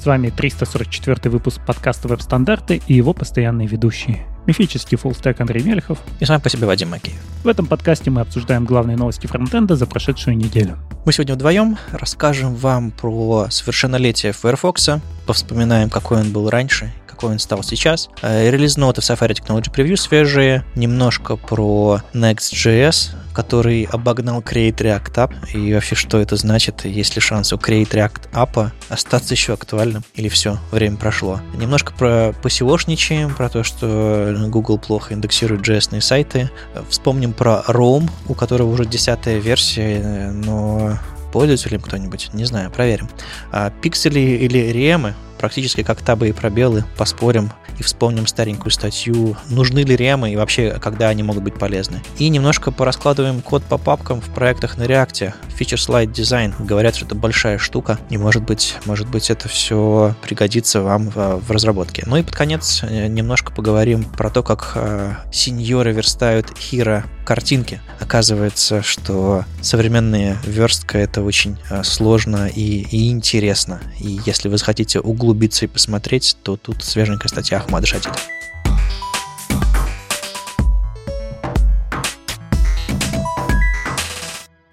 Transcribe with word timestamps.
С 0.00 0.06
вами 0.06 0.30
344 0.30 1.30
выпуск 1.30 1.60
подкаста 1.66 2.08
«Веб-стандарты» 2.08 2.80
и 2.86 2.94
его 2.94 3.12
постоянные 3.12 3.68
ведущие. 3.68 4.26
Мифический 4.46 4.96
фуллстек 4.96 5.38
Андрей 5.42 5.62
Мелехов. 5.62 5.98
И 6.20 6.24
сам 6.24 6.40
по 6.40 6.48
себе 6.48 6.66
Вадим 6.66 6.88
Макеев. 6.88 7.18
В 7.44 7.48
этом 7.48 7.66
подкасте 7.66 8.10
мы 8.10 8.22
обсуждаем 8.22 8.64
главные 8.64 8.96
новости 8.96 9.26
фронтенда 9.26 9.76
за 9.76 9.86
прошедшую 9.86 10.38
неделю. 10.38 10.78
Мы 11.04 11.12
сегодня 11.12 11.34
вдвоем 11.34 11.76
расскажем 11.92 12.54
вам 12.54 12.92
про 12.92 13.48
совершеннолетие 13.50 14.32
Firefox, 14.32 14.88
повспоминаем, 15.26 15.90
какой 15.90 16.20
он 16.20 16.32
был 16.32 16.48
раньше, 16.48 16.90
какой 17.20 17.32
он 17.32 17.38
стал 17.38 17.62
сейчас. 17.62 18.08
Э, 18.22 18.50
релиз 18.50 18.78
ноты 18.78 19.02
в 19.02 19.04
Safari 19.04 19.34
Technology 19.34 19.70
Preview 19.70 19.96
свежие, 19.96 20.64
немножко 20.74 21.36
про 21.36 22.00
Next.js, 22.14 23.10
который 23.34 23.84
обогнал 23.92 24.40
Create 24.40 24.76
React 24.76 25.14
App, 25.14 25.32
и 25.52 25.74
вообще 25.74 25.96
что 25.96 26.18
это 26.18 26.36
значит, 26.36 26.86
есть 26.86 27.16
ли 27.16 27.20
шанс 27.20 27.52
у 27.52 27.56
Create 27.56 27.90
React 27.90 28.30
App 28.32 28.70
остаться 28.88 29.34
еще 29.34 29.52
актуальным, 29.52 30.02
или 30.14 30.30
все, 30.30 30.56
время 30.72 30.96
прошло. 30.96 31.40
Немножко 31.54 31.92
про 31.92 32.32
посевошничаем, 32.42 33.34
про 33.34 33.50
то, 33.50 33.64
что 33.64 34.34
Google 34.48 34.78
плохо 34.78 35.12
индексирует 35.12 35.60
JS 35.60 36.00
сайты. 36.00 36.50
Вспомним 36.88 37.34
про 37.34 37.62
Roam, 37.68 38.10
у 38.28 38.34
которого 38.34 38.70
уже 38.70 38.86
десятая 38.86 39.40
версия, 39.40 40.30
но 40.32 40.98
им 41.34 41.80
кто-нибудь? 41.80 42.30
Не 42.32 42.44
знаю, 42.44 42.70
проверим. 42.70 43.08
А 43.52 43.70
пиксели 43.70 44.20
или 44.20 44.58
ремы 44.72 45.14
практически 45.40 45.82
как 45.82 46.02
табы 46.02 46.28
и 46.28 46.32
пробелы, 46.32 46.84
поспорим 46.98 47.50
и 47.78 47.82
вспомним 47.82 48.26
старенькую 48.26 48.70
статью, 48.70 49.36
нужны 49.48 49.80
ли 49.80 49.96
ремы 49.96 50.30
и 50.30 50.36
вообще, 50.36 50.78
когда 50.80 51.08
они 51.08 51.22
могут 51.22 51.42
быть 51.42 51.54
полезны. 51.54 52.02
И 52.18 52.28
немножко 52.28 52.70
пораскладываем 52.70 53.40
код 53.40 53.64
по 53.64 53.78
папкам 53.78 54.20
в 54.20 54.28
проектах 54.34 54.76
на 54.76 54.82
React. 54.82 55.32
Feature 55.58 55.76
Slide 55.76 56.12
Design. 56.12 56.52
Говорят, 56.64 56.96
что 56.96 57.06
это 57.06 57.14
большая 57.14 57.58
штука, 57.58 57.98
и 58.10 58.18
может 58.18 58.42
быть, 58.44 58.76
может 58.84 59.08
быть 59.08 59.30
это 59.30 59.48
все 59.48 60.14
пригодится 60.22 60.82
вам 60.82 61.08
в, 61.08 61.40
в 61.40 61.50
разработке. 61.50 62.02
Ну 62.06 62.16
и 62.16 62.22
под 62.22 62.34
конец 62.34 62.82
э, 62.82 63.06
немножко 63.06 63.52
поговорим 63.52 64.04
про 64.04 64.28
то, 64.28 64.42
как 64.42 64.72
э, 64.74 65.14
сеньоры 65.32 65.92
верстают 65.92 66.56
хира 66.58 67.04
картинки. 67.24 67.80
Оказывается, 68.00 68.82
что 68.82 69.44
современная 69.62 70.36
верстка 70.44 70.98
это 70.98 71.22
очень 71.22 71.56
э, 71.70 71.82
сложно 71.84 72.48
и, 72.48 72.86
и 72.90 73.10
интересно. 73.10 73.80
И 74.00 74.18
если 74.26 74.48
вы 74.48 74.58
захотите 74.58 75.00
углубиться 75.00 75.29
углубиться 75.30 75.64
и 75.64 75.68
посмотреть, 75.68 76.36
то 76.42 76.56
тут 76.56 76.82
свеженькая 76.82 77.28
статья 77.28 77.58
Ахмада 77.58 77.86
Шатида. 77.86 78.16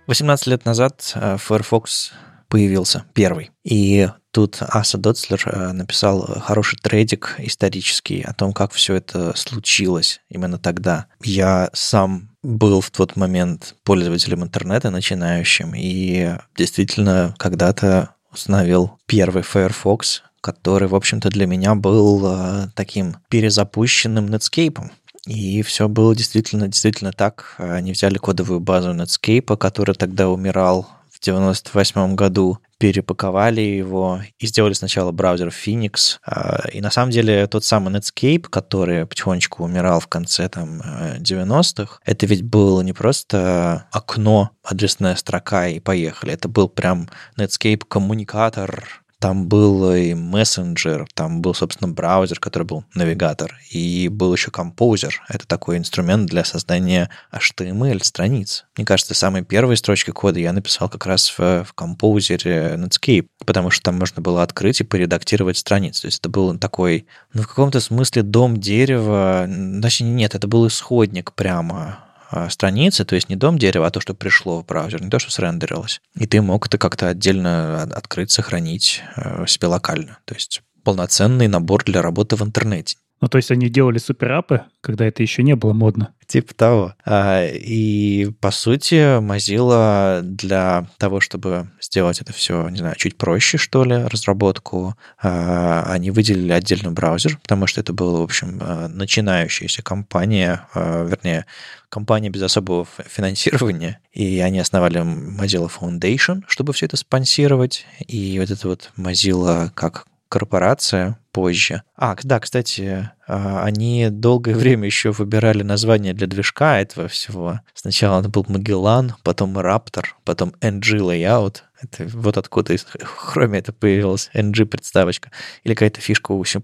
Восемнадцать 0.07 0.47
лет 0.47 0.65
назад 0.65 1.11
э, 1.15 1.37
Firefox 1.37 2.13
появился 2.47 3.03
первый. 3.13 3.51
И 3.63 4.09
тут 4.31 4.57
Аса 4.61 4.97
Доцлер 4.97 5.43
э, 5.45 5.73
написал 5.73 6.21
хороший 6.41 6.79
трейдик 6.79 7.35
исторический 7.39 8.21
о 8.21 8.33
том, 8.33 8.53
как 8.53 8.71
все 8.71 8.95
это 8.95 9.37
случилось 9.37 10.21
именно 10.29 10.57
тогда. 10.57 11.07
Я 11.21 11.69
сам 11.73 12.31
был 12.41 12.81
в 12.81 12.89
тот 12.89 13.15
момент 13.15 13.75
пользователем 13.83 14.43
интернета 14.43 14.89
начинающим, 14.89 15.73
и 15.75 16.35
действительно 16.57 17.35
когда-то 17.37 18.15
установил 18.31 18.97
первый 19.07 19.43
Firefox, 19.43 20.23
который, 20.41 20.87
в 20.87 20.95
общем-то, 20.95 21.29
для 21.29 21.47
меня 21.47 21.75
был 21.75 22.25
э, 22.25 22.67
таким 22.75 23.17
перезапущенным 23.29 24.25
Netscape. 24.27 24.89
И 25.25 25.61
все 25.61 25.87
было 25.89 26.15
действительно, 26.15 26.67
действительно 26.67 27.11
так. 27.11 27.55
Они 27.57 27.91
взяли 27.91 28.17
кодовую 28.17 28.59
базу 28.59 28.93
Netscape, 28.93 29.57
который 29.57 29.95
тогда 29.95 30.29
умирал 30.29 30.87
в 31.11 31.19
98 31.19 32.15
году, 32.15 32.59
перепаковали 32.77 33.61
его 33.61 34.21
и 34.37 34.45
сделали 34.45 34.73
сначала 34.73 35.11
браузер 35.11 35.47
Phoenix. 35.47 36.19
А, 36.25 36.67
и 36.71 36.79
на 36.79 36.91
самом 36.91 37.11
деле 37.11 37.47
тот 37.47 37.63
самый 37.63 37.93
Netscape, 37.93 38.43
который 38.43 39.05
потихонечку 39.05 39.63
умирал 39.63 39.99
в 39.99 40.07
конце 40.07 40.47
там 40.47 40.81
90-х, 41.17 41.99
это 42.05 42.25
ведь 42.27 42.43
было 42.43 42.81
не 42.81 42.93
просто 42.93 43.87
окно, 43.91 44.51
адресная 44.63 45.15
строка 45.15 45.67
и 45.67 45.79
поехали. 45.79 46.33
Это 46.33 46.47
был 46.47 46.69
прям 46.69 47.09
Netscape 47.37 47.83
коммуникатор, 47.87 49.03
там 49.19 49.47
был 49.47 49.93
и 49.93 50.13
мессенджер, 50.13 51.07
там 51.13 51.41
был, 51.41 51.53
собственно, 51.53 51.91
браузер, 51.91 52.39
который 52.39 52.63
был 52.63 52.83
навигатор, 52.93 53.59
и 53.71 54.09
был 54.09 54.33
еще 54.33 54.51
композер. 54.51 55.23
Это 55.27 55.47
такой 55.47 55.77
инструмент 55.77 56.29
для 56.29 56.45
создания 56.45 57.09
HTML-страниц. 57.31 58.65
Мне 58.77 58.85
кажется, 58.85 59.13
самые 59.15 59.43
первые 59.43 59.77
строчки 59.77 60.11
кода 60.11 60.39
я 60.39 60.53
написал 60.53 60.87
как 60.89 61.05
раз 61.05 61.29
в, 61.37 61.63
в 61.63 61.73
композере 61.73 62.75
Netscape, 62.77 63.27
потому 63.45 63.71
что 63.71 63.83
там 63.83 63.97
можно 63.97 64.21
было 64.21 64.43
открыть 64.43 64.81
и 64.81 64.83
поредактировать 64.83 65.57
страницы. 65.57 66.01
То 66.01 66.07
есть 66.07 66.19
это 66.19 66.29
был 66.29 66.57
такой, 66.57 67.07
ну, 67.33 67.41
в 67.41 67.47
каком-то 67.47 67.79
смысле 67.79 68.21
дом 68.21 68.57
дерева, 68.57 69.49
точнее, 69.81 70.11
нет, 70.11 70.35
это 70.35 70.47
был 70.47 70.67
исходник 70.67 71.33
прямо 71.33 72.06
страницы, 72.49 73.05
то 73.05 73.15
есть 73.15 73.29
не 73.29 73.35
дом 73.35 73.57
дерева, 73.57 73.87
а 73.87 73.91
то, 73.91 73.99
что 73.99 74.13
пришло 74.13 74.61
в 74.61 74.65
браузер, 74.65 75.01
не 75.01 75.09
то, 75.09 75.19
что 75.19 75.31
срендерилось. 75.31 76.01
И 76.15 76.25
ты 76.25 76.41
мог 76.41 76.67
это 76.67 76.77
как-то 76.77 77.07
отдельно 77.09 77.83
открыть, 77.83 78.31
сохранить 78.31 79.01
э, 79.15 79.45
себе 79.47 79.67
локально. 79.67 80.19
То 80.25 80.33
есть 80.33 80.61
полноценный 80.83 81.47
набор 81.47 81.83
для 81.83 82.01
работы 82.01 82.35
в 82.35 82.43
интернете. 82.43 82.97
Ну, 83.19 83.27
то 83.27 83.37
есть 83.37 83.49
они 83.49 83.69
делали 83.69 83.97
суперапы, 83.97 84.61
когда 84.81 85.05
это 85.05 85.23
еще 85.23 85.41
не 85.41 85.55
было 85.55 85.73
модно. 85.73 86.13
Типа 86.27 86.53
того. 86.53 86.93
А, 87.05 87.45
и, 87.45 88.29
по 88.41 88.51
сути, 88.51 89.19
Mozilla 89.19 90.21
для 90.21 90.87
того, 90.97 91.19
чтобы 91.19 91.69
сделать 91.81 92.21
это 92.21 92.33
все, 92.33 92.67
не 92.69 92.77
знаю, 92.77 92.95
чуть 92.97 93.17
проще, 93.17 93.57
что 93.57 93.83
ли, 93.85 93.95
разработку, 93.95 94.95
а, 95.21 95.83
они 95.87 96.11
выделили 96.11 96.51
отдельный 96.51 96.91
браузер, 96.91 97.39
потому 97.41 97.65
что 97.65 97.81
это 97.81 97.93
была, 97.93 98.19
в 98.19 98.23
общем, 98.23 98.59
а, 98.61 98.87
начинающаяся 98.87 99.81
компания, 99.81 100.67
вернее, 100.75 101.45
компания 101.89 102.29
без 102.29 102.43
особого 102.43 102.85
финансирования, 103.07 103.99
и 104.11 104.39
они 104.39 104.59
основали 104.59 104.99
Mozilla 105.01 105.71
Foundation, 105.71 106.43
чтобы 106.47 106.73
все 106.73 106.85
это 106.85 106.97
спонсировать, 106.97 107.85
и 108.05 108.37
вот 108.39 108.51
это 108.51 108.67
вот 108.67 108.91
Mozilla 108.97 109.71
как 109.73 110.05
корпорация 110.29 111.19
позже. 111.31 111.83
А, 111.95 112.15
да, 112.23 112.39
кстати, 112.39 113.11
а, 113.27 113.63
они 113.63 114.09
долгое 114.09 114.55
время 114.55 114.85
еще 114.85 115.11
выбирали 115.11 115.63
название 115.63 116.13
для 116.13 116.27
движка 116.27 116.79
этого 116.79 117.07
всего. 117.07 117.61
Сначала 117.73 118.19
это 118.19 118.29
был 118.29 118.43
Magellan, 118.43 119.11
потом 119.23 119.57
Raptor, 119.57 120.05
потом 120.25 120.53
NG 120.61 120.99
Layout. 120.99 121.57
Это 121.79 122.07
вот 122.17 122.37
откуда 122.37 122.73
из 122.73 122.85
Chrome 122.85 123.57
это 123.57 123.71
появилась 123.71 124.29
NG 124.33 124.65
подставочка. 124.65 125.31
Или 125.63 125.73
какая-то 125.73 126.01
фишка 126.01 126.31
у 126.31 126.43
C++, 126.43 126.59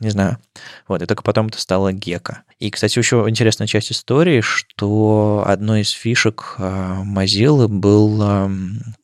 не 0.00 0.10
знаю. 0.10 0.38
Вот, 0.88 1.02
и 1.02 1.06
только 1.06 1.22
потом 1.22 1.46
это 1.46 1.60
стало 1.60 1.92
Gecko. 1.92 2.38
И, 2.58 2.70
кстати, 2.70 2.98
еще 2.98 3.24
интересная 3.28 3.66
часть 3.66 3.92
истории, 3.92 4.40
что 4.40 5.44
одной 5.46 5.82
из 5.82 5.90
фишек 5.90 6.56
а, 6.58 7.02
Mozilla 7.04 7.68
был 7.68 8.20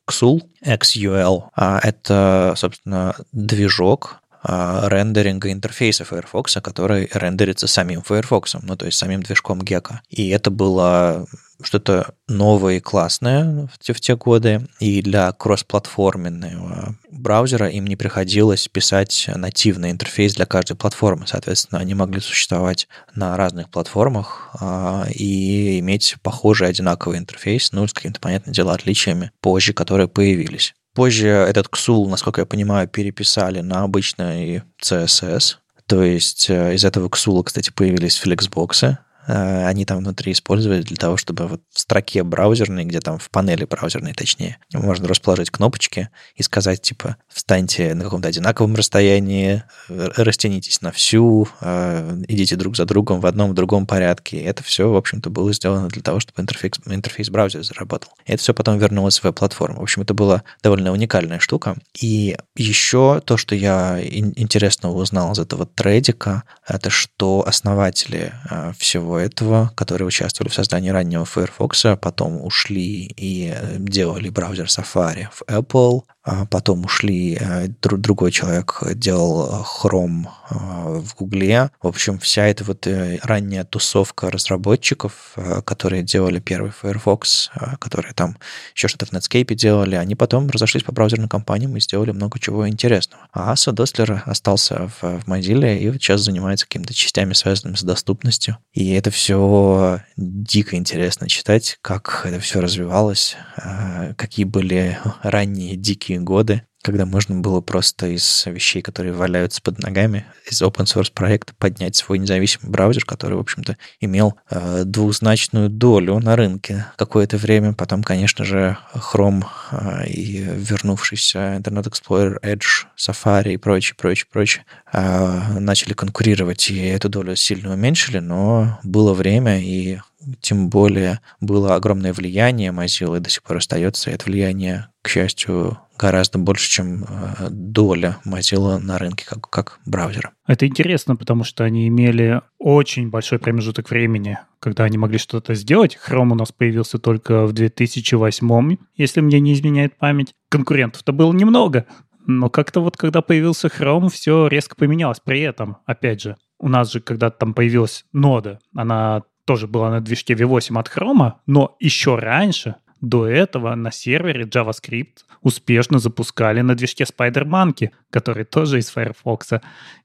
XUL, 0.08 0.42
XUL. 0.64 1.44
А 1.54 1.80
это, 1.82 2.54
собственно, 2.56 3.14
движок, 3.32 4.20
рендеринга 4.46 5.50
интерфейса 5.50 6.04
Firefox, 6.04 6.58
который 6.62 7.08
рендерится 7.12 7.66
самим 7.66 8.02
Firefox, 8.02 8.56
ну, 8.62 8.76
то 8.76 8.86
есть 8.86 8.98
самим 8.98 9.22
движком 9.22 9.60
Gecko. 9.60 9.96
И 10.08 10.28
это 10.28 10.50
было 10.50 11.26
что-то 11.62 12.14
новое 12.28 12.76
и 12.76 12.80
классное 12.80 13.68
в 13.72 13.78
те, 13.78 13.92
в 13.92 14.00
те 14.00 14.16
годы, 14.16 14.68
и 14.78 15.02
для 15.02 15.32
кроссплатформенного 15.32 16.96
браузера 17.10 17.68
им 17.68 17.86
не 17.86 17.96
приходилось 17.96 18.68
писать 18.68 19.28
нативный 19.34 19.90
интерфейс 19.90 20.34
для 20.34 20.46
каждой 20.46 20.76
платформы. 20.76 21.26
Соответственно, 21.26 21.81
они 21.81 21.94
могли 21.94 22.20
существовать 22.20 22.88
на 23.14 23.37
разных 23.37 23.70
платформах 23.70 24.50
а, 24.60 25.06
и 25.12 25.78
иметь 25.78 26.16
похожий 26.22 26.69
одинаковый 26.69 27.19
интерфейс, 27.19 27.72
ну, 27.72 27.87
с 27.87 27.92
какими-то, 27.92 28.20
понятное 28.20 28.52
дело, 28.52 28.75
отличиями 28.75 29.31
позже, 29.40 29.72
которые 29.72 30.08
появились. 30.08 30.75
Позже 30.96 31.28
этот 31.28 31.66
XUL, 31.66 32.08
насколько 32.08 32.40
я 32.40 32.46
понимаю, 32.46 32.88
переписали 32.88 33.60
на 33.60 33.82
обычный 33.82 34.62
CSS. 34.82 35.56
То 35.87 36.02
есть 36.02 36.48
э, 36.48 36.75
из 36.75 36.87
этого 36.87 37.08
XUL, 37.08 37.44
кстати, 37.44 37.70
появились 37.70 38.16
флексбоксы, 38.16 38.96
они 39.26 39.84
там 39.84 39.99
внутри 39.99 40.32
использовали 40.32 40.82
для 40.82 40.96
того, 40.96 41.17
чтобы 41.17 41.46
вот 41.46 41.62
в 41.73 41.81
строке 41.81 42.23
браузерной, 42.23 42.84
где 42.84 43.00
там 43.00 43.19
в 43.19 43.31
панели 43.31 43.64
браузерной 43.64 44.12
точнее, 44.12 44.58
можно 44.73 45.08
расположить 45.08 45.50
кнопочки 45.50 46.11
и 46.34 46.43
сказать, 46.43 46.82
типа, 46.82 47.17
встаньте 47.28 47.94
на 47.94 48.05
каком-то 48.05 48.28
одинаковом 48.28 48.75
расстоянии, 48.75 49.62
растянитесь 49.88 50.82
на 50.82 50.93
всю, 50.93 51.49
э, 51.61 52.23
идите 52.28 52.56
друг 52.56 52.76
за 52.76 52.84
другом 52.84 53.20
в 53.20 53.26
одном, 53.26 53.50
в 53.50 53.55
другом 53.55 53.87
порядке. 53.87 54.40
Это 54.40 54.62
все, 54.62 54.90
в 54.90 54.96
общем-то, 54.96 55.31
было 55.31 55.52
сделано 55.52 55.88
для 55.88 56.02
того, 56.02 56.20
чтобы 56.20 56.43
интерфейс, 56.43 56.75
интерфейс 56.87 57.31
браузера 57.31 57.62
заработал. 57.62 58.12
Это 58.25 58.38
все 58.38 58.55
потом 58.55 58.78
вернулось 58.78 59.19
в 59.19 59.25
веб-платформу. 59.25 59.81
В 59.81 59.82
общем, 59.82 60.02
это 60.02 60.14
была 60.14 60.43
довольно 60.62 60.93
уникальная 60.93 61.38
штука. 61.38 61.76
И 62.00 62.37
еще 62.56 63.20
то, 63.25 63.37
что 63.37 63.55
я 63.55 64.00
интересного 64.02 64.96
узнал 64.96 65.32
из 65.32 65.38
этого 65.38 65.67
трейдика, 65.67 66.44
это 66.67 66.90
что 66.90 67.44
основатели 67.46 68.32
э, 68.50 68.73
этого, 69.18 69.72
которые 69.74 70.06
участвовали 70.06 70.50
в 70.50 70.54
создании 70.54 70.90
раннего 70.90 71.24
Firefox, 71.24 71.84
а 71.84 71.96
потом 71.96 72.44
ушли 72.44 73.06
и 73.16 73.52
э, 73.54 73.76
делали 73.78 74.28
браузер 74.28 74.66
Safari 74.66 75.26
в 75.30 75.42
Apple, 75.48 76.02
потом 76.50 76.84
ушли, 76.84 77.38
э, 77.40 77.69
другой 77.81 78.32
человек 78.32 78.82
делал 78.94 79.64
Chrome 79.64 80.26
в 80.50 81.14
Гугле. 81.17 81.70
В 81.82 81.88
общем, 81.88 82.19
вся 82.19 82.46
эта 82.46 82.64
вот 82.64 82.87
ранняя 83.23 83.64
тусовка 83.64 84.31
разработчиков, 84.31 85.34
которые 85.64 86.02
делали 86.02 86.38
первый 86.38 86.70
Firefox, 86.70 87.50
которые 87.81 88.12
там 88.14 88.37
еще 88.75 88.88
что-то 88.88 89.06
в 89.06 89.12
Netscape 89.12 89.55
делали, 89.55 89.96
они 89.96 90.14
потом 90.14 90.49
разошлись 90.50 90.84
по 90.84 90.93
браузерным 90.93 91.28
компаниям 91.28 91.76
и 91.76 91.81
сделали 91.81 92.12
много 92.12 92.38
чего 92.38 92.69
интересного. 92.69 93.28
А 93.32 93.52
Аса 93.52 93.73
Дослер 93.73 94.23
остался 94.26 94.88
в, 95.00 95.20
в 95.20 95.28
Mozilla 95.28 95.76
и 95.76 95.88
вот 95.88 95.96
сейчас 95.96 96.20
занимается 96.23 96.67
какими-то 96.67 96.94
частями, 96.94 97.32
связанными 97.32 97.76
с 97.76 97.82
доступностью. 97.82 98.58
И 98.73 98.93
это 98.93 99.11
все 99.11 100.00
дико 100.17 100.76
интересно 100.76 101.28
читать, 101.28 101.78
как 101.82 102.23
это 102.25 102.40
все 102.40 102.61
развивалось, 102.61 103.37
а, 103.56 104.14
какие 104.14 104.44
были 104.44 104.99
ранние 105.23 105.76
дикие 105.76 106.15
годы, 106.18 106.62
когда 106.86 107.04
можно 107.04 107.40
было 107.40 107.60
просто 107.60 108.06
из 108.06 108.46
вещей, 108.46 108.80
которые 108.80 109.12
валяются 109.12 109.60
под 109.60 109.80
ногами, 109.80 110.24
из 110.48 110.62
open 110.62 110.84
source 110.84 111.10
проекта 111.12 111.52
поднять 111.58 111.96
свой 111.96 112.18
независимый 112.20 112.70
браузер, 112.70 113.04
который, 113.04 113.34
в 113.34 113.40
общем-то, 113.40 113.76
имел 113.98 114.36
э, 114.48 114.84
двузначную 114.84 115.68
долю 115.68 116.20
на 116.20 116.36
рынке 116.36 116.86
какое-то 116.96 117.38
время. 117.38 117.72
Потом, 117.72 118.04
конечно 118.04 118.44
же, 118.44 118.78
Chrome 118.94 119.44
э, 119.72 120.06
и 120.06 120.36
вернувшийся 120.38 121.56
Internet 121.56 121.90
Explorer, 121.90 122.40
Edge, 122.44 122.86
Safari 122.96 123.54
и 123.54 123.56
прочее, 123.56 123.96
прочее, 123.98 124.28
прочее 124.30 124.64
э, 124.92 125.58
начали 125.58 125.92
конкурировать, 125.92 126.70
и 126.70 126.86
эту 126.86 127.08
долю 127.08 127.34
сильно 127.34 127.72
уменьшили, 127.72 128.20
но 128.20 128.78
было 128.84 129.12
время, 129.12 129.60
и 129.60 129.98
тем 130.40 130.68
более 130.68 131.20
было 131.40 131.74
огромное 131.74 132.12
влияние 132.12 132.70
Mozilla, 132.70 133.16
и 133.16 133.20
до 133.20 133.30
сих 133.30 133.42
пор 133.42 133.56
остается, 133.56 134.10
это 134.10 134.26
влияние, 134.26 134.88
к 135.02 135.08
счастью, 135.08 135.78
гораздо 135.98 136.38
больше, 136.38 136.70
чем 136.70 137.04
э, 137.04 137.48
доля 137.50 138.19
Mozilla 138.26 138.78
на 138.78 138.98
рынке 138.98 139.25
как, 139.26 139.48
как 139.48 139.81
браузера. 139.87 140.32
Это 140.46 140.66
интересно, 140.66 141.16
потому 141.16 141.44
что 141.44 141.64
они 141.64 141.88
имели 141.88 142.43
очень 142.58 143.10
большой 143.10 143.38
промежуток 143.38 143.90
времени, 143.90 144.38
когда 144.60 144.84
они 144.84 144.98
могли 144.98 145.19
что-то 145.19 145.54
сделать. 145.54 145.98
Chrome 146.08 146.32
у 146.32 146.34
нас 146.34 146.52
появился 146.52 146.98
только 146.98 147.46
в 147.46 147.52
2008, 147.52 148.76
если 148.96 149.20
мне 149.20 149.40
не 149.40 149.52
изменяет 149.52 149.96
память. 149.96 150.34
Конкурентов-то 150.48 151.12
было 151.12 151.32
немного, 151.32 151.87
но 152.26 152.50
как-то 152.50 152.81
вот 152.81 152.96
когда 152.96 153.22
появился 153.22 153.69
Chrome, 153.69 154.10
все 154.10 154.49
резко 154.49 154.75
поменялось. 154.76 155.20
При 155.25 155.40
этом, 155.40 155.78
опять 155.87 156.20
же, 156.20 156.37
у 156.58 156.69
нас 156.69 156.92
же 156.92 157.00
когда 157.00 157.31
там 157.31 157.54
появилась 157.54 158.04
нода, 158.12 158.58
она 158.75 159.22
тоже 159.44 159.69
была 159.69 159.90
на 159.90 160.00
движке 160.00 160.34
V8 160.34 160.78
от 160.78 160.88
Chrome, 160.88 161.34
но 161.46 161.76
еще 161.78 162.16
раньше 162.16 162.75
до 163.00 163.26
этого 163.26 163.75
на 163.75 163.90
сервере 163.90 164.44
JavaScript 164.44 165.19
успешно 165.43 165.98
запускали 165.98 166.60
на 166.60 166.75
движке 166.75 167.04
Spider-Monkey, 167.04 167.90
который 168.10 168.44
тоже 168.44 168.78
из 168.78 168.90
Firefox. 168.90 169.50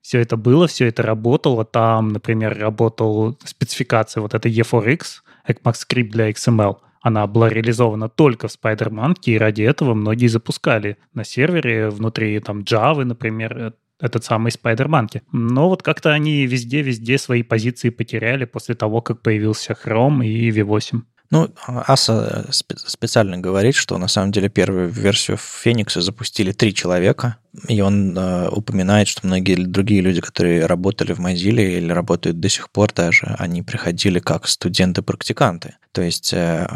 Все 0.02 0.20
это 0.20 0.38
было, 0.38 0.68
все 0.68 0.88
это 0.88 1.04
работало. 1.04 1.66
Там, 1.66 2.10
например, 2.10 2.58
работал 2.58 3.38
спецификация 3.44 4.22
вот 4.22 4.34
этой 4.34 4.52
E4X, 4.52 5.22
ECMAScript 5.48 6.10
для 6.10 6.30
XML. 6.32 6.78
Она 7.02 7.26
была 7.26 7.50
реализована 7.50 8.10
только 8.10 8.48
в 8.48 8.52
Spider-Monkey, 8.52 9.32
и 9.32 9.38
ради 9.38 9.64
этого 9.64 9.96
многие 9.96 10.28
запускали 10.28 10.98
на 11.14 11.24
сервере 11.24 11.90
внутри 11.90 12.40
там 12.40 12.60
Java, 12.60 13.04
например, 13.04 13.74
этот 14.00 14.24
самый 14.24 14.52
Spider-Monkey. 14.52 15.22
Но 15.32 15.70
вот 15.70 15.84
как-то 15.84 16.12
они 16.12 16.46
везде-везде 16.46 17.18
свои 17.18 17.44
позиции 17.44 17.90
потеряли 17.90 18.46
после 18.46 18.76
того, 18.76 19.02
как 19.02 19.22
появился 19.22 19.74
Chrome 19.74 20.26
и 20.26 20.50
V8. 20.50 21.02
Ну, 21.32 21.50
Аса 21.66 22.46
специально 22.52 23.38
говорит, 23.38 23.76
что 23.76 23.98
на 23.98 24.10
самом 24.10 24.34
деле 24.34 24.50
первую 24.50 24.90
версию 24.90 25.38
Феникса 25.38 26.02
запустили 26.02 26.52
три 26.52 26.74
человека, 26.74 27.38
и 27.70 27.80
он 27.80 28.18
э, 28.18 28.50
упоминает, 28.50 29.08
что 29.08 29.26
многие 29.26 29.56
другие 29.56 30.02
люди, 30.02 30.20
которые 30.20 30.66
работали 30.66 31.14
в 31.14 31.20
Mozilla 31.20 31.62
или 31.62 31.92
работают 31.92 32.42
до 32.42 32.50
сих 32.50 32.70
пор 32.70 32.92
даже, 32.94 33.36
они 33.40 33.62
приходили 33.62 34.20
как 34.20 34.46
студенты-практиканты. 34.46 35.76
То 35.94 36.02
есть 36.02 36.34
э, 36.34 36.68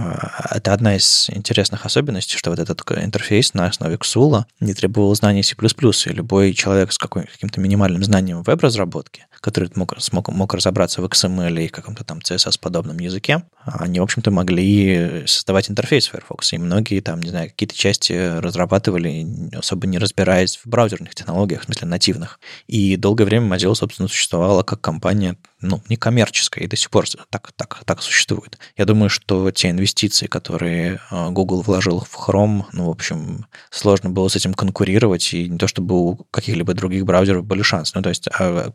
это 0.52 0.74
одна 0.74 0.96
из 0.96 1.30
интересных 1.30 1.86
особенностей, 1.86 2.38
что 2.38 2.50
вот 2.50 2.60
этот 2.60 2.82
интерфейс 2.92 3.54
на 3.54 3.68
основе 3.68 3.96
XUL 3.96 4.46
не 4.62 4.74
требовал 4.74 5.16
знаний 5.16 5.44
C++, 5.44 5.56
и 5.56 6.14
любой 6.14 6.54
человек 6.54 6.94
с 6.94 6.98
каким-то 6.98 7.60
минимальным 7.60 8.04
знанием 8.04 8.42
веб-разработки, 8.44 9.28
который 9.46 9.70
мог, 9.76 9.94
смог, 10.02 10.30
мог 10.30 10.56
разобраться 10.56 11.04
в 11.04 11.06
XML 11.06 11.66
и 11.66 11.68
каком-то 11.68 12.04
там 12.04 12.18
CSS-подобном 12.18 12.98
языке, 12.98 13.44
они, 13.64 14.00
в 14.00 14.04
общем-то, 14.04 14.32
могли 14.32 15.28
создавать 15.28 15.70
интерфейс 15.70 16.08
Firefox, 16.08 16.54
и 16.54 16.58
многие 16.58 17.00
там, 17.00 17.22
не 17.22 17.30
знаю, 17.30 17.50
какие-то 17.52 17.76
части 17.76 18.40
разрабатывали, 18.40 19.24
особо 19.56 19.86
не 19.86 20.00
разбираясь 20.00 20.58
в 20.58 20.66
браузерных 20.66 21.14
технологиях, 21.14 21.62
в 21.62 21.66
смысле 21.66 21.88
нативных. 21.88 22.40
И 22.66 22.96
долгое 22.96 23.26
время 23.26 23.56
Mozilla, 23.56 23.76
собственно, 23.76 24.08
существовала 24.08 24.64
как 24.64 24.82
компания, 24.82 25.38
ну, 25.62 25.80
некоммерческая, 25.90 26.64
и 26.64 26.68
до 26.68 26.76
сих 26.76 26.90
пор 26.90 27.06
так, 27.30 27.52
так, 27.56 27.84
так 27.86 28.02
существует. 28.02 28.58
Я 28.78 28.86
думаю, 28.86 29.12
что 29.12 29.52
те 29.52 29.70
инвестиции, 29.70 30.26
которые 30.26 31.00
э, 31.12 31.30
Google 31.30 31.62
вложил 31.62 32.00
в 32.00 32.16
Chrome, 32.18 32.64
ну, 32.72 32.86
в 32.86 32.90
общем, 32.90 33.46
сложно 33.70 34.10
было 34.10 34.28
с 34.28 34.36
этим 34.36 34.56
конкурировать, 34.56 35.34
и 35.36 35.48
не 35.50 35.60
то 35.60 35.68
чтобы 35.68 35.96
у 35.96 36.16
каких-либо 36.32 36.74
других 36.74 37.06
браузеров 37.06 37.46
были 37.46 37.62
шансы. 37.62 37.92
Ну, 37.96 38.02
то 38.02 38.10
есть 38.10 38.28
а, 38.40 38.72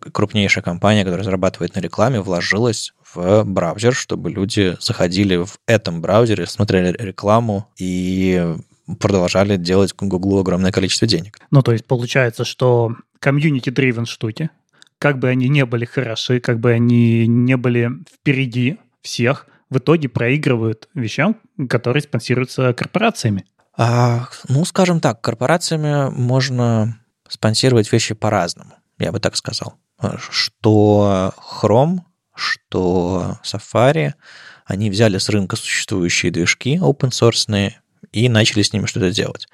крупнейшая 0.61 0.63
компания, 0.63 1.05
которая 1.05 1.25
зарабатывает 1.25 1.75
на 1.75 1.81
рекламе, 1.81 2.21
вложилась 2.21 2.93
в 3.15 3.45
браузер, 3.45 3.95
чтобы 3.95 4.31
люди 4.31 4.77
заходили 4.81 5.37
в 5.37 5.59
этом 5.67 6.01
браузере, 6.01 6.47
смотрели 6.47 6.95
рекламу 6.99 7.67
и 7.79 8.57
продолжали 8.99 9.57
делать 9.57 9.95
Google 9.97 10.41
огромное 10.41 10.73
количество 10.73 11.07
денег. 11.07 11.39
Ну, 11.51 11.63
то 11.63 11.73
есть 11.73 11.87
получается, 11.87 12.45
что 12.45 12.95
комьюнити-дривен 13.21 14.07
штуки, 14.07 14.51
как 14.99 15.19
бы 15.19 15.29
они 15.29 15.49
не 15.49 15.65
были 15.65 15.85
хороши, 15.85 16.41
как 16.41 16.59
бы 16.59 16.73
они 16.73 17.27
не 17.27 17.57
были 17.57 17.91
впереди 18.13 18.79
всех, 19.03 19.47
в 19.71 19.79
итоге 19.79 20.09
проигрывают 20.09 20.89
вещам, 20.95 21.37
которые 21.69 22.03
спонсируются 22.03 22.73
корпорациями. 22.73 23.45
А, 23.77 24.29
ну, 24.49 24.65
скажем 24.65 25.01
так, 25.01 25.21
корпорациями 25.21 26.11
можно 26.11 26.99
спонсировать 27.29 27.93
вещи 27.93 28.15
по-разному, 28.15 28.73
я 29.05 29.13
бы 29.13 29.21
так 29.21 29.37
сказал. 29.37 29.75
Что 30.31 31.35
Chrome, 31.37 32.01
что 32.35 33.39
Safari, 33.45 34.15
они 34.65 34.91
взяли 34.91 35.19
с 35.19 35.29
рынка 35.29 35.57
существующие 35.57 36.33
движки 36.33 36.77
open 36.77 37.11
source 37.11 37.73
и 38.13 38.29
начали 38.29 38.63
с 38.63 38.73
ними 38.73 38.87
что-то 38.87 39.11
делать. 39.11 39.47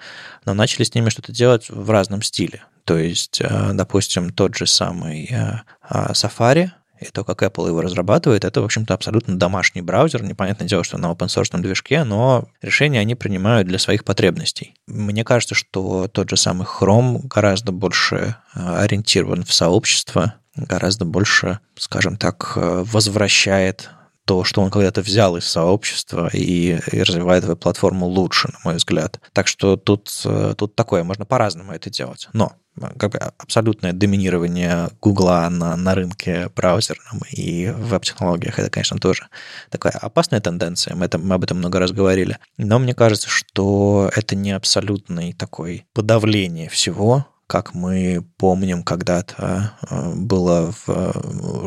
Но 0.45 0.55
начали 0.55 0.85
с 0.85 0.95
ними 0.95 1.11
что-то 1.11 1.33
делать 1.33 1.69
в 1.69 1.91
разном 1.91 2.23
стиле. 2.23 2.63
То 2.85 2.97
есть, 2.97 3.41
э, 3.41 3.71
допустим, 3.73 4.33
тот 4.33 4.55
же 4.57 4.67
самый 4.67 5.27
э, 5.27 5.61
а, 5.83 6.13
Safari, 6.13 6.71
и 7.01 7.07
то, 7.07 7.25
как 7.25 7.43
Apple 7.43 7.69
его 7.69 7.81
разрабатывает, 7.81 8.45
это, 8.45 8.61
в 8.61 8.65
общем-то, 8.65 8.95
абсолютно 8.95 9.39
домашний 9.39 9.83
браузер. 9.83 10.23
Непонятное 10.23 10.69
дело, 10.69 10.85
что 10.85 10.99
на 10.99 11.07
open 11.07 11.27
source 11.27 11.57
движке, 11.61 12.05
но 12.05 12.49
решения 12.63 13.01
они 13.01 13.15
принимают 13.15 13.69
для 13.69 13.79
своих 13.79 14.05
потребностей. 14.05 14.75
Мне 14.87 15.25
кажется, 15.25 15.55
что 15.55 16.09
тот 16.09 16.31
же 16.31 16.37
самый 16.37 16.67
Chrome 16.67 17.27
гораздо 17.27 17.73
больше 17.73 18.37
э, 18.55 18.77
ориентирован 18.79 19.45
в 19.45 19.53
сообщество, 19.53 20.35
гораздо 20.57 21.05
больше, 21.05 21.61
скажем 21.77 22.17
так, 22.17 22.53
возвращает 22.57 23.91
то, 24.27 24.43
что 24.45 24.61
он 24.61 24.71
когда-то 24.71 25.01
взял 25.01 25.37
из 25.37 25.47
сообщества 25.47 26.29
и, 26.33 26.79
и 26.93 27.03
развивает 27.03 27.45
веб-платформу 27.45 28.07
лучше, 28.07 28.49
на 28.49 28.59
мой 28.65 28.75
взгляд. 28.75 29.21
Так 29.33 29.47
что 29.47 29.77
тут, 29.77 30.11
э, 30.25 30.55
тут 30.59 30.75
такое, 30.75 31.05
можно 31.05 31.25
по-разному 31.25 31.73
это 31.73 31.91
делать. 31.91 32.29
Но 32.33 32.53
как 32.99 33.13
бы 33.13 33.19
абсолютное 33.19 33.93
доминирование 33.93 34.91
Гугла 35.01 35.49
на, 35.49 35.77
на 35.77 35.95
рынке 35.95 36.51
браузерном 36.55 37.23
и 37.31 37.73
веб-технологиях, 37.75 38.59
это, 38.59 38.69
конечно, 38.69 38.99
тоже 38.99 39.29
такая 39.71 39.93
опасная 39.93 40.41
тенденция, 40.41 40.95
мы, 40.97 41.07
это, 41.07 41.19
мы 41.19 41.37
об 41.37 41.45
этом 41.45 41.59
много 41.59 41.79
раз 41.79 41.93
говорили. 41.93 42.39
Но 42.59 42.79
мне 42.79 42.95
кажется, 42.95 43.29
что 43.29 44.11
это 44.15 44.35
не 44.35 44.51
абсолютный 44.51 45.33
такой 45.33 45.87
подавление 45.95 46.69
всего, 46.69 47.27
как 47.47 47.75
мы 47.75 48.25
помним, 48.39 48.83
когда-то 48.83 49.73
э, 49.89 50.15
было 50.15 50.73
в, 50.73 50.89
э, 50.89 51.13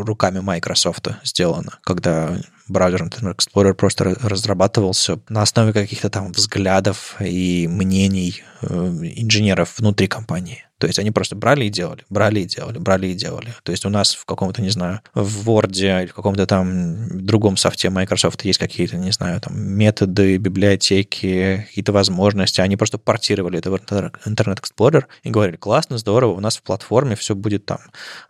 руками 0.03 0.39
Microsoft 0.39 1.07
сделано, 1.23 1.79
когда 1.83 2.37
браузер 2.67 3.03
Internet 3.03 3.37
Explorer 3.37 3.73
просто 3.73 4.15
разрабатывался 4.21 5.19
на 5.29 5.41
основе 5.41 5.73
каких-то 5.73 6.09
там 6.09 6.31
взглядов 6.31 7.15
и 7.19 7.67
мнений 7.67 8.43
э, 8.61 8.67
инженеров 9.15 9.75
внутри 9.77 10.07
компании. 10.07 10.65
То 10.79 10.87
есть 10.87 10.97
они 10.97 11.11
просто 11.11 11.35
брали 11.35 11.65
и 11.65 11.69
делали, 11.69 12.05
брали 12.09 12.39
и 12.39 12.45
делали, 12.45 12.79
брали 12.79 13.07
и 13.07 13.13
делали. 13.13 13.53
То 13.63 13.71
есть 13.71 13.85
у 13.85 13.89
нас 13.89 14.15
в 14.15 14.25
каком-то, 14.25 14.61
не 14.61 14.69
знаю, 14.69 15.01
в 15.13 15.49
Word 15.49 15.73
или 15.73 16.07
в 16.07 16.13
каком-то 16.13 16.47
там 16.47 17.25
другом 17.25 17.57
софте 17.57 17.89
Microsoft 17.89 18.45
есть 18.45 18.59
какие-то, 18.59 18.95
не 18.95 19.11
знаю, 19.11 19.41
там 19.41 19.59
методы, 19.59 20.37
библиотеки, 20.37 21.65
какие-то 21.67 21.91
возможности. 21.91 22.61
Они 22.61 22.77
просто 22.77 22.97
портировали 22.97 23.59
это 23.59 23.71
в 23.71 23.75
Internet 23.75 24.61
Explorer 24.61 25.03
и 25.23 25.29
говорили, 25.29 25.57
классно, 25.57 25.97
здорово, 25.97 26.31
у 26.31 26.39
нас 26.39 26.57
в 26.57 26.63
платформе 26.63 27.17
все 27.17 27.35
будет 27.35 27.65
там 27.65 27.79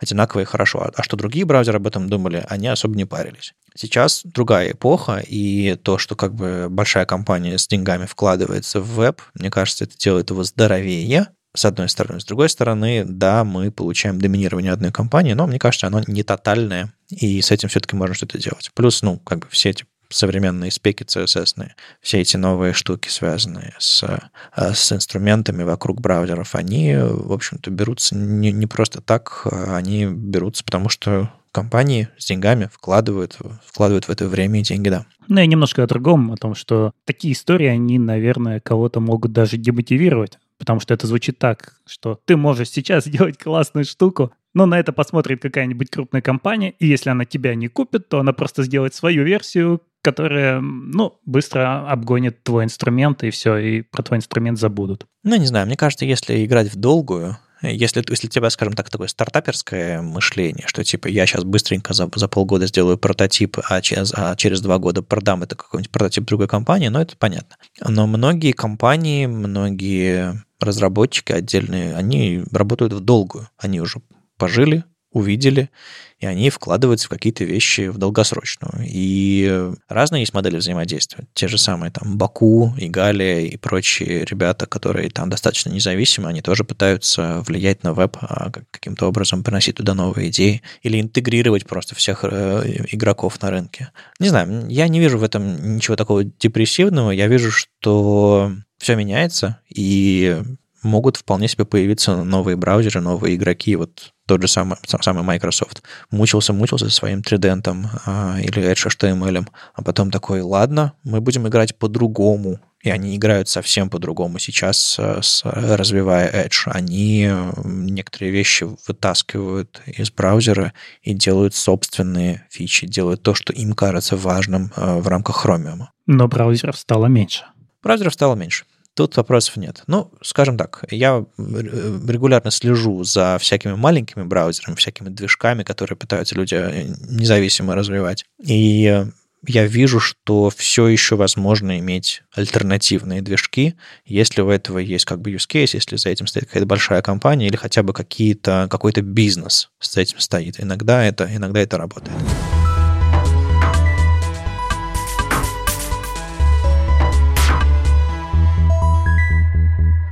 одинаково 0.00 0.40
и 0.40 0.44
хорошо. 0.44 0.80
А, 0.80 0.90
а 0.94 1.02
что 1.04 1.16
другие 1.16 1.44
браузеры 1.44 1.76
об 1.76 1.86
этом 1.86 2.08
думали, 2.08 2.44
они 2.48 2.66
особо 2.66 2.96
не 2.96 3.04
парились. 3.04 3.54
Сейчас 3.76 4.22
другая 4.24 4.72
эпоха, 4.72 5.22
и 5.24 5.76
то, 5.76 5.98
что 5.98 6.16
как 6.16 6.34
бы 6.34 6.66
большая 6.68 7.06
компания 7.06 7.56
с 7.56 7.68
деньгами 7.68 8.06
вкладывается 8.06 8.80
в 8.80 8.88
веб, 8.96 9.22
мне 9.34 9.50
кажется, 9.50 9.84
это 9.84 9.96
делает 9.96 10.30
его 10.30 10.42
здоровее, 10.42 11.30
с 11.54 11.64
одной 11.64 11.88
стороны. 11.88 12.20
С 12.20 12.24
другой 12.24 12.48
стороны, 12.48 13.04
да, 13.04 13.44
мы 13.44 13.70
получаем 13.70 14.20
доминирование 14.20 14.72
одной 14.72 14.92
компании, 14.92 15.32
но 15.32 15.46
мне 15.46 15.58
кажется, 15.58 15.86
оно 15.86 16.02
не 16.06 16.22
тотальное, 16.22 16.92
и 17.08 17.40
с 17.40 17.50
этим 17.50 17.68
все-таки 17.68 17.96
можно 17.96 18.14
что-то 18.14 18.38
делать. 18.38 18.70
Плюс, 18.74 19.02
ну, 19.02 19.18
как 19.18 19.40
бы 19.40 19.46
все 19.50 19.70
эти 19.70 19.84
современные 20.10 20.70
спеки 20.70 21.04
CSS, 21.04 21.70
все 22.00 22.20
эти 22.20 22.36
новые 22.36 22.72
штуки, 22.72 23.08
связанные 23.08 23.74
с, 23.78 24.02
э, 24.02 24.74
с 24.74 24.92
инструментами 24.92 25.62
вокруг 25.62 26.00
браузеров, 26.00 26.54
они, 26.54 26.96
в 26.98 27.32
общем-то, 27.32 27.70
берутся 27.70 28.16
не, 28.16 28.52
не 28.52 28.66
просто 28.66 29.00
так, 29.00 29.46
а 29.50 29.76
они 29.76 30.06
берутся 30.06 30.64
потому, 30.64 30.88
что 30.88 31.30
компании 31.52 32.08
с 32.18 32.26
деньгами 32.26 32.68
вкладывают, 32.72 33.38
вкладывают 33.64 34.06
в 34.06 34.10
это 34.10 34.28
время 34.28 34.60
и 34.60 34.62
деньги, 34.62 34.88
да. 34.88 35.06
Ну 35.28 35.40
и 35.40 35.46
немножко 35.46 35.82
о 35.82 35.86
другом, 35.86 36.32
о 36.32 36.36
том, 36.36 36.54
что 36.54 36.92
такие 37.04 37.34
истории, 37.34 37.66
они, 37.66 37.98
наверное, 37.98 38.60
кого-то 38.60 39.00
могут 39.00 39.32
даже 39.32 39.56
демотивировать, 39.56 40.38
потому 40.60 40.78
что 40.78 40.94
это 40.94 41.06
звучит 41.06 41.38
так, 41.38 41.74
что 41.86 42.20
ты 42.26 42.36
можешь 42.36 42.70
сейчас 42.70 43.04
сделать 43.06 43.38
классную 43.38 43.84
штуку, 43.84 44.32
но 44.54 44.66
на 44.66 44.78
это 44.78 44.92
посмотрит 44.92 45.42
какая-нибудь 45.42 45.90
крупная 45.90 46.20
компания, 46.22 46.74
и 46.78 46.86
если 46.86 47.10
она 47.10 47.24
тебя 47.24 47.54
не 47.54 47.68
купит, 47.68 48.08
то 48.08 48.20
она 48.20 48.32
просто 48.32 48.62
сделает 48.62 48.94
свою 48.94 49.24
версию, 49.24 49.80
которая, 50.02 50.60
ну, 50.60 51.18
быстро 51.24 51.90
обгонит 51.90 52.42
твой 52.42 52.64
инструмент, 52.64 53.24
и 53.24 53.30
все, 53.30 53.56
и 53.56 53.82
про 53.82 54.02
твой 54.02 54.18
инструмент 54.18 54.58
забудут. 54.58 55.06
Ну, 55.24 55.36
не 55.36 55.46
знаю, 55.46 55.66
мне 55.66 55.76
кажется, 55.76 56.04
если 56.04 56.44
играть 56.44 56.72
в 56.72 56.76
долгую, 56.76 57.38
если, 57.62 58.02
если 58.08 58.26
у 58.26 58.30
тебя, 58.30 58.48
скажем 58.50 58.74
так, 58.74 58.88
такое 58.88 59.08
стартаперское 59.08 60.00
мышление, 60.00 60.66
что 60.66 60.82
типа 60.82 61.08
я 61.08 61.26
сейчас 61.26 61.44
быстренько 61.44 61.92
за, 61.92 62.08
за 62.14 62.28
полгода 62.28 62.66
сделаю 62.66 62.96
прототип, 62.96 63.58
а 63.68 63.80
через, 63.82 64.12
а 64.14 64.34
через 64.36 64.60
два 64.60 64.78
года 64.78 65.02
продам 65.02 65.42
это 65.42 65.56
какой-нибудь 65.56 65.90
прототип 65.90 66.24
другой 66.24 66.48
компании, 66.48 66.88
ну 66.88 67.00
это 67.00 67.16
понятно. 67.18 67.56
Но 67.86 68.06
многие 68.06 68.52
компании, 68.52 69.26
многие 69.26 70.42
разработчики 70.60 71.32
отдельные, 71.32 71.94
они 71.96 72.44
работают 72.52 72.92
в 72.92 73.00
долгую. 73.00 73.48
Они 73.58 73.80
уже 73.80 74.00
пожили, 74.36 74.84
увидели, 75.12 75.70
и 76.18 76.26
они 76.26 76.50
вкладываются 76.50 77.06
в 77.06 77.10
какие-то 77.10 77.44
вещи 77.44 77.88
в 77.88 77.98
долгосрочную. 77.98 78.84
И 78.86 79.70
разные 79.88 80.20
есть 80.20 80.34
модели 80.34 80.56
взаимодействия. 80.56 81.26
Те 81.34 81.48
же 81.48 81.58
самые 81.58 81.90
там 81.90 82.18
Баку 82.18 82.74
и 82.76 82.88
Галия 82.88 83.40
и 83.40 83.56
прочие 83.56 84.24
ребята, 84.24 84.66
которые 84.66 85.10
там 85.10 85.30
достаточно 85.30 85.70
независимы, 85.70 86.28
они 86.28 86.42
тоже 86.42 86.64
пытаются 86.64 87.42
влиять 87.46 87.82
на 87.82 87.94
веб, 87.94 88.16
а 88.20 88.52
каким-то 88.70 89.06
образом 89.06 89.42
приносить 89.42 89.76
туда 89.76 89.94
новые 89.94 90.28
идеи 90.28 90.62
или 90.82 91.00
интегрировать 91.00 91.66
просто 91.66 91.94
всех 91.94 92.24
э, 92.24 92.84
игроков 92.92 93.40
на 93.42 93.50
рынке. 93.50 93.90
Не 94.18 94.28
знаю, 94.28 94.68
я 94.68 94.88
не 94.88 95.00
вижу 95.00 95.18
в 95.18 95.24
этом 95.24 95.76
ничего 95.76 95.96
такого 95.96 96.24
депрессивного. 96.24 97.10
Я 97.10 97.26
вижу, 97.26 97.50
что 97.50 98.52
все 98.78 98.94
меняется, 98.94 99.60
и 99.68 100.38
могут 100.82 101.16
вполне 101.16 101.48
себе 101.48 101.64
появиться 101.64 102.22
новые 102.24 102.56
браузеры, 102.56 103.00
новые 103.00 103.36
игроки. 103.36 103.76
Вот 103.76 104.12
тот 104.26 104.42
же 104.42 104.48
самый, 104.48 104.76
самый 104.84 105.24
Microsoft. 105.24 105.82
Мучился, 106.10 106.52
мучился 106.52 106.88
со 106.88 106.94
своим 106.94 107.22
тридентом 107.22 107.88
а, 108.06 108.36
или 108.40 108.62
Edge 108.62 108.88
HTML, 108.88 109.46
а 109.74 109.82
потом 109.82 110.10
такой, 110.10 110.40
ладно, 110.40 110.92
мы 111.02 111.20
будем 111.20 111.48
играть 111.48 111.76
по-другому. 111.76 112.60
И 112.82 112.88
они 112.88 113.14
играют 113.14 113.48
совсем 113.48 113.90
по-другому 113.90 114.38
сейчас, 114.38 114.96
э, 114.98 115.20
с, 115.20 115.42
развивая 115.44 116.46
Edge. 116.46 116.62
Они 116.64 117.30
некоторые 117.64 118.32
вещи 118.32 118.66
вытаскивают 118.86 119.82
из 119.84 120.10
браузера 120.10 120.72
и 121.02 121.12
делают 121.12 121.54
собственные 121.54 122.46
фичи, 122.48 122.86
делают 122.86 123.22
то, 123.22 123.34
что 123.34 123.52
им 123.52 123.74
кажется 123.74 124.16
важным 124.16 124.72
э, 124.76 124.98
в 124.98 125.08
рамках 125.08 125.44
Chromium. 125.44 125.88
Но 126.06 126.26
браузеров 126.26 126.78
стало 126.78 127.06
меньше. 127.06 127.44
Браузеров 127.82 128.14
стало 128.14 128.34
меньше. 128.34 128.64
Тут 128.94 129.16
вопросов 129.16 129.56
нет. 129.56 129.82
Ну, 129.86 130.10
скажем 130.22 130.58
так, 130.58 130.84
я 130.90 131.24
регулярно 131.38 132.50
слежу 132.50 133.04
за 133.04 133.38
всякими 133.40 133.74
маленькими 133.74 134.24
браузерами, 134.24 134.74
всякими 134.74 135.08
движками, 135.08 135.62
которые 135.62 135.96
пытаются 135.96 136.34
люди 136.34 136.54
э, 136.54 136.94
независимо 137.08 137.74
развивать. 137.74 138.24
И 138.44 139.04
я 139.46 139.66
вижу, 139.66 140.00
что 140.00 140.50
все 140.50 140.86
еще 140.88 141.16
возможно 141.16 141.78
иметь 141.78 142.22
альтернативные 142.34 143.22
движки, 143.22 143.74
если 144.04 144.42
у 144.42 144.50
этого 144.50 144.78
есть 144.78 145.04
как 145.06 145.20
бы 145.20 145.32
use 145.32 145.48
case, 145.48 145.70
если 145.72 145.96
за 145.96 146.10
этим 146.10 146.26
стоит 146.26 146.46
какая-то 146.46 146.66
большая 146.66 147.00
компания 147.00 147.46
или 147.46 147.56
хотя 147.56 147.82
бы 147.82 147.92
какие-то, 147.92 148.68
какой-то 148.70 149.02
бизнес 149.02 149.70
с 149.78 149.96
этим 149.96 150.20
стоит. 150.20 150.60
Иногда 150.60 151.02
это, 151.04 151.28
иногда 151.34 151.60
это 151.60 151.78
работает. 151.78 152.16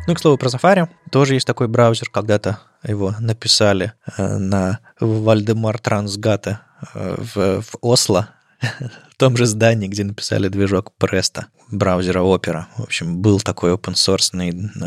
Ну, 0.08 0.14
к 0.14 0.20
слову, 0.20 0.38
про 0.38 0.48
Safari. 0.48 0.88
Тоже 1.10 1.34
есть 1.34 1.46
такой 1.46 1.68
браузер, 1.68 2.08
когда-то 2.08 2.60
его 2.82 3.14
написали 3.20 3.92
э, 4.16 4.38
на 4.38 4.78
Вальдемар 5.00 5.78
Трансгата 5.78 6.62
э, 6.94 7.14
в, 7.18 7.60
в 7.60 7.76
Осло, 7.82 8.30
в 9.10 9.16
том 9.18 9.36
же 9.36 9.44
здании, 9.44 9.86
где 9.86 10.04
написали 10.04 10.48
движок 10.48 10.92
Presto, 10.98 11.44
браузера 11.70 12.20
Opera. 12.20 12.64
В 12.78 12.84
общем, 12.84 13.18
был 13.18 13.38
такой 13.40 13.74
open 13.74 13.92
source 13.92 14.30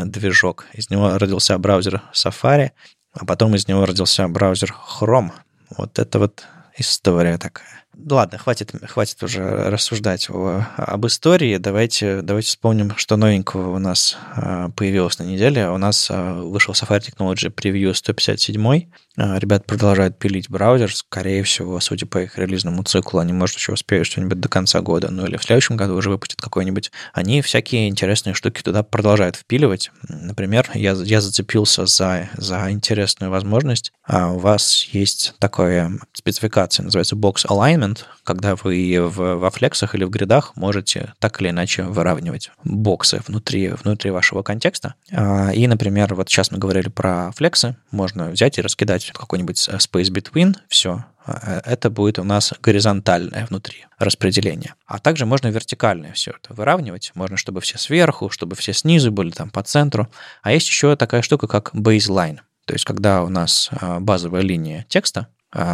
движок. 0.06 0.66
Из 0.72 0.90
него 0.90 1.16
родился 1.16 1.56
браузер 1.56 2.02
Safari, 2.12 2.72
а 3.12 3.24
потом 3.24 3.54
из 3.54 3.68
него 3.68 3.86
родился 3.86 4.26
браузер 4.26 4.74
Chrome. 4.98 5.30
Вот 5.78 6.00
это 6.00 6.18
вот 6.18 6.44
история 6.76 7.38
такая. 7.38 7.81
Ладно, 7.94 8.38
хватит, 8.38 8.72
хватит 8.84 9.22
уже 9.22 9.42
рассуждать 9.70 10.28
об 10.30 11.06
истории. 11.06 11.58
Давайте, 11.58 12.22
давайте 12.22 12.48
вспомним, 12.48 12.96
что 12.96 13.16
новенького 13.16 13.74
у 13.74 13.78
нас 13.78 14.16
а, 14.34 14.70
появилось 14.70 15.18
на 15.18 15.24
неделе. 15.24 15.68
У 15.68 15.76
нас 15.76 16.08
а, 16.10 16.40
вышел 16.40 16.72
Safari 16.72 17.00
Technology 17.00 17.52
Preview 17.52 17.92
157. 17.92 18.88
А, 19.18 19.38
ребят 19.38 19.66
продолжают 19.66 20.18
пилить 20.18 20.48
браузер. 20.48 20.94
Скорее 20.94 21.42
всего, 21.42 21.78
судя 21.80 22.06
по 22.06 22.22
их 22.22 22.38
релизному 22.38 22.82
циклу, 22.82 23.20
они, 23.20 23.34
может, 23.34 23.56
еще 23.56 23.72
успеют 23.72 24.06
что-нибудь 24.06 24.40
до 24.40 24.48
конца 24.48 24.80
года, 24.80 25.10
ну 25.10 25.26
или 25.26 25.36
в 25.36 25.44
следующем 25.44 25.76
году 25.76 25.94
уже 25.94 26.08
выпустят 26.08 26.40
какой-нибудь. 26.40 26.90
Они 27.12 27.42
всякие 27.42 27.88
интересные 27.88 28.32
штуки 28.32 28.62
туда 28.62 28.82
продолжают 28.82 29.36
впиливать. 29.36 29.90
Например, 30.08 30.70
я, 30.72 30.92
я 30.92 31.20
зацепился 31.20 31.84
за, 31.84 32.30
за 32.38 32.70
интересную 32.70 33.30
возможность. 33.30 33.92
У 34.08 34.38
вас 34.38 34.88
есть 34.92 35.34
такая 35.38 35.92
спецификация, 36.12 36.84
называется 36.84 37.16
Box 37.16 37.46
Alignment, 37.46 37.91
когда 38.24 38.56
вы 38.56 38.98
в, 39.00 39.36
во 39.36 39.50
флексах 39.50 39.94
или 39.94 40.04
в 40.04 40.10
гридах 40.10 40.56
можете 40.56 41.14
так 41.18 41.40
или 41.40 41.50
иначе 41.50 41.84
выравнивать 41.84 42.50
боксы 42.64 43.22
внутри, 43.26 43.68
внутри 43.68 44.10
вашего 44.10 44.42
контекста. 44.42 44.94
А, 45.12 45.50
и, 45.50 45.66
например, 45.66 46.14
вот 46.14 46.28
сейчас 46.28 46.50
мы 46.50 46.58
говорили 46.58 46.88
про 46.88 47.32
флексы, 47.32 47.76
можно 47.90 48.30
взять 48.30 48.58
и 48.58 48.62
раскидать 48.62 49.10
какой-нибудь 49.12 49.68
space 49.68 50.10
between, 50.10 50.56
все, 50.68 51.04
а, 51.24 51.60
это 51.64 51.90
будет 51.90 52.18
у 52.18 52.24
нас 52.24 52.52
горизонтальное 52.60 53.46
внутри 53.46 53.86
распределение. 53.98 54.74
А 54.86 54.98
также 54.98 55.26
можно 55.26 55.48
вертикальное 55.48 56.12
все 56.12 56.32
это 56.32 56.54
выравнивать. 56.54 57.12
Можно, 57.14 57.36
чтобы 57.36 57.60
все 57.60 57.78
сверху, 57.78 58.30
чтобы 58.30 58.56
все 58.56 58.72
снизу 58.72 59.12
были 59.12 59.30
там 59.30 59.50
по 59.50 59.62
центру. 59.62 60.08
А 60.42 60.52
есть 60.52 60.68
еще 60.68 60.96
такая 60.96 61.22
штука, 61.22 61.46
как 61.46 61.74
baseline. 61.74 62.40
То 62.64 62.74
есть, 62.74 62.84
когда 62.84 63.22
у 63.22 63.28
нас 63.28 63.70
а, 63.72 64.00
базовая 64.00 64.42
линия 64.42 64.86
текста, 64.88 65.28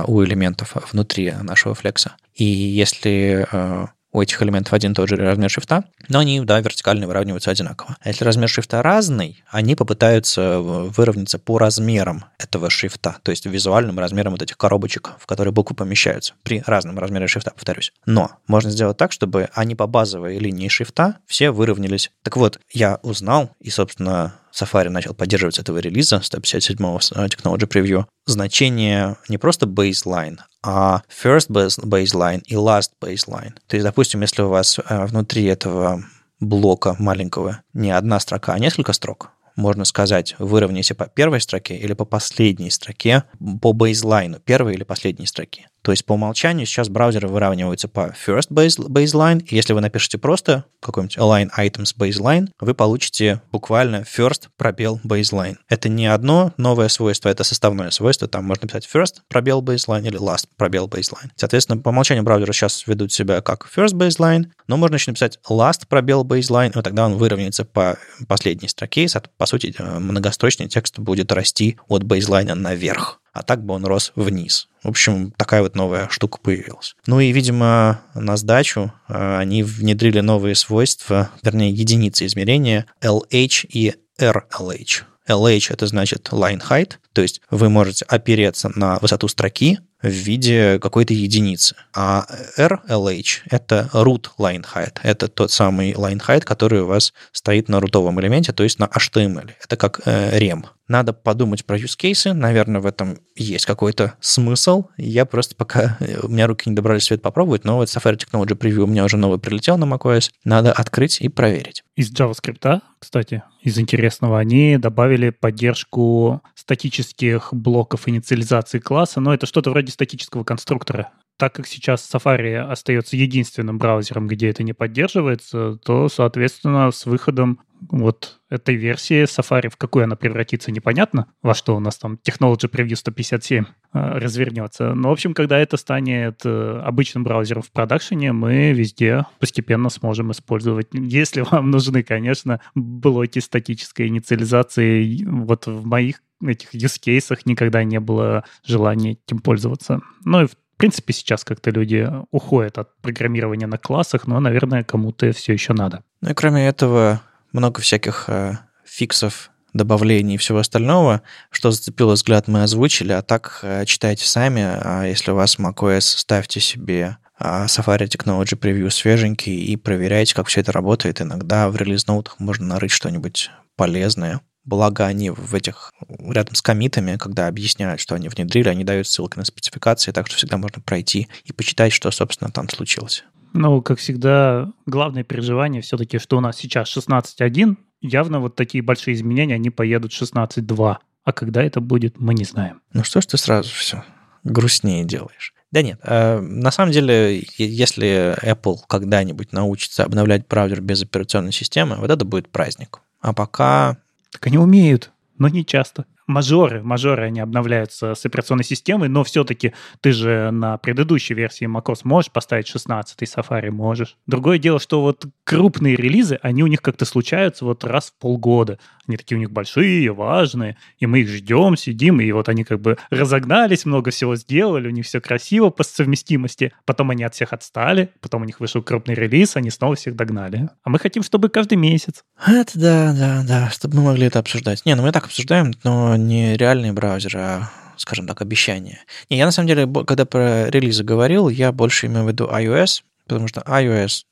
у 0.06 0.24
элементов 0.24 0.76
внутри 0.92 1.32
нашего 1.42 1.74
флекса. 1.74 2.14
И 2.34 2.44
если 2.44 3.46
а, 3.50 3.88
у 4.12 4.22
этих 4.22 4.42
элементов 4.42 4.72
один 4.72 4.92
и 4.92 4.94
тот 4.94 5.08
же 5.08 5.16
размер 5.16 5.50
шрифта, 5.50 5.84
но 6.08 6.20
они, 6.20 6.40
да, 6.40 6.60
вертикально 6.60 7.06
выравниваются 7.06 7.50
одинаково. 7.50 7.96
А 8.00 8.08
если 8.08 8.24
размер 8.24 8.48
шрифта 8.48 8.82
разный, 8.82 9.42
они 9.48 9.74
попытаются 9.74 10.60
выровняться 10.60 11.38
по 11.38 11.58
размерам 11.58 12.24
этого 12.38 12.70
шрифта, 12.70 13.16
то 13.22 13.30
есть 13.30 13.46
визуальным 13.46 13.98
размерам 13.98 14.32
вот 14.32 14.42
этих 14.42 14.56
коробочек, 14.56 15.12
в 15.18 15.26
которые 15.26 15.52
буквы 15.52 15.76
помещаются, 15.76 16.34
при 16.42 16.62
разном 16.66 16.98
размере 16.98 17.26
шрифта, 17.26 17.52
повторюсь. 17.52 17.92
Но 18.06 18.32
можно 18.46 18.70
сделать 18.70 18.96
так, 18.96 19.12
чтобы 19.12 19.50
они 19.52 19.74
по 19.74 19.86
базовой 19.86 20.38
линии 20.38 20.68
шрифта 20.68 21.16
все 21.26 21.50
выровнялись. 21.50 22.10
Так 22.22 22.36
вот, 22.36 22.60
я 22.72 22.98
узнал, 23.02 23.50
и, 23.60 23.70
собственно, 23.70 24.34
Safari 24.58 24.88
начал 24.88 25.14
поддерживать 25.14 25.58
этого 25.58 25.78
релиза 25.78 26.16
157-го 26.16 26.98
Technology 27.26 27.68
Preview, 27.68 28.04
значение 28.26 29.16
не 29.28 29.38
просто 29.38 29.66
baseline, 29.66 30.38
а 30.64 31.02
first 31.08 31.50
baseline 31.50 32.42
и 32.46 32.54
last 32.54 32.90
baseline. 33.02 33.54
То 33.66 33.76
есть, 33.76 33.84
допустим, 33.84 34.22
если 34.22 34.42
у 34.42 34.48
вас 34.48 34.78
э, 34.78 35.06
внутри 35.06 35.44
этого 35.44 36.02
блока 36.40 36.96
маленького 36.98 37.62
не 37.72 37.90
одна 37.90 38.20
строка, 38.20 38.52
а 38.54 38.58
несколько 38.58 38.92
строк, 38.92 39.30
можно 39.56 39.84
сказать, 39.84 40.36
выровняйте 40.38 40.94
по 40.94 41.06
первой 41.06 41.40
строке 41.40 41.76
или 41.76 41.92
по 41.92 42.04
последней 42.04 42.70
строке, 42.70 43.24
по 43.60 43.72
бейзлайну 43.72 44.38
первой 44.38 44.74
или 44.74 44.84
последней 44.84 45.26
строки. 45.26 45.68
То 45.88 45.92
есть 45.92 46.04
по 46.04 46.12
умолчанию 46.12 46.66
сейчас 46.66 46.90
браузеры 46.90 47.28
выравниваются 47.28 47.88
по 47.88 48.14
first 48.26 48.50
baseline. 48.50 49.42
И 49.46 49.56
если 49.56 49.72
вы 49.72 49.80
напишете 49.80 50.18
просто 50.18 50.66
какой-нибудь 50.80 51.16
align 51.16 51.48
items 51.56 51.94
baseline, 51.98 52.48
вы 52.60 52.74
получите 52.74 53.40
буквально 53.50 54.02
first 54.02 54.48
пробел 54.58 55.00
baseline. 55.02 55.56
Это 55.70 55.88
не 55.88 56.06
одно 56.06 56.52
новое 56.58 56.88
свойство, 56.88 57.30
это 57.30 57.42
составное 57.42 57.88
свойство. 57.90 58.28
Там 58.28 58.44
можно 58.44 58.68
писать 58.68 58.86
first 58.86 59.22
пробел 59.28 59.62
baseline 59.62 60.06
или 60.06 60.20
last 60.20 60.48
пробел 60.58 60.88
baseline. 60.88 61.30
Соответственно, 61.36 61.80
по 61.80 61.88
умолчанию 61.88 62.22
браузеры 62.22 62.52
сейчас 62.52 62.86
ведут 62.86 63.10
себя 63.10 63.40
как 63.40 63.66
first 63.74 63.94
baseline, 63.94 64.48
но 64.66 64.76
можно 64.76 64.96
еще 64.96 65.12
написать 65.12 65.38
last 65.48 65.86
пробел 65.88 66.22
baseline, 66.22 66.78
и 66.78 66.82
тогда 66.82 67.06
он 67.06 67.14
выровняется 67.14 67.64
по 67.64 67.96
последней 68.26 68.68
строке. 68.68 69.08
По 69.38 69.46
сути, 69.46 69.74
э, 69.78 69.98
многострочный 69.98 70.68
текст 70.68 70.98
будет 70.98 71.32
расти 71.32 71.78
от 71.88 72.02
baseline 72.02 72.52
наверх 72.52 73.22
а 73.38 73.42
так 73.42 73.64
бы 73.64 73.74
он 73.74 73.84
рос 73.84 74.12
вниз. 74.16 74.68
В 74.82 74.88
общем, 74.88 75.32
такая 75.36 75.62
вот 75.62 75.74
новая 75.74 76.08
штука 76.08 76.38
появилась. 76.42 76.94
Ну 77.06 77.20
и, 77.20 77.32
видимо, 77.32 78.00
на 78.14 78.36
сдачу 78.36 78.92
э, 79.08 79.38
они 79.38 79.62
внедрили 79.62 80.20
новые 80.20 80.54
свойства, 80.54 81.30
вернее, 81.42 81.70
единицы 81.70 82.26
измерения 82.26 82.86
LH 83.00 83.66
и 83.68 83.94
RLH. 84.18 85.02
LH— 85.28 85.66
это 85.70 85.86
значит 85.86 86.30
line 86.32 86.62
height, 86.68 86.94
то 87.12 87.22
есть 87.22 87.40
вы 87.50 87.68
можете 87.68 88.04
опереться 88.06 88.70
на 88.74 88.98
высоту 88.98 89.28
строки, 89.28 89.78
в 90.02 90.08
виде 90.08 90.78
какой-то 90.78 91.14
единицы. 91.14 91.74
А 91.94 92.26
RLH— 92.56 93.42
это 93.50 93.90
root 93.92 94.28
line 94.38 94.64
height. 94.74 94.98
Это 95.02 95.28
тот 95.28 95.50
самый 95.50 95.92
line 95.92 96.20
height, 96.26 96.42
который 96.42 96.82
у 96.82 96.86
вас 96.86 97.12
стоит 97.32 97.68
на 97.68 97.80
рутовом 97.80 98.20
элементе, 98.20 98.52
то 98.52 98.62
есть 98.62 98.78
на 98.78 98.84
HTML. 98.84 99.50
Это 99.62 99.76
как 99.76 100.00
э, 100.04 100.38
REM. 100.38 100.64
Надо 100.88 101.12
подумать 101.12 101.66
про 101.66 101.76
use 101.76 101.98
cases. 101.98 102.32
Наверное, 102.32 102.80
в 102.80 102.86
этом 102.86 103.18
есть 103.36 103.66
какой-то 103.66 104.14
смысл. 104.20 104.84
Я 104.96 105.26
просто 105.26 105.54
пока... 105.54 105.98
Э, 106.00 106.20
у 106.22 106.28
меня 106.28 106.46
руки 106.46 106.68
не 106.68 106.76
добрались 106.76 107.04
свет 107.04 107.20
попробовать, 107.20 107.64
но 107.64 107.76
вот 107.76 107.88
Safari 107.88 108.16
Technology 108.16 108.56
Preview 108.56 108.82
у 108.82 108.86
меня 108.86 109.04
уже 109.04 109.16
новый 109.16 109.38
прилетел 109.38 109.76
на 109.76 109.84
macOS. 109.84 110.30
Надо 110.44 110.72
открыть 110.72 111.20
и 111.20 111.28
проверить. 111.28 111.82
Из 111.98 112.12
JavaScript, 112.12 112.80
кстати, 113.00 113.42
из 113.60 113.76
интересного, 113.76 114.38
они 114.38 114.78
добавили 114.78 115.30
поддержку 115.30 116.42
статических 116.54 117.48
блоков 117.52 118.08
инициализации 118.08 118.78
класса, 118.78 119.18
но 119.18 119.34
это 119.34 119.46
что-то 119.46 119.70
вроде 119.70 119.90
статического 119.90 120.44
конструктора. 120.44 121.10
Так 121.38 121.52
как 121.52 121.68
сейчас 121.68 122.12
Safari 122.12 122.56
остается 122.56 123.16
единственным 123.16 123.78
браузером, 123.78 124.26
где 124.26 124.48
это 124.48 124.64
не 124.64 124.72
поддерживается, 124.72 125.78
то, 125.84 126.08
соответственно, 126.08 126.90
с 126.90 127.06
выходом 127.06 127.60
вот 127.90 128.40
этой 128.50 128.74
версии 128.74 129.22
Safari, 129.22 129.68
в 129.68 129.76
какую 129.76 130.02
она 130.02 130.16
превратится, 130.16 130.72
непонятно, 130.72 131.28
во 131.40 131.54
что 131.54 131.76
у 131.76 131.80
нас 131.80 131.96
там 131.96 132.18
Technology 132.28 132.68
Preview 132.68 132.96
157 132.96 133.64
э, 133.64 134.18
развернется. 134.18 134.94
Но, 134.94 135.10
в 135.10 135.12
общем, 135.12 135.32
когда 135.32 135.60
это 135.60 135.76
станет 135.76 136.40
э, 136.44 136.80
обычным 136.84 137.22
браузером 137.22 137.62
в 137.62 137.70
продакшене, 137.70 138.32
мы 138.32 138.72
везде 138.72 139.24
постепенно 139.38 139.90
сможем 139.90 140.32
использовать. 140.32 140.88
Если 140.92 141.42
вам 141.42 141.70
нужны, 141.70 142.02
конечно, 142.02 142.60
блоки 142.74 143.38
статической 143.38 144.08
инициализации, 144.08 145.24
вот 145.24 145.68
в 145.68 145.86
моих 145.86 146.20
этих 146.44 146.74
use 146.74 147.00
cases 147.00 147.38
никогда 147.44 147.84
не 147.84 148.00
было 148.00 148.44
желания 148.64 149.12
этим 149.12 149.38
пользоваться. 149.38 150.00
Ну 150.24 150.42
и 150.42 150.46
в 150.46 150.56
в 150.78 150.80
принципе, 150.80 151.12
сейчас 151.12 151.42
как-то 151.42 151.70
люди 151.70 152.08
уходят 152.30 152.78
от 152.78 152.96
программирования 153.02 153.66
на 153.66 153.78
классах, 153.78 154.28
но, 154.28 154.38
наверное, 154.38 154.84
кому-то 154.84 155.32
все 155.32 155.52
еще 155.52 155.72
надо. 155.72 156.04
Ну 156.20 156.30
и 156.30 156.34
кроме 156.34 156.68
этого, 156.68 157.20
много 157.50 157.80
всяких 157.80 158.26
э, 158.28 158.58
фиксов, 158.84 159.50
добавлений 159.72 160.36
и 160.36 160.38
всего 160.38 160.58
остального. 160.58 161.22
Что 161.50 161.72
зацепило 161.72 162.12
взгляд, 162.12 162.46
мы 162.46 162.62
озвучили, 162.62 163.10
а 163.10 163.22
так 163.22 163.58
э, 163.62 163.86
читайте 163.86 164.24
сами. 164.24 164.62
А 164.62 165.02
если 165.02 165.32
у 165.32 165.34
вас 165.34 165.58
macOS, 165.58 166.02
ставьте 166.02 166.60
себе 166.60 167.16
а, 167.36 167.64
Safari 167.64 168.06
Technology 168.06 168.56
Preview 168.56 168.88
свеженький 168.88 169.56
и 169.56 169.74
проверяйте, 169.74 170.32
как 170.36 170.46
все 170.46 170.60
это 170.60 170.70
работает. 170.70 171.20
Иногда 171.20 171.68
в 171.70 171.76
релиз-ноутах 171.76 172.38
можно 172.38 172.66
нарыть 172.66 172.92
что-нибудь 172.92 173.50
полезное. 173.74 174.42
Благо 174.68 175.06
они 175.06 175.30
в 175.30 175.54
этих, 175.54 175.94
рядом 176.08 176.54
с 176.54 176.60
комитами, 176.60 177.16
когда 177.16 177.46
объясняют, 177.46 178.02
что 178.02 178.14
они 178.14 178.28
внедрили, 178.28 178.68
они 178.68 178.84
дают 178.84 179.06
ссылки 179.06 179.38
на 179.38 179.46
спецификации, 179.46 180.12
так 180.12 180.26
что 180.26 180.36
всегда 180.36 180.58
можно 180.58 180.82
пройти 180.82 181.26
и 181.44 181.54
почитать, 181.54 181.90
что, 181.90 182.10
собственно, 182.10 182.50
там 182.50 182.68
случилось. 182.68 183.24
Ну, 183.54 183.80
как 183.80 183.98
всегда, 183.98 184.70
главное 184.84 185.24
переживание 185.24 185.80
все-таки, 185.80 186.18
что 186.18 186.36
у 186.36 186.40
нас 186.40 186.58
сейчас 186.58 186.94
16.1, 186.94 187.76
явно 188.02 188.40
вот 188.40 188.56
такие 188.56 188.84
большие 188.84 189.14
изменения, 189.14 189.54
они 189.54 189.70
поедут 189.70 190.12
16.2. 190.12 190.96
А 191.24 191.32
когда 191.32 191.62
это 191.62 191.80
будет, 191.80 192.20
мы 192.20 192.34
не 192.34 192.44
знаем. 192.44 192.82
Ну 192.92 193.04
что 193.04 193.22
ж 193.22 193.26
ты 193.26 193.38
сразу 193.38 193.70
все 193.72 194.04
грустнее 194.44 195.02
делаешь? 195.02 195.54
Да 195.70 195.80
нет, 195.80 195.98
э, 196.02 196.40
на 196.40 196.70
самом 196.70 196.92
деле, 196.92 197.42
если 197.56 198.36
Apple 198.42 198.76
когда-нибудь 198.86 199.54
научится 199.54 200.04
обновлять 200.04 200.46
браузер 200.46 200.82
без 200.82 201.02
операционной 201.02 201.52
системы, 201.52 201.96
вот 201.96 202.10
это 202.10 202.26
будет 202.26 202.50
праздник. 202.50 203.00
А 203.22 203.32
пока 203.32 203.96
так 204.30 204.46
они 204.46 204.58
умеют, 204.58 205.12
но 205.38 205.48
не 205.48 205.64
часто 205.64 206.06
мажоры, 206.28 206.82
мажоры, 206.82 207.24
они 207.24 207.40
обновляются 207.40 208.14
с 208.14 208.24
операционной 208.24 208.64
системой, 208.64 209.08
но 209.08 209.24
все-таки 209.24 209.72
ты 210.00 210.12
же 210.12 210.50
на 210.52 210.78
предыдущей 210.78 211.34
версии 211.34 211.66
macOS 211.66 212.00
можешь 212.04 212.30
поставить 212.30 212.68
16 212.68 213.20
Safari 213.22 213.70
можешь. 213.70 214.16
Другое 214.26 214.58
дело, 214.58 214.78
что 214.78 215.00
вот 215.00 215.24
крупные 215.44 215.96
релизы, 215.96 216.38
они 216.42 216.62
у 216.62 216.66
них 216.66 216.82
как-то 216.82 217.04
случаются 217.04 217.64
вот 217.64 217.82
раз 217.82 218.10
в 218.10 218.20
полгода. 218.20 218.78
Они 219.06 219.16
такие 219.16 219.36
у 219.36 219.40
них 219.40 219.50
большие, 219.50 220.12
важные, 220.12 220.76
и 220.98 221.06
мы 221.06 221.20
их 221.20 221.28
ждем, 221.28 221.76
сидим, 221.76 222.20
и 222.20 222.30
вот 222.30 222.50
они 222.50 222.64
как 222.64 222.80
бы 222.80 222.98
разогнались, 223.08 223.86
много 223.86 224.10
всего 224.10 224.36
сделали, 224.36 224.88
у 224.88 224.90
них 224.90 225.06
все 225.06 225.20
красиво 225.22 225.70
по 225.70 225.82
совместимости. 225.82 226.72
Потом 226.84 227.10
они 227.10 227.24
от 227.24 227.34
всех 227.34 227.54
отстали, 227.54 228.10
потом 228.20 228.42
у 228.42 228.44
них 228.44 228.60
вышел 228.60 228.82
крупный 228.82 229.14
релиз, 229.14 229.56
они 229.56 229.70
снова 229.70 229.94
всех 229.94 230.14
догнали. 230.14 230.68
А 230.82 230.90
мы 230.90 230.98
хотим, 230.98 231.22
чтобы 231.22 231.48
каждый 231.48 231.78
месяц. 231.78 232.22
Это 232.46 232.78
да, 232.78 233.14
да, 233.14 233.44
да, 233.48 233.70
чтобы 233.70 233.96
мы 233.96 234.02
могли 234.02 234.26
это 234.26 234.40
обсуждать. 234.40 234.84
Не, 234.84 234.94
ну 234.94 235.02
мы 235.02 235.12
так 235.12 235.24
обсуждаем, 235.24 235.72
но 235.84 236.17
не 236.26 236.56
реальный 236.56 236.92
браузер, 236.92 237.36
а 237.36 237.70
скажем 237.96 238.26
так, 238.26 238.40
обещание. 238.42 239.00
Не, 239.28 239.38
я 239.38 239.46
на 239.46 239.52
самом 239.52 239.68
деле, 239.68 239.86
когда 240.04 240.24
про 240.24 240.70
релизы 240.70 241.04
говорил, 241.04 241.48
я 241.48 241.72
больше 241.72 242.06
имею 242.06 242.24
в 242.24 242.28
виду 242.28 242.46
iOS, 242.46 243.02
потому 243.26 243.48
что 243.48 243.60
iOS 243.60 244.24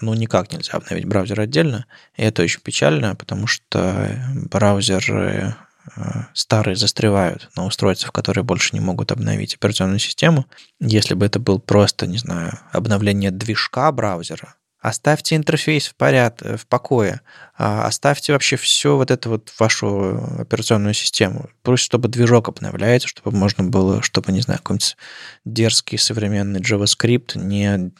ну, 0.00 0.14
никак 0.14 0.52
нельзя 0.52 0.74
обновить 0.74 1.06
браузер 1.06 1.40
отдельно, 1.40 1.86
и 2.16 2.22
это 2.22 2.42
очень 2.42 2.60
печально, 2.60 3.14
потому 3.14 3.46
что 3.46 4.10
браузеры 4.50 5.54
э, 5.96 6.00
старые 6.34 6.76
застревают 6.76 7.50
на 7.56 7.64
устройствах, 7.64 8.12
которые 8.12 8.44
больше 8.44 8.70
не 8.72 8.80
могут 8.80 9.12
обновить 9.12 9.54
операционную 9.54 9.98
систему. 9.98 10.46
Если 10.80 11.14
бы 11.14 11.26
это 11.26 11.38
был 11.38 11.58
просто, 11.58 12.06
не 12.06 12.18
знаю, 12.18 12.58
обновление 12.72 13.30
движка 13.30 13.90
браузера, 13.92 14.54
Оставьте 14.82 15.36
интерфейс 15.36 15.86
в 15.86 15.94
порядке, 15.94 16.56
в 16.56 16.66
покое. 16.66 17.20
А, 17.56 17.86
оставьте 17.86 18.32
вообще 18.32 18.56
все 18.56 18.96
вот 18.96 19.12
это 19.12 19.28
вот 19.28 19.52
вашу 19.60 20.20
операционную 20.40 20.92
систему. 20.92 21.48
Пусть, 21.62 21.84
чтобы 21.84 22.08
движок 22.08 22.48
обновляется, 22.48 23.06
чтобы 23.06 23.30
можно 23.30 23.62
было, 23.62 24.02
чтобы, 24.02 24.32
не 24.32 24.40
знаю, 24.40 24.58
какой-нибудь 24.58 24.96
дерзкий 25.44 25.98
современный 25.98 26.60
JavaScript 26.60 27.38
не 27.38 27.92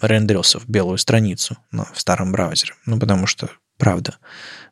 рендерился 0.00 0.58
в 0.58 0.68
белую 0.68 0.98
страницу 0.98 1.56
но 1.70 1.86
в 1.92 2.00
старом 2.00 2.32
браузере. 2.32 2.72
Ну, 2.86 2.98
потому 2.98 3.26
что, 3.26 3.50
правда, 3.76 4.16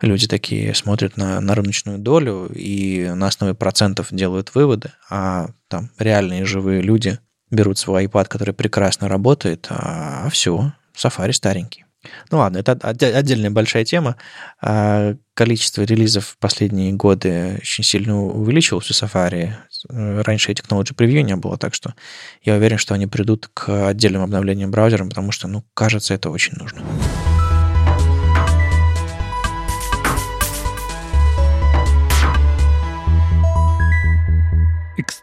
люди 0.01 0.27
такие 0.27 0.75
смотрят 0.75 1.19
на, 1.19 1.39
на 1.39 1.55
рыночную 1.55 1.99
долю 1.99 2.51
и 2.55 3.11
на 3.15 3.27
основе 3.27 3.53
процентов 3.53 4.09
делают 4.11 4.55
выводы, 4.55 4.93
а 5.11 5.51
там 5.69 5.91
реальные 5.99 6.47
живые 6.47 6.81
люди 6.81 7.19
берут 7.51 7.79
свой 7.79 8.07
iPad, 8.07 8.27
который 8.27 8.55
прекрасно 8.55 9.09
работает, 9.09 9.67
а 9.69 10.29
все, 10.31 10.73
Safari 10.99 11.33
старенький. 11.33 11.85
Ну 12.31 12.39
ладно, 12.39 12.59
это 12.59 12.73
отдельная 12.73 13.51
большая 13.51 13.85
тема. 13.85 14.17
А, 14.63 15.15
количество 15.35 15.83
релизов 15.83 16.27
в 16.27 16.39
последние 16.39 16.93
годы 16.93 17.59
очень 17.61 17.85
сильно 17.85 18.23
увеличилось 18.23 18.91
у 18.91 18.95
Safari. 18.95 19.53
Раньше 19.89 20.53
Technology 20.53 20.95
Preview 20.95 21.23
не 21.23 21.37
было, 21.37 21.59
так 21.59 21.75
что 21.75 21.95
я 22.43 22.55
уверен, 22.55 22.79
что 22.79 22.95
они 22.95 23.07
придут 23.07 23.51
к 23.53 23.89
отдельным 23.89 24.23
обновлениям 24.23 24.71
браузера, 24.71 25.05
потому 25.05 25.33
что, 25.33 25.49
ну, 25.49 25.65
кажется, 25.75 26.15
это 26.15 26.31
очень 26.31 26.55
нужно. 26.57 26.83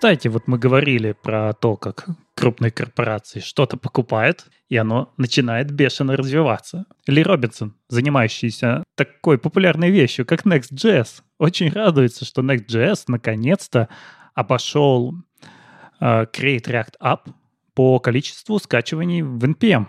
Кстати, 0.06 0.28
вот 0.28 0.48
мы 0.48 0.60
говорили 0.60 1.14
про 1.14 1.54
то, 1.54 1.78
как 1.78 2.06
крупные 2.36 2.70
корпорации 2.70 3.40
что-то 3.40 3.76
покупают, 3.76 4.46
и 4.70 4.78
оно 4.78 5.12
начинает 5.18 5.72
бешено 5.72 6.16
развиваться. 6.16 6.86
Ли 7.08 7.24
Робинсон, 7.24 7.74
занимающийся 7.90 8.84
такой 8.94 9.40
популярной 9.40 9.90
вещью, 9.90 10.28
как 10.28 10.46
Next.js, 10.46 11.24
очень 11.40 11.72
радуется, 11.72 12.24
что 12.24 12.44
Next.js 12.44 13.06
наконец-то 13.08 13.90
обошел 14.36 15.16
uh, 16.00 16.32
Create 16.32 16.66
React 16.66 16.94
App 17.02 17.22
по 17.74 18.00
количеству 18.00 18.60
скачиваний 18.60 19.24
в 19.24 19.44
NPM. 19.44 19.88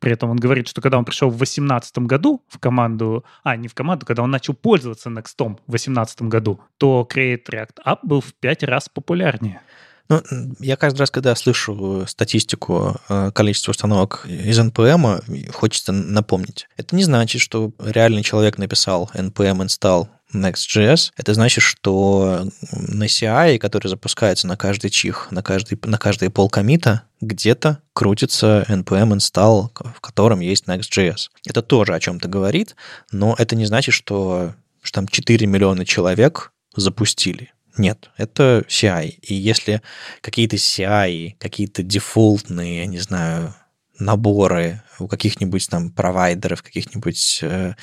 При 0.00 0.12
этом 0.12 0.30
он 0.30 0.36
говорит, 0.36 0.68
что 0.68 0.80
когда 0.80 0.98
он 0.98 1.04
пришел 1.04 1.28
в 1.28 1.36
2018 1.36 1.98
году 1.98 2.42
в 2.48 2.58
команду, 2.58 3.24
а, 3.42 3.56
не 3.56 3.68
в 3.68 3.74
команду, 3.74 4.06
когда 4.06 4.22
он 4.22 4.30
начал 4.30 4.54
пользоваться 4.54 5.10
Next 5.10 5.36
в 5.38 5.70
2018 5.70 6.22
году, 6.22 6.60
то 6.76 7.06
Create 7.10 7.44
React 7.48 7.84
App 7.84 7.98
был 8.02 8.20
в 8.20 8.34
пять 8.34 8.62
раз 8.62 8.88
популярнее. 8.88 9.60
Ну, 10.08 10.22
я 10.60 10.76
каждый 10.76 11.00
раз, 11.00 11.10
когда 11.10 11.34
слышу 11.34 12.04
статистику 12.06 12.96
э, 13.08 13.30
количества 13.32 13.72
установок 13.72 14.24
из 14.26 14.58
NPM, 14.58 15.50
хочется 15.52 15.92
напомнить. 15.92 16.66
Это 16.78 16.96
не 16.96 17.04
значит, 17.04 17.42
что 17.42 17.72
реальный 17.78 18.22
человек 18.22 18.56
написал 18.56 19.10
npm 19.14 19.66
install 19.66 20.08
Next.js, 20.34 21.12
это 21.16 21.34
значит, 21.34 21.64
что 21.64 22.46
на 22.72 23.04
CI, 23.04 23.58
который 23.58 23.88
запускается 23.88 24.46
на 24.46 24.56
каждый 24.56 24.90
чих, 24.90 25.28
на 25.30 25.42
каждый, 25.42 25.78
на 25.84 25.98
каждый 25.98 26.30
пол 26.30 26.50
комита, 26.50 27.02
где-то 27.20 27.82
крутится 27.94 28.64
npm 28.68 29.16
install, 29.16 29.70
в 29.94 30.00
котором 30.00 30.40
есть 30.40 30.64
Next.js. 30.66 31.30
Это 31.46 31.62
тоже 31.62 31.94
о 31.94 32.00
чем-то 32.00 32.28
говорит, 32.28 32.76
но 33.10 33.34
это 33.38 33.56
не 33.56 33.66
значит, 33.66 33.94
что, 33.94 34.54
что 34.82 35.00
там 35.00 35.08
4 35.08 35.46
миллиона 35.46 35.84
человек 35.84 36.52
запустили. 36.76 37.52
Нет, 37.76 38.10
это 38.16 38.64
CI. 38.68 39.18
И 39.22 39.34
если 39.34 39.82
какие-то 40.20 40.56
CI, 40.56 41.34
какие-то 41.38 41.82
дефолтные, 41.82 42.78
я 42.78 42.86
не 42.86 42.98
знаю, 42.98 43.54
наборы 43.98 44.82
у 44.98 45.08
каких-нибудь 45.08 45.68
там 45.68 45.90
провайдеров, 45.90 46.62
каких-нибудь, 46.62 47.40
э, 47.42 47.74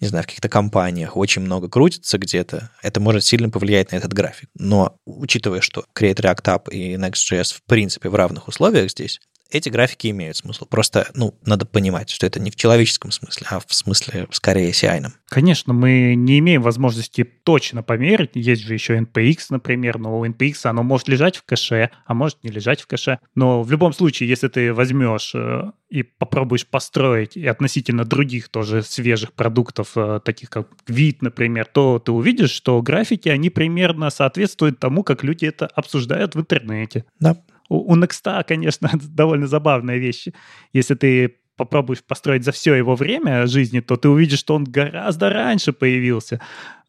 не 0.00 0.06
знаю, 0.06 0.24
в 0.24 0.26
каких-то 0.26 0.48
компаниях 0.48 1.16
очень 1.16 1.42
много 1.42 1.68
крутится 1.68 2.18
где-то, 2.18 2.70
это 2.82 3.00
может 3.00 3.24
сильно 3.24 3.50
повлиять 3.50 3.92
на 3.92 3.96
этот 3.96 4.12
график. 4.12 4.48
Но 4.54 4.96
учитывая, 5.04 5.60
что 5.60 5.84
Create 5.94 6.16
React 6.16 6.42
App 6.42 6.70
и 6.70 6.94
Next.js 6.94 7.54
в 7.54 7.62
принципе 7.64 8.08
в 8.08 8.14
равных 8.14 8.48
условиях 8.48 8.90
здесь, 8.90 9.20
эти 9.50 9.68
графики 9.68 10.08
имеют 10.08 10.36
смысл. 10.36 10.66
Просто, 10.66 11.08
ну, 11.14 11.34
надо 11.44 11.66
понимать, 11.66 12.10
что 12.10 12.26
это 12.26 12.40
не 12.40 12.50
в 12.50 12.56
человеческом 12.56 13.10
смысле, 13.10 13.46
а 13.50 13.60
в 13.60 13.72
смысле 13.72 14.26
скорее 14.30 14.70
ci 14.70 15.10
Конечно, 15.26 15.72
мы 15.72 16.14
не 16.14 16.38
имеем 16.38 16.62
возможности 16.62 17.24
точно 17.24 17.82
померить. 17.82 18.30
Есть 18.34 18.62
же 18.62 18.74
еще 18.74 18.98
NPX, 18.98 19.46
например, 19.50 19.98
но 19.98 20.18
у 20.18 20.26
NPX 20.26 20.60
оно 20.64 20.82
может 20.82 21.08
лежать 21.08 21.36
в 21.36 21.44
кэше, 21.44 21.90
а 22.06 22.14
может 22.14 22.42
не 22.42 22.50
лежать 22.50 22.80
в 22.80 22.86
кэше. 22.86 23.18
Но 23.34 23.62
в 23.62 23.70
любом 23.70 23.92
случае, 23.92 24.28
если 24.28 24.48
ты 24.48 24.72
возьмешь 24.72 25.32
э, 25.34 25.72
и 25.88 26.02
попробуешь 26.02 26.66
построить 26.66 27.36
и 27.36 27.46
относительно 27.46 28.04
других 28.04 28.48
тоже 28.48 28.82
свежих 28.82 29.32
продуктов, 29.32 29.92
э, 29.96 30.20
таких 30.24 30.50
как 30.50 30.68
вид, 30.86 31.22
например, 31.22 31.66
то 31.66 31.98
ты 31.98 32.12
увидишь, 32.12 32.50
что 32.50 32.80
графики, 32.82 33.28
они 33.28 33.50
примерно 33.50 34.10
соответствуют 34.10 34.78
тому, 34.78 35.02
как 35.02 35.24
люди 35.24 35.46
это 35.46 35.66
обсуждают 35.66 36.34
в 36.34 36.40
интернете. 36.40 37.04
Да, 37.20 37.36
у, 37.68 37.92
у 37.92 37.96
Next, 37.96 38.44
конечно, 38.44 38.90
довольно 38.94 39.46
забавная 39.46 39.98
вещь. 39.98 40.28
Если 40.72 40.94
ты 40.94 41.36
попробуешь 41.56 42.02
построить 42.02 42.44
за 42.44 42.52
все 42.52 42.74
его 42.74 42.94
время 42.94 43.46
жизни, 43.46 43.80
то 43.80 43.96
ты 43.96 44.08
увидишь, 44.08 44.40
что 44.40 44.54
он 44.54 44.64
гораздо 44.64 45.30
раньше 45.30 45.72
появился. 45.72 46.40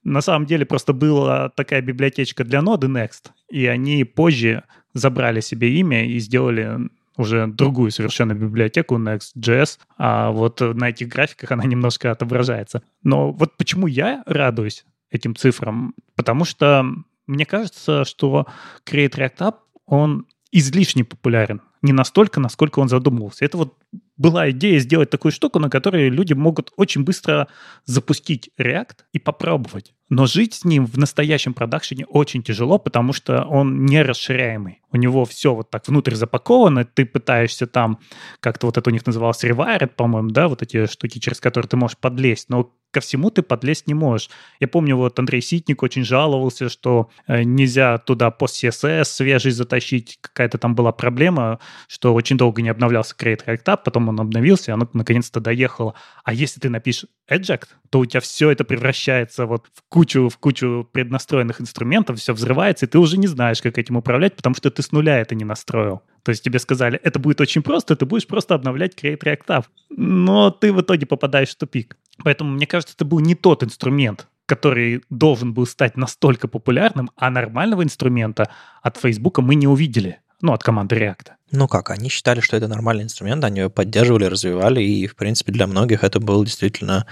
На 0.04 0.22
самом 0.22 0.46
деле 0.46 0.66
просто 0.66 0.94
была 0.94 1.50
такая 1.50 1.82
библиотечка 1.82 2.44
для 2.44 2.62
ноды 2.62 2.88
Next, 2.88 3.32
и 3.50 3.66
они 3.66 4.04
позже 4.04 4.64
забрали 4.94 5.42
себе 5.42 5.74
имя 5.74 6.08
и 6.08 6.20
сделали 6.20 6.90
уже 7.18 7.48
другую 7.48 7.92
совершенно 7.92 8.34
библиотеку 8.34 8.98
Next.js, 8.98 9.80
а 9.98 10.32
вот 10.32 10.60
на 10.62 10.90
этих 10.90 11.08
графиках 11.08 11.52
она 11.52 11.64
немножко 11.66 12.12
отображается. 12.12 12.84
Но 13.04 13.32
вот 13.32 13.58
почему 13.58 13.88
я 13.88 14.24
радуюсь 14.26 14.86
этим 15.10 15.36
цифрам? 15.36 15.94
Потому 16.16 16.46
что 16.46 16.86
мне 17.28 17.46
кажется, 17.46 18.06
что 18.06 18.48
Create 18.86 19.16
React 19.16 19.38
App, 19.38 19.56
он 19.86 20.28
излишне 20.58 21.04
популярен. 21.04 21.62
Не 21.82 21.92
настолько, 21.92 22.40
насколько 22.40 22.80
он 22.80 22.88
задумывался. 22.88 23.44
Это 23.44 23.58
вот 23.58 23.78
была 24.16 24.50
идея 24.52 24.80
сделать 24.80 25.10
такую 25.10 25.34
штуку, 25.34 25.60
на 25.60 25.70
которой 25.70 26.10
люди 26.10 26.32
могут 26.34 26.72
очень 26.78 27.04
быстро 27.04 27.48
запустить 27.84 28.50
React 28.58 29.00
и 29.12 29.20
попробовать. 29.20 29.94
Но 30.10 30.28
жить 30.28 30.54
с 30.54 30.66
ним 30.66 30.86
в 30.86 30.98
настоящем 30.98 31.54
продакшене 31.54 32.06
очень 32.06 32.44
тяжело, 32.44 32.78
потому 32.78 33.12
что 33.12 33.44
он 33.44 33.86
не 33.86 34.04
расширяемый. 34.04 34.82
У 34.92 34.98
него 34.98 35.26
все 35.26 35.54
вот 35.56 35.70
так 35.70 35.88
внутрь 35.88 36.14
запаковано, 36.14 36.86
ты 36.86 37.06
пытаешься 37.06 37.66
там, 37.66 38.00
как-то 38.40 38.68
вот 38.68 38.78
это 38.78 38.90
у 38.90 38.94
них 38.94 39.06
называлось 39.06 39.44
Rewired, 39.44 39.88
по-моему, 39.96 40.30
да, 40.30 40.48
вот 40.48 40.62
эти 40.62 40.86
штуки, 40.86 41.20
через 41.20 41.40
которые 41.40 41.68
ты 41.68 41.76
можешь 41.76 41.98
подлезть, 41.98 42.50
но 42.50 42.72
ко 42.96 43.02
всему 43.02 43.30
ты 43.30 43.42
подлезть 43.42 43.88
не 43.88 43.94
можешь. 43.94 44.30
Я 44.62 44.70
помню, 44.70 44.96
вот 44.96 45.20
Андрей 45.20 45.42
Ситник 45.42 45.84
очень 45.84 46.06
жаловался, 46.06 46.70
что 46.70 47.10
э, 47.28 47.44
нельзя 47.44 47.98
туда 47.98 48.32
пост 48.32 48.64
CSS 48.64 49.04
свежий 49.04 49.52
затащить, 49.52 50.18
какая-то 50.22 50.58
там 50.58 50.76
была 50.76 50.94
проблема, 50.94 51.60
что 51.90 52.14
очень 52.14 52.38
долго 52.38 52.62
не 52.62 52.70
обновлялся 52.70 53.14
Create 53.20 53.44
React 53.46 53.80
потом 53.84 54.08
он 54.08 54.22
обновился, 54.22 54.72
и 54.72 54.74
оно 54.74 54.88
наконец-то 54.94 55.42
доехало. 55.42 55.94
А 56.24 56.34
если 56.34 56.62
ты 56.62 56.70
напишешь 56.70 57.10
Eject, 57.30 57.68
то 57.90 58.00
у 58.00 58.06
тебя 58.06 58.22
все 58.22 58.52
это 58.52 58.64
превращается 58.64 59.46
вот 59.46 59.66
в 59.74 59.84
кучу, 59.96 60.28
в 60.28 60.38
кучу 60.40 60.90
преднастроенных 60.92 61.62
инструментов, 61.62 62.20
все 62.20 62.34
взрывается, 62.34 62.86
и 62.86 62.90
ты 62.90 63.00
уже 63.00 63.18
не 63.18 63.28
знаешь, 63.28 63.62
как 63.62 63.78
этим 63.78 63.96
управлять, 63.96 64.36
потому 64.36 64.54
что 64.54 64.70
ты 64.70 64.82
с 64.82 64.92
нуля 64.92 65.22
это 65.22 65.36
не 65.36 65.46
настроил. 65.46 66.02
То 66.24 66.32
есть 66.32 66.44
тебе 66.44 66.60
сказали, 66.60 67.00
это 67.02 67.18
будет 67.18 67.40
очень 67.40 67.62
просто, 67.62 67.96
ты 67.96 68.06
будешь 68.06 68.28
просто 68.28 68.56
обновлять 68.56 68.94
Create 68.94 69.20
React 69.20 69.64
Но 69.92 70.52
ты 70.52 70.74
в 70.74 70.82
итоге 70.82 71.06
попадаешь 71.06 71.52
в 71.52 71.56
тупик. 71.56 71.96
Поэтому, 72.26 72.52
мне 72.52 72.68
кажется, 72.68 72.94
это 72.98 73.06
был 73.06 73.22
не 73.22 73.36
тот 73.36 73.64
инструмент, 73.64 74.28
который 74.46 75.02
должен 75.10 75.54
был 75.54 75.66
стать 75.66 75.96
настолько 75.96 76.50
популярным, 76.50 77.10
а 77.16 77.30
нормального 77.30 77.82
инструмента 77.82 78.50
от 78.82 78.98
Facebook 78.98 79.40
мы 79.40 79.56
не 79.56 79.68
увидели. 79.68 80.20
Ну, 80.42 80.52
от 80.52 80.62
команды 80.62 80.98
React. 80.98 81.28
Ну 81.56 81.68
как, 81.68 81.90
они 81.90 82.10
считали, 82.10 82.42
что 82.42 82.58
это 82.58 82.68
нормальный 82.68 83.04
инструмент, 83.04 83.44
они 83.44 83.60
его 83.60 83.70
поддерживали, 83.70 84.26
развивали, 84.26 84.84
и, 84.84 85.08
в 85.08 85.16
принципе, 85.16 85.52
для 85.52 85.68
многих 85.68 86.04
это 86.04 86.20
был 86.20 86.44
действительно... 86.44 87.06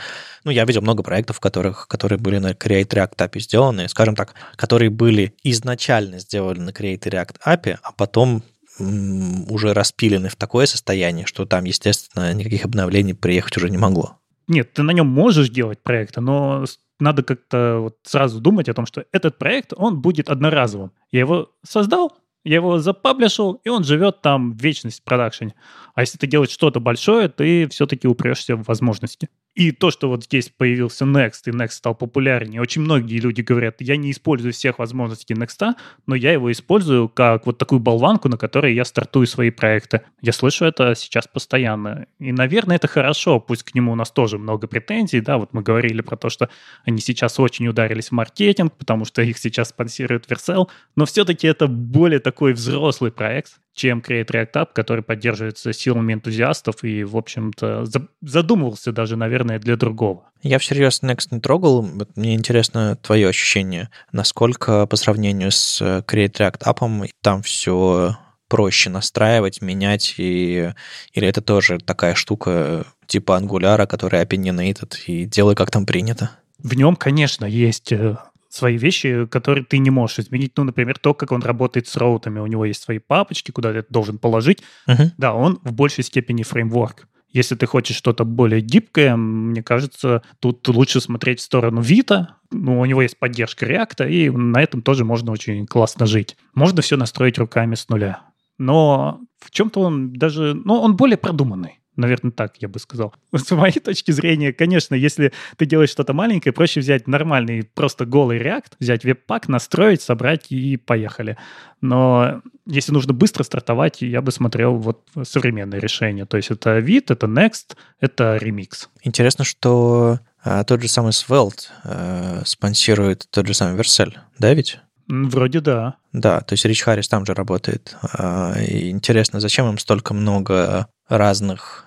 Ну, 0.44 0.52
я 0.52 0.66
видел 0.66 0.82
много 0.82 1.02
проектов, 1.02 1.40
которых, 1.40 1.88
которые 1.88 2.20
были 2.20 2.40
на 2.40 2.52
Create 2.52 2.90
React 2.90 3.16
API 3.18 3.40
сделаны, 3.40 3.88
скажем 3.88 4.16
так, 4.16 4.34
которые 4.56 4.90
были 4.90 5.34
изначально 5.44 6.20
сделаны 6.20 6.60
на 6.62 6.70
Create 6.72 7.00
React 7.00 7.36
API, 7.46 7.78
а 7.82 7.92
потом 7.94 8.44
уже 8.80 9.74
распилены 9.74 10.30
в 10.30 10.36
такое 10.36 10.66
состояние, 10.66 11.26
что 11.26 11.46
там, 11.46 11.64
естественно, 11.64 12.34
никаких 12.34 12.66
обновлений 12.66 13.14
приехать 13.14 13.56
уже 13.58 13.70
не 13.70 13.78
могло. 13.78 14.18
Нет, 14.48 14.74
ты 14.74 14.84
на 14.84 14.92
нем 14.92 15.08
можешь 15.08 15.50
делать 15.50 15.82
проекты, 15.82 16.22
но 16.22 16.66
надо 17.00 17.24
как-то 17.24 17.80
вот 17.80 17.98
сразу 18.04 18.40
думать 18.40 18.70
о 18.70 18.74
том, 18.74 18.86
что 18.86 19.06
этот 19.12 19.38
проект, 19.38 19.74
он 19.76 20.02
будет 20.02 20.30
одноразовым. 20.30 20.92
Я 21.12 21.22
его 21.22 21.52
создал, 21.64 22.14
я 22.44 22.56
его 22.56 22.80
запаблишил, 22.80 23.54
и 23.64 23.70
он 23.70 23.84
живет 23.84 24.22
там 24.22 24.54
в 24.54 24.62
вечность 24.62 25.02
в 25.02 25.04
продакшене. 25.04 25.54
А 25.96 26.02
если 26.02 26.18
ты 26.18 26.28
делаешь 26.28 26.52
что-то 26.52 26.80
большое, 26.80 27.30
ты 27.30 27.68
все-таки 27.70 28.08
упрешься 28.08 28.56
в 28.56 28.64
возможности. 28.64 29.30
И 29.56 29.72
то, 29.72 29.92
что 29.92 30.10
вот 30.10 30.24
здесь 30.24 30.50
появился 30.50 31.06
Next, 31.06 31.44
и 31.46 31.52
Next 31.52 31.74
стал 31.74 31.94
популярнее, 31.94 32.60
очень 32.60 32.82
многие 32.82 33.20
люди 33.20 33.42
говорят, 33.42 33.82
я 33.82 33.98
не 33.98 34.12
использую 34.12 34.52
всех 34.52 34.80
возможностей 34.80 35.36
Next, 35.36 35.76
но 36.08 36.16
я 36.16 36.32
его 36.34 36.52
использую 36.52 37.08
как 37.08 37.46
вот 37.46 37.60
такую 37.60 37.80
болванку, 37.80 38.30
на 38.30 38.38
которой 38.38 38.74
я 38.74 38.84
стартую 38.84 39.28
свои 39.28 39.52
проекты. 39.52 40.02
Я 40.22 40.34
слышу 40.34 40.66
это 40.66 40.96
сейчас 40.96 41.28
постоянно. 41.28 42.08
И, 42.20 42.32
наверное, 42.32 42.78
это 42.78 42.88
хорошо, 42.88 43.40
пусть 43.40 43.64
к 43.64 43.76
нему 43.76 43.92
у 43.92 43.96
нас 43.96 44.10
тоже 44.10 44.40
много 44.40 44.68
претензий, 44.68 45.22
да, 45.22 45.38
вот 45.38 45.54
мы 45.54 45.62
говорили 45.62 46.02
про 46.02 46.18
то, 46.18 46.30
что 46.30 46.50
они 46.84 47.00
сейчас 47.00 47.40
очень 47.40 47.68
ударились 47.68 48.10
в 48.10 48.14
маркетинг, 48.14 48.74
потому 48.78 49.06
что 49.06 49.22
их 49.22 49.38
сейчас 49.38 49.70
спонсирует 49.70 50.26
Vercel, 50.26 50.68
но 50.96 51.06
все-таки 51.06 51.46
это 51.46 51.68
более 51.68 52.20
такой 52.20 52.54
взрослый 52.54 53.12
проект, 53.12 53.60
чем 53.74 54.00
Create 54.00 54.28
React 54.28 54.52
App, 54.54 54.68
который 54.74 55.04
поддерживается 55.04 55.74
силами 55.74 56.14
энтузиастов 56.14 56.84
и, 56.84 57.04
в 57.04 57.18
общем-то, 57.18 57.86
задумывался 58.22 58.92
даже, 58.92 59.16
наверное, 59.16 59.60
для 59.60 59.76
другого. 59.76 60.30
Я 60.42 60.60
всерьез 60.60 61.02
Next 61.02 61.30
не 61.32 61.40
трогал. 61.40 61.88
Мне 62.16 62.36
интересно 62.36 62.98
твое 63.02 63.30
ощущение. 63.30 63.90
Насколько 64.12 64.86
по 64.86 64.96
сравнению 64.96 65.52
с 65.52 65.82
э, 65.82 66.04
Create 66.06 66.34
React 66.34 66.60
App 66.60 67.10
там 67.22 67.42
все 67.42 68.18
проще 68.48 68.92
настраивать, 68.92 69.62
менять, 69.62 70.16
и... 70.18 70.74
или 71.14 71.28
это 71.28 71.42
тоже 71.42 71.80
такая 71.80 72.14
штука 72.14 72.86
типа 73.08 73.38
ангуляра, 73.38 73.88
которая 73.88 74.26
opinionated, 74.26 74.96
и 75.08 75.26
делай, 75.26 75.56
как 75.56 75.72
там 75.72 75.88
принято? 75.88 76.30
В 76.60 76.76
нем, 76.76 76.96
конечно, 76.96 77.46
есть 77.46 77.92
э, 77.92 78.18
свои 78.54 78.78
вещи, 78.78 79.26
которые 79.28 79.66
ты 79.66 79.80
не 79.80 79.90
можешь 79.90 80.20
изменить. 80.20 80.54
Ну, 80.58 80.64
например, 80.64 80.98
то, 81.00 81.14
как 81.14 81.32
он 81.32 81.42
работает 81.42 81.88
с 81.88 81.96
роутами. 81.98 82.40
У 82.40 82.46
него 82.46 82.66
есть 82.66 82.84
свои 82.84 83.00
папочки, 83.00 83.52
куда 83.52 83.74
ты 83.74 83.86
должен 83.90 84.18
положить. 84.18 84.62
Uh-huh. 84.88 85.12
Да, 85.18 85.34
он 85.34 85.60
в 85.64 85.74
большей 85.74 86.04
степени 86.04 86.44
фреймворк. 86.44 87.08
Если 87.30 87.56
ты 87.56 87.66
хочешь 87.66 87.96
что-то 87.96 88.26
более 88.26 88.62
гибкое, 88.62 89.16
мне 89.16 89.64
кажется, 89.64 90.22
тут 90.40 90.68
лучше 90.68 91.02
смотреть 91.02 91.40
в 91.40 91.44
сторону 91.44 91.82
Vita. 91.82 92.28
Ну, 92.52 92.80
у 92.80 92.86
него 92.86 93.02
есть 93.02 93.18
поддержка 93.18 93.66
React, 93.66 94.08
и 94.08 94.30
на 94.30 94.62
этом 94.62 94.84
тоже 94.84 95.04
можно 95.04 95.32
очень 95.32 95.66
классно 95.66 96.06
жить. 96.06 96.38
Можно 96.54 96.84
все 96.84 96.96
настроить 96.96 97.40
руками 97.40 97.74
с 97.74 97.90
нуля. 97.90 98.22
Но 98.60 99.20
в 99.40 99.50
чем-то 99.50 99.82
он 99.82 100.14
даже... 100.14 100.54
Ну, 100.54 100.76
он 100.76 100.96
более 100.96 101.18
продуманный. 101.18 101.80
Наверное, 101.96 102.32
так 102.32 102.56
я 102.60 102.68
бы 102.68 102.80
сказал. 102.80 103.14
С 103.36 103.52
моей 103.52 103.80
точки 103.80 104.12
зрения, 104.12 104.54
конечно, 104.54 104.96
если 104.96 105.32
ты 105.58 105.66
делаешь 105.66 105.90
что-то 105.90 106.14
маленькое, 106.14 106.54
проще 106.54 106.80
взять 106.80 107.08
нормальный, 107.08 107.64
просто 107.64 108.06
голый 108.06 108.40
React, 108.40 108.74
взять 108.80 109.04
веб-пак, 109.04 109.48
настроить, 109.48 110.02
собрать 110.02 110.52
и 110.52 110.78
поехали. 110.78 111.38
Но 111.82 112.42
если 112.66 112.94
нужно 112.94 113.14
быстро 113.14 113.44
стартовать, 113.44 114.02
я 114.02 114.22
бы 114.22 114.32
смотрел 114.32 114.76
вот 114.76 115.02
современное 115.24 115.80
решение. 115.80 116.26
То 116.26 116.38
есть 116.38 116.50
это 116.50 116.80
вид, 116.80 117.12
это 117.12 117.28
Next, 117.28 117.76
это 118.00 118.38
Remix. 118.42 118.88
Интересно, 119.04 119.44
что 119.44 120.20
а, 120.44 120.64
тот 120.64 120.82
же 120.82 120.88
самый 120.88 121.14
Svelte 121.14 121.68
а, 121.84 122.42
спонсирует 122.46 123.28
тот 123.30 123.48
же 123.48 123.54
самый 123.54 123.80
Vercel, 123.80 124.14
да 124.40 124.54
ведь? 124.54 124.80
Вроде 125.08 125.60
да. 125.60 125.96
Да, 126.14 126.42
то 126.42 126.54
есть 126.54 126.64
Рич 126.66 126.82
Харрис 126.82 127.08
там 127.08 127.26
же 127.26 127.34
работает. 127.34 127.98
А, 128.02 128.54
и 128.60 128.90
интересно, 128.90 129.40
зачем 129.40 129.70
им 129.70 129.78
столько 129.78 130.14
много 130.14 130.88
разных 131.18 131.86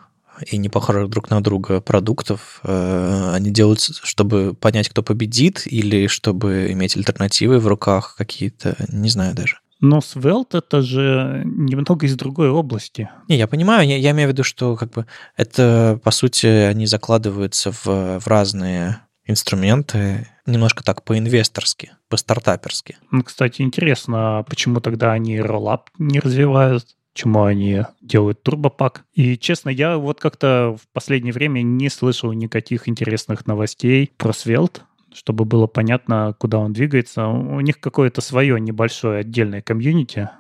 и 0.51 0.57
не 0.59 0.69
похожих 0.69 1.09
друг 1.09 1.31
на 1.31 1.43
друга 1.43 1.81
продуктов. 1.81 2.61
Э, 2.63 3.33
они 3.35 3.51
делают, 3.51 3.81
чтобы 3.81 4.55
понять, 4.55 4.89
кто 4.89 5.03
победит, 5.03 5.63
или 5.67 6.07
чтобы 6.07 6.73
иметь 6.73 6.97
альтернативы 6.97 7.59
в 7.59 7.67
руках 7.67 8.15
какие-то, 8.17 8.77
не 8.89 9.09
знаю 9.09 9.35
даже. 9.35 9.59
Но 9.81 9.99
Svelte 9.99 10.59
это 10.59 10.81
же 10.81 11.43
немного 11.45 12.07
из 12.07 12.17
другой 12.17 12.49
области. 12.49 13.11
Не, 13.29 13.37
я 13.37 13.47
понимаю, 13.47 13.87
я, 13.87 13.97
я 13.97 14.13
имею 14.13 14.29
в 14.29 14.33
виду, 14.33 14.43
что 14.43 14.75
как 14.77 14.91
бы 14.91 15.07
это, 15.37 16.01
по 16.03 16.11
сути, 16.11 16.47
они 16.47 16.87
закладываются 16.87 17.73
в, 17.73 17.85
в 17.85 18.27
разные 18.27 19.01
инструменты 19.27 20.29
немножко 20.47 20.85
так 20.85 21.03
по-инвесторски, 21.03 21.93
по-стартаперски. 22.09 22.97
Ну, 23.11 23.23
кстати, 23.23 23.63
интересно, 23.63 24.39
а 24.39 24.43
почему 24.45 24.81
тогда 24.81 25.13
они 25.13 25.41
роллап 25.41 25.91
не 25.99 26.21
развивают? 26.21 26.87
Чему 27.17 27.45
они 27.45 27.83
делают 28.01 28.43
турбопак. 28.43 29.05
И, 29.13 29.37
честно, 29.37 29.71
я 29.71 29.97
вот 29.99 30.21
как-то 30.21 30.77
в 30.81 30.87
последнее 30.93 31.33
время 31.33 31.63
не 31.63 31.89
слышал 31.89 32.33
никаких 32.33 32.89
интересных 32.89 33.47
новостей 33.47 34.13
про 34.17 34.31
Svelte, 34.31 34.83
чтобы 35.13 35.45
было 35.45 35.67
понятно, 35.67 36.35
куда 36.39 36.59
он 36.59 36.73
двигается. 36.73 37.27
У 37.27 37.61
них 37.61 37.81
какое-то 37.81 38.21
свое 38.21 38.61
небольшое 38.61 39.21
отдельное 39.21 39.63
комьюнити, 39.63 40.31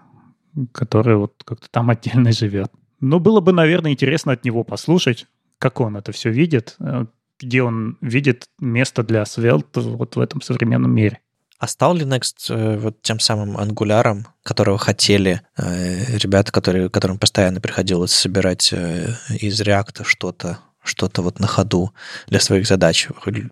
которое 0.73 1.17
вот 1.17 1.43
как-то 1.45 1.69
там 1.71 1.91
отдельно 1.91 2.31
живет. 2.31 2.71
Но 3.01 3.19
было 3.19 3.41
бы, 3.41 3.53
наверное, 3.53 3.93
интересно 3.93 4.33
от 4.33 4.45
него 4.45 4.63
послушать, 4.63 5.27
как 5.59 5.81
он 5.81 5.97
это 5.97 6.13
все 6.13 6.31
видит, 6.31 6.77
э, 6.79 7.07
где 7.41 7.63
он 7.63 7.99
видит 8.01 8.47
место 8.59 9.03
для 9.03 9.23
Svelte 9.23 9.81
вот 9.81 10.17
в 10.17 10.21
этом 10.21 10.41
современном 10.41 10.95
мире. 10.95 11.21
А 11.59 11.67
стал 11.67 11.97
э, 12.51 12.77
вот 12.77 13.01
тем 13.03 13.19
самым 13.19 13.57
ангуляром, 13.57 14.27
которого 14.43 14.79
хотели 14.79 15.41
э, 15.57 16.17
ребята, 16.19 16.53
которые, 16.53 16.91
которым 16.91 17.19
постоянно 17.19 17.61
приходилось 17.61 18.13
собирать 18.13 18.73
э, 18.73 19.15
из 19.41 19.61
реакта 19.61 20.05
что-то 20.05 20.59
что-то 20.87 21.21
вот 21.21 21.41
на 21.41 21.49
ходу 21.49 21.93
для 22.29 22.39
своих 22.39 22.67
задач. 22.67 23.09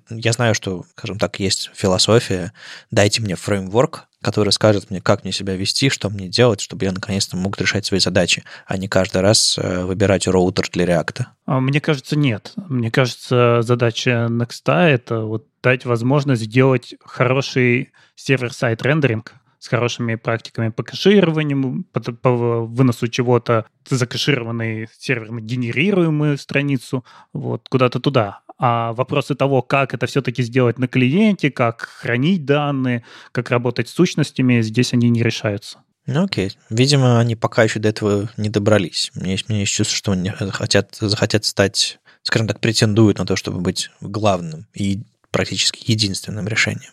Я 0.08 0.32
знаю, 0.32 0.54
что, 0.54 0.84
скажем 0.92 1.18
так, 1.18 1.40
есть 1.40 1.70
философия 1.74 2.52
«дайте 2.92 3.22
мне 3.22 3.34
фреймворк, 3.34 4.06
который 4.24 4.50
скажет 4.50 4.90
мне, 4.90 5.00
как 5.00 5.22
мне 5.22 5.32
себя 5.32 5.54
вести, 5.54 5.90
что 5.90 6.08
мне 6.08 6.28
делать, 6.28 6.60
чтобы 6.60 6.87
я 6.87 6.92
наконец-то 6.92 7.37
мог 7.37 7.60
решать 7.60 7.84
свои 7.84 8.00
задачи, 8.00 8.42
а 8.66 8.78
не 8.78 8.88
каждый 8.88 9.20
раз 9.20 9.58
выбирать 9.58 10.26
роутер 10.26 10.68
для 10.72 10.87
реакта. 10.87 11.28
Мне 11.46 11.80
кажется, 11.80 12.16
нет. 12.16 12.52
Мне 12.56 12.90
кажется, 12.90 13.60
задача 13.62 14.28
Next— 14.30 14.62
это 14.66 15.20
вот 15.20 15.46
дать 15.62 15.84
возможность 15.84 16.42
сделать 16.42 16.94
хороший 17.04 17.92
сервер-сайт 18.16 18.82
рендеринг 18.82 19.34
с 19.58 19.68
хорошими 19.68 20.16
практиками 20.16 20.68
по 20.68 20.82
кэшированию, 20.82 21.84
по, 21.92 22.00
по 22.00 22.30
выносу 22.66 23.08
чего-то, 23.08 23.64
закэшированной 23.88 24.88
серверно 24.98 25.40
генерируемую 25.40 26.37
страницу, 26.37 27.02
вот 27.32 27.66
куда-то 27.70 27.98
туда. 27.98 28.40
А 28.58 28.92
вопросы 28.92 29.34
того, 29.34 29.62
как 29.62 29.94
это 29.94 30.06
все-таки 30.06 30.42
сделать 30.42 30.78
на 30.78 30.86
клиенте, 30.86 31.50
как 31.50 31.82
хранить 31.82 32.44
данные, 32.44 33.04
как 33.32 33.50
работать 33.50 33.88
с 33.88 33.94
сущностями, 33.94 34.60
здесь 34.62 34.92
они 34.92 35.08
не 35.08 35.22
решаются. 35.22 35.78
Ну 36.06 36.24
окей. 36.24 36.56
Видимо, 36.70 37.18
они 37.18 37.34
пока 37.34 37.64
еще 37.64 37.80
до 37.80 37.88
этого 37.88 38.30
не 38.36 38.50
добрались. 38.50 39.10
Мне 39.14 39.32
есть, 39.32 39.48
мне 39.48 39.60
есть 39.60 39.72
чувство, 39.72 39.96
что 39.96 40.12
они 40.12 40.30
хотят, 40.30 40.96
захотят 41.00 41.44
стать, 41.44 41.98
скажем 42.22 42.46
так, 42.46 42.60
претендуют 42.60 43.18
на 43.18 43.26
то, 43.26 43.36
чтобы 43.36 43.60
быть 43.60 43.90
главным 44.00 44.66
и 44.74 45.02
практически 45.30 45.90
единственным 45.90 46.46
решением. 46.46 46.92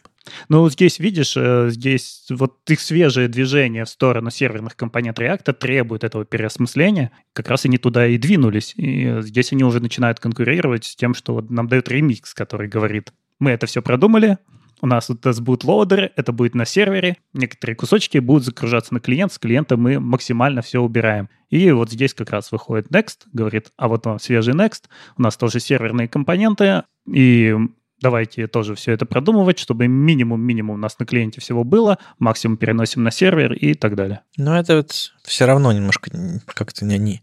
Ну, 0.50 0.70
здесь, 0.70 1.00
видишь, 1.00 1.36
э, 1.36 1.70
здесь 1.70 2.28
вот 2.30 2.58
их 2.70 2.80
свежее 2.80 3.28
движение 3.28 3.86
в 3.86 3.90
сторону 3.90 4.30
серверных 4.30 4.76
компонент 4.76 5.20
React 5.20 5.54
требует 5.54 6.04
этого 6.04 6.26
переосмысления. 6.26 7.12
Как 7.34 7.50
раз 7.50 7.66
они 7.66 7.78
туда 7.78 8.08
и 8.08 8.18
двинулись. 8.18 8.74
И 8.78 9.22
здесь 9.22 9.52
они 9.52 9.64
уже 9.64 9.80
начинают 9.80 10.20
конкурировать 10.20 10.86
с 10.86 10.96
тем, 10.96 11.14
что 11.14 11.34
вот 11.34 11.50
нам 11.50 11.68
дают 11.68 11.90
ремикс, 11.90 12.34
который 12.34 12.68
говорит, 12.68 13.12
мы 13.40 13.52
это 13.52 13.66
все 13.66 13.82
продумали, 13.82 14.38
у 14.82 14.88
нас 14.88 15.10
вот 15.10 15.26
это 15.26 15.42
будут 15.42 15.64
лоудеры, 15.64 16.12
это 16.16 16.32
будет 16.32 16.56
на 16.56 16.66
сервере, 16.66 17.18
некоторые 17.34 17.76
кусочки 17.76 18.18
будут 18.18 18.46
загружаться 18.46 18.94
на 18.94 19.00
клиент, 19.00 19.32
с 19.32 19.38
клиента 19.38 19.78
мы 19.78 20.00
максимально 20.00 20.62
все 20.62 20.82
убираем. 20.82 21.30
И 21.50 21.72
вот 21.72 21.92
здесь 21.92 22.14
как 22.14 22.32
раз 22.32 22.52
выходит 22.52 22.88
Next, 22.88 23.28
говорит, 23.32 23.72
а 23.78 23.88
вот 23.88 24.06
вам 24.06 24.20
свежий 24.20 24.54
Next, 24.54 24.86
у 25.18 25.22
нас 25.22 25.38
тоже 25.38 25.60
серверные 25.60 26.08
компоненты, 26.08 26.84
и 27.08 27.56
давайте 28.02 28.48
тоже 28.48 28.76
все 28.76 28.92
это 28.92 29.06
продумывать, 29.06 29.60
чтобы 29.60 29.88
минимум-минимум 29.88 30.76
у 30.76 30.80
нас 30.80 30.98
на 31.00 31.06
клиенте 31.06 31.40
всего 31.40 31.64
было, 31.64 31.98
максимум 32.20 32.58
переносим 32.58 33.04
на 33.04 33.12
сервер 33.12 33.54
и 33.54 33.74
так 33.74 33.96
далее. 33.96 34.22
Но 34.38 34.58
это 34.58 34.78
вот 34.78 35.14
все 35.24 35.46
равно 35.46 35.72
немножко 35.72 36.12
как-то 36.48 36.84
не, 36.86 37.22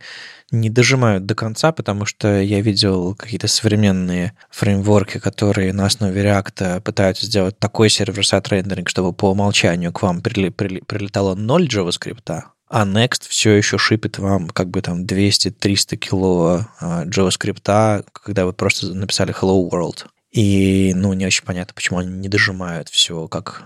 не, 0.50 0.70
дожимают 0.70 1.26
до 1.26 1.34
конца, 1.34 1.72
потому 1.72 2.06
что 2.06 2.40
я 2.40 2.60
видел 2.60 3.14
какие-то 3.14 3.48
современные 3.48 4.34
фреймворки, 4.50 5.18
которые 5.18 5.72
на 5.72 5.86
основе 5.86 6.22
React 6.22 6.80
пытаются 6.80 7.26
сделать 7.26 7.58
такой 7.58 7.90
сервер-сайт 7.90 8.48
рендеринг, 8.48 8.88
чтобы 8.88 9.12
по 9.12 9.30
умолчанию 9.32 9.92
к 9.92 10.02
вам 10.02 10.20
прили, 10.22 10.48
прили, 10.48 10.80
прилетало 10.86 11.34
0 11.34 11.66
JavaScript, 11.66 12.42
а 12.70 12.84
Next 12.84 13.28
все 13.28 13.52
еще 13.52 13.78
шипит 13.78 14.18
вам 14.18 14.48
как 14.50 14.68
бы 14.68 14.82
там 14.82 15.04
200-300 15.04 15.96
кило 15.96 16.66
а, 16.80 17.04
JavaScript, 17.06 18.04
когда 18.12 18.44
вы 18.44 18.52
просто 18.52 18.94
написали 18.94 19.34
Hello 19.34 19.68
World. 19.70 20.06
И, 20.30 20.92
ну, 20.94 21.12
не 21.14 21.26
очень 21.26 21.44
понятно, 21.44 21.74
почему 21.74 21.98
они 21.98 22.10
не 22.10 22.28
дожимают 22.28 22.88
все 22.88 23.28
как 23.28 23.64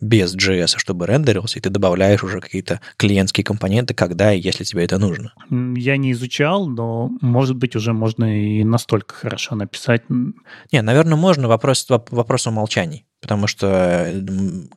без 0.00 0.36
JS, 0.36 0.74
чтобы 0.76 1.06
рендерился, 1.06 1.58
и 1.58 1.62
ты 1.62 1.70
добавляешь 1.70 2.22
уже 2.22 2.40
какие-то 2.40 2.80
клиентские 2.96 3.44
компоненты, 3.44 3.94
когда 3.94 4.32
и 4.32 4.40
если 4.40 4.64
тебе 4.64 4.84
это 4.84 4.98
нужно. 4.98 5.32
Я 5.50 5.96
не 5.96 6.12
изучал, 6.12 6.66
но, 6.66 7.10
может 7.20 7.56
быть, 7.56 7.74
уже 7.74 7.92
можно 7.92 8.24
и 8.24 8.64
настолько 8.64 9.14
хорошо 9.14 9.54
написать. 9.54 10.02
Не, 10.72 10.82
наверное, 10.82 11.16
можно. 11.16 11.48
Вопрос, 11.48 11.86
вопрос 11.88 12.46
умолчаний. 12.46 13.06
Потому 13.20 13.46
что 13.46 14.12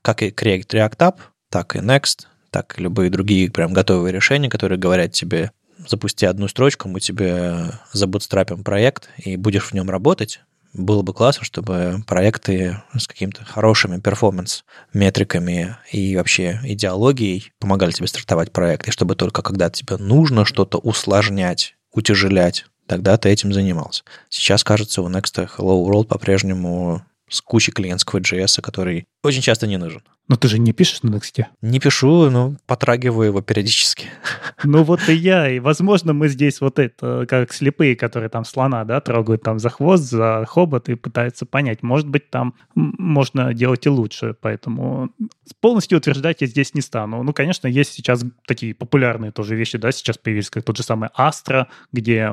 как 0.02 0.24
и 0.24 0.30
Create 0.30 0.68
React 0.68 0.98
App, 0.98 1.16
так 1.50 1.76
и 1.76 1.80
Next, 1.80 2.28
так 2.50 2.80
и 2.80 2.84
любые 2.84 3.10
другие 3.10 3.52
прям 3.52 3.74
готовые 3.74 4.14
решения, 4.14 4.50
которые 4.50 4.80
говорят 4.80 5.12
тебе, 5.12 5.52
запусти 5.88 6.26
одну 6.26 6.48
строчку, 6.48 6.88
мы 6.88 7.00
тебе 7.00 7.72
забутстрапим 7.92 8.64
проект, 8.64 9.10
и 9.18 9.36
будешь 9.36 9.66
в 9.66 9.74
нем 9.74 9.90
работать, 9.90 10.42
было 10.78 11.02
бы 11.02 11.14
классно, 11.14 11.44
чтобы 11.44 12.04
проекты 12.08 12.82
с 12.98 13.08
какими-то 13.08 13.44
хорошими 13.44 14.00
перформанс-метриками 14.00 15.78
и 15.92 16.16
вообще 16.16 16.60
идеологией 16.64 17.52
помогали 17.60 17.92
тебе 17.92 18.08
стартовать 18.08 18.52
проект, 18.52 18.88
и 18.88 18.92
чтобы 18.92 19.16
только 19.16 19.42
когда 19.42 19.70
тебе 19.70 19.98
нужно 19.98 20.46
что-то 20.46 20.78
усложнять, 20.78 21.76
утяжелять, 21.92 22.66
тогда 22.86 23.18
ты 23.18 23.30
этим 23.30 23.52
занимался. 23.54 24.04
Сейчас, 24.30 24.64
кажется, 24.64 25.02
у 25.02 25.10
Next 25.10 25.36
Hello 25.58 25.86
World 25.86 26.06
по-прежнему 26.06 27.04
с 27.30 27.42
кучей 27.42 27.72
клиентского 27.72 28.20
JS, 28.20 28.62
который 28.62 29.06
очень 29.24 29.42
часто 29.42 29.68
не 29.68 29.78
нужен. 29.78 30.02
Но 30.28 30.36
ты 30.36 30.48
же 30.48 30.60
не 30.60 30.74
пишешь 30.74 31.04
на 31.04 31.10
Next? 31.10 31.46
Не 31.62 31.80
пишу, 31.80 32.30
но 32.30 32.58
потрагиваю 32.66 33.28
его 33.28 33.42
периодически. 33.42 34.08
Ну 34.64 34.82
вот 34.84 35.08
и 35.08 35.14
я, 35.14 35.50
и 35.50 35.60
возможно 35.60 36.14
мы 36.14 36.30
здесь 36.30 36.62
вот 36.62 36.80
это, 36.80 37.28
как 37.30 37.54
слепые, 37.54 37.96
которые 37.96 38.28
там 38.30 38.44
слона, 38.44 38.86
да, 38.86 39.00
трогают 39.02 39.44
там 39.44 39.60
за 39.60 39.70
хвост, 39.70 40.04
за 40.04 40.46
хобот 40.48 40.90
и 40.90 40.96
пытаются 40.96 41.46
понять. 41.46 41.84
Может 41.84 42.08
быть, 42.08 42.32
там 42.32 42.56
можно 42.74 43.54
делать 43.54 43.86
и 43.86 43.90
лучше, 43.90 44.36
поэтому 44.42 45.12
полностью 45.62 46.00
утверждать 46.00 46.42
я 46.42 46.48
здесь 46.48 46.74
не 46.74 46.82
стану. 46.82 47.22
Ну, 47.22 47.34
конечно, 47.34 47.68
есть 47.68 47.94
сейчас 47.94 48.26
такие 48.48 48.74
популярные 48.74 49.32
тоже 49.32 49.56
вещи, 49.56 49.78
да, 49.78 49.92
сейчас 49.92 50.18
появились, 50.18 50.50
как 50.50 50.64
тот 50.64 50.76
же 50.76 50.84
самый 50.84 51.10
Astra, 51.16 51.68
где 51.92 52.32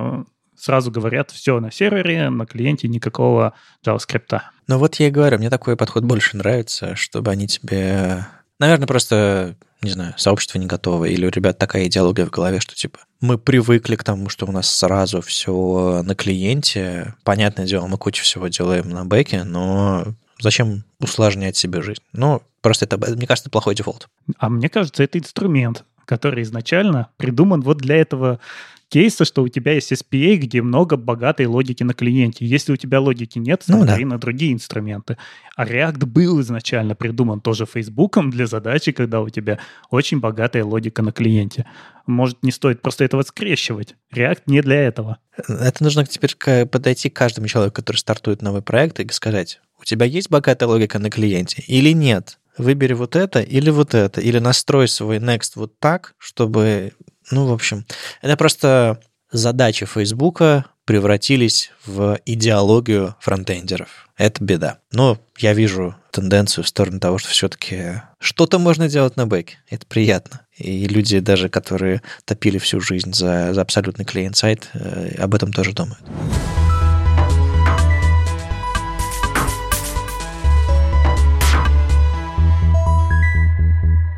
сразу 0.56 0.90
говорят, 0.90 1.30
все 1.30 1.60
на 1.60 1.70
сервере, 1.70 2.30
на 2.30 2.46
клиенте 2.46 2.88
никакого 2.88 3.54
JavaScript. 3.86 4.40
Ну 4.66 4.78
вот 4.78 4.96
я 4.96 5.08
и 5.08 5.10
говорю, 5.10 5.38
мне 5.38 5.50
такой 5.50 5.76
подход 5.76 6.04
больше 6.04 6.36
нравится, 6.36 6.96
чтобы 6.96 7.30
они 7.30 7.46
тебе... 7.46 8.26
Наверное, 8.58 8.86
просто, 8.86 9.56
не 9.82 9.90
знаю, 9.90 10.14
сообщество 10.16 10.58
не 10.58 10.66
готово, 10.66 11.06
или 11.06 11.26
у 11.26 11.30
ребят 11.30 11.58
такая 11.58 11.86
идеология 11.86 12.24
в 12.24 12.30
голове, 12.30 12.60
что 12.60 12.74
типа 12.74 13.00
мы 13.20 13.36
привыкли 13.36 13.96
к 13.96 14.04
тому, 14.04 14.28
что 14.28 14.46
у 14.46 14.52
нас 14.52 14.72
сразу 14.72 15.20
все 15.20 16.02
на 16.04 16.14
клиенте. 16.14 17.14
Понятное 17.24 17.66
дело, 17.66 17.86
мы 17.86 17.98
кучу 17.98 18.22
всего 18.22 18.48
делаем 18.48 18.88
на 18.90 19.04
бэке, 19.04 19.44
но 19.44 20.04
зачем 20.38 20.84
усложнять 21.00 21.56
себе 21.56 21.82
жизнь? 21.82 22.02
Ну, 22.12 22.42
просто 22.60 22.84
это, 22.84 22.96
мне 22.96 23.26
кажется, 23.26 23.50
плохой 23.50 23.74
дефолт. 23.74 24.08
А 24.38 24.48
мне 24.48 24.68
кажется, 24.68 25.02
это 25.02 25.18
инструмент, 25.18 25.84
который 26.04 26.42
изначально 26.42 27.08
придуман 27.16 27.60
вот 27.60 27.78
для 27.78 27.96
этого 27.96 28.40
кейса, 28.88 29.24
что 29.24 29.42
у 29.42 29.48
тебя 29.48 29.72
есть 29.72 29.92
SPA, 29.92 30.36
где 30.36 30.62
много 30.62 30.96
богатой 30.96 31.46
логики 31.46 31.82
на 31.82 31.94
клиенте. 31.94 32.46
Если 32.46 32.72
у 32.72 32.76
тебя 32.76 33.00
логики 33.00 33.38
нет, 33.38 33.62
смотри 33.64 34.04
ну, 34.04 34.10
да. 34.10 34.14
на 34.16 34.20
другие 34.20 34.52
инструменты. 34.52 35.16
А 35.56 35.64
React 35.66 36.06
был 36.06 36.40
изначально 36.40 36.94
придуман 36.94 37.40
тоже 37.40 37.66
Фейсбуком 37.66 38.30
для 38.30 38.46
задачи, 38.46 38.92
когда 38.92 39.20
у 39.20 39.28
тебя 39.28 39.58
очень 39.90 40.20
богатая 40.20 40.64
логика 40.64 41.02
на 41.02 41.12
клиенте. 41.12 41.66
Может, 42.06 42.42
не 42.42 42.50
стоит 42.50 42.82
просто 42.82 43.04
этого 43.04 43.22
скрещивать. 43.22 43.94
React 44.14 44.42
не 44.46 44.60
для 44.62 44.82
этого. 44.82 45.18
Это 45.48 45.82
нужно 45.82 46.04
теперь 46.06 46.36
подойти 46.66 47.10
к 47.10 47.16
каждому 47.16 47.46
человеку, 47.46 47.76
который 47.76 47.96
стартует 47.96 48.42
новый 48.42 48.62
проект, 48.62 49.00
и 49.00 49.08
сказать, 49.10 49.60
у 49.80 49.84
тебя 49.84 50.06
есть 50.06 50.30
богатая 50.30 50.66
логика 50.66 50.98
на 50.98 51.10
клиенте 51.10 51.62
или 51.66 51.92
нет? 51.92 52.38
Выбери 52.56 52.92
вот 52.92 53.16
это 53.16 53.40
или 53.40 53.70
вот 53.70 53.94
это, 53.94 54.20
или 54.20 54.38
настрой 54.38 54.86
свой 54.86 55.18
Next 55.18 55.52
вот 55.56 55.78
так, 55.80 56.14
чтобы 56.18 56.92
ну, 57.30 57.46
в 57.46 57.52
общем, 57.52 57.84
это 58.22 58.36
просто 58.36 59.00
задачи 59.30 59.86
Фейсбука 59.86 60.66
превратились 60.84 61.72
в 61.86 62.18
идеологию 62.26 63.16
фронтендеров. 63.20 64.08
Это 64.16 64.44
беда. 64.44 64.78
Но 64.92 65.18
я 65.38 65.54
вижу 65.54 65.96
тенденцию 66.12 66.64
в 66.64 66.68
сторону 66.68 67.00
того, 67.00 67.18
что 67.18 67.30
все-таки 67.30 68.02
что-то 68.20 68.58
можно 68.58 68.88
делать 68.88 69.16
на 69.16 69.26
бэке. 69.26 69.58
Это 69.68 69.86
приятно. 69.86 70.42
И 70.56 70.86
люди, 70.86 71.18
даже 71.18 71.48
которые 71.48 72.02
топили 72.24 72.58
всю 72.58 72.80
жизнь 72.80 73.12
за, 73.12 73.54
за 73.54 73.62
абсолютный 73.62 74.04
клиент-сайт, 74.04 74.68
э, 74.74 75.16
об 75.18 75.34
этом 75.34 75.52
тоже 75.52 75.72
думают. 75.72 76.02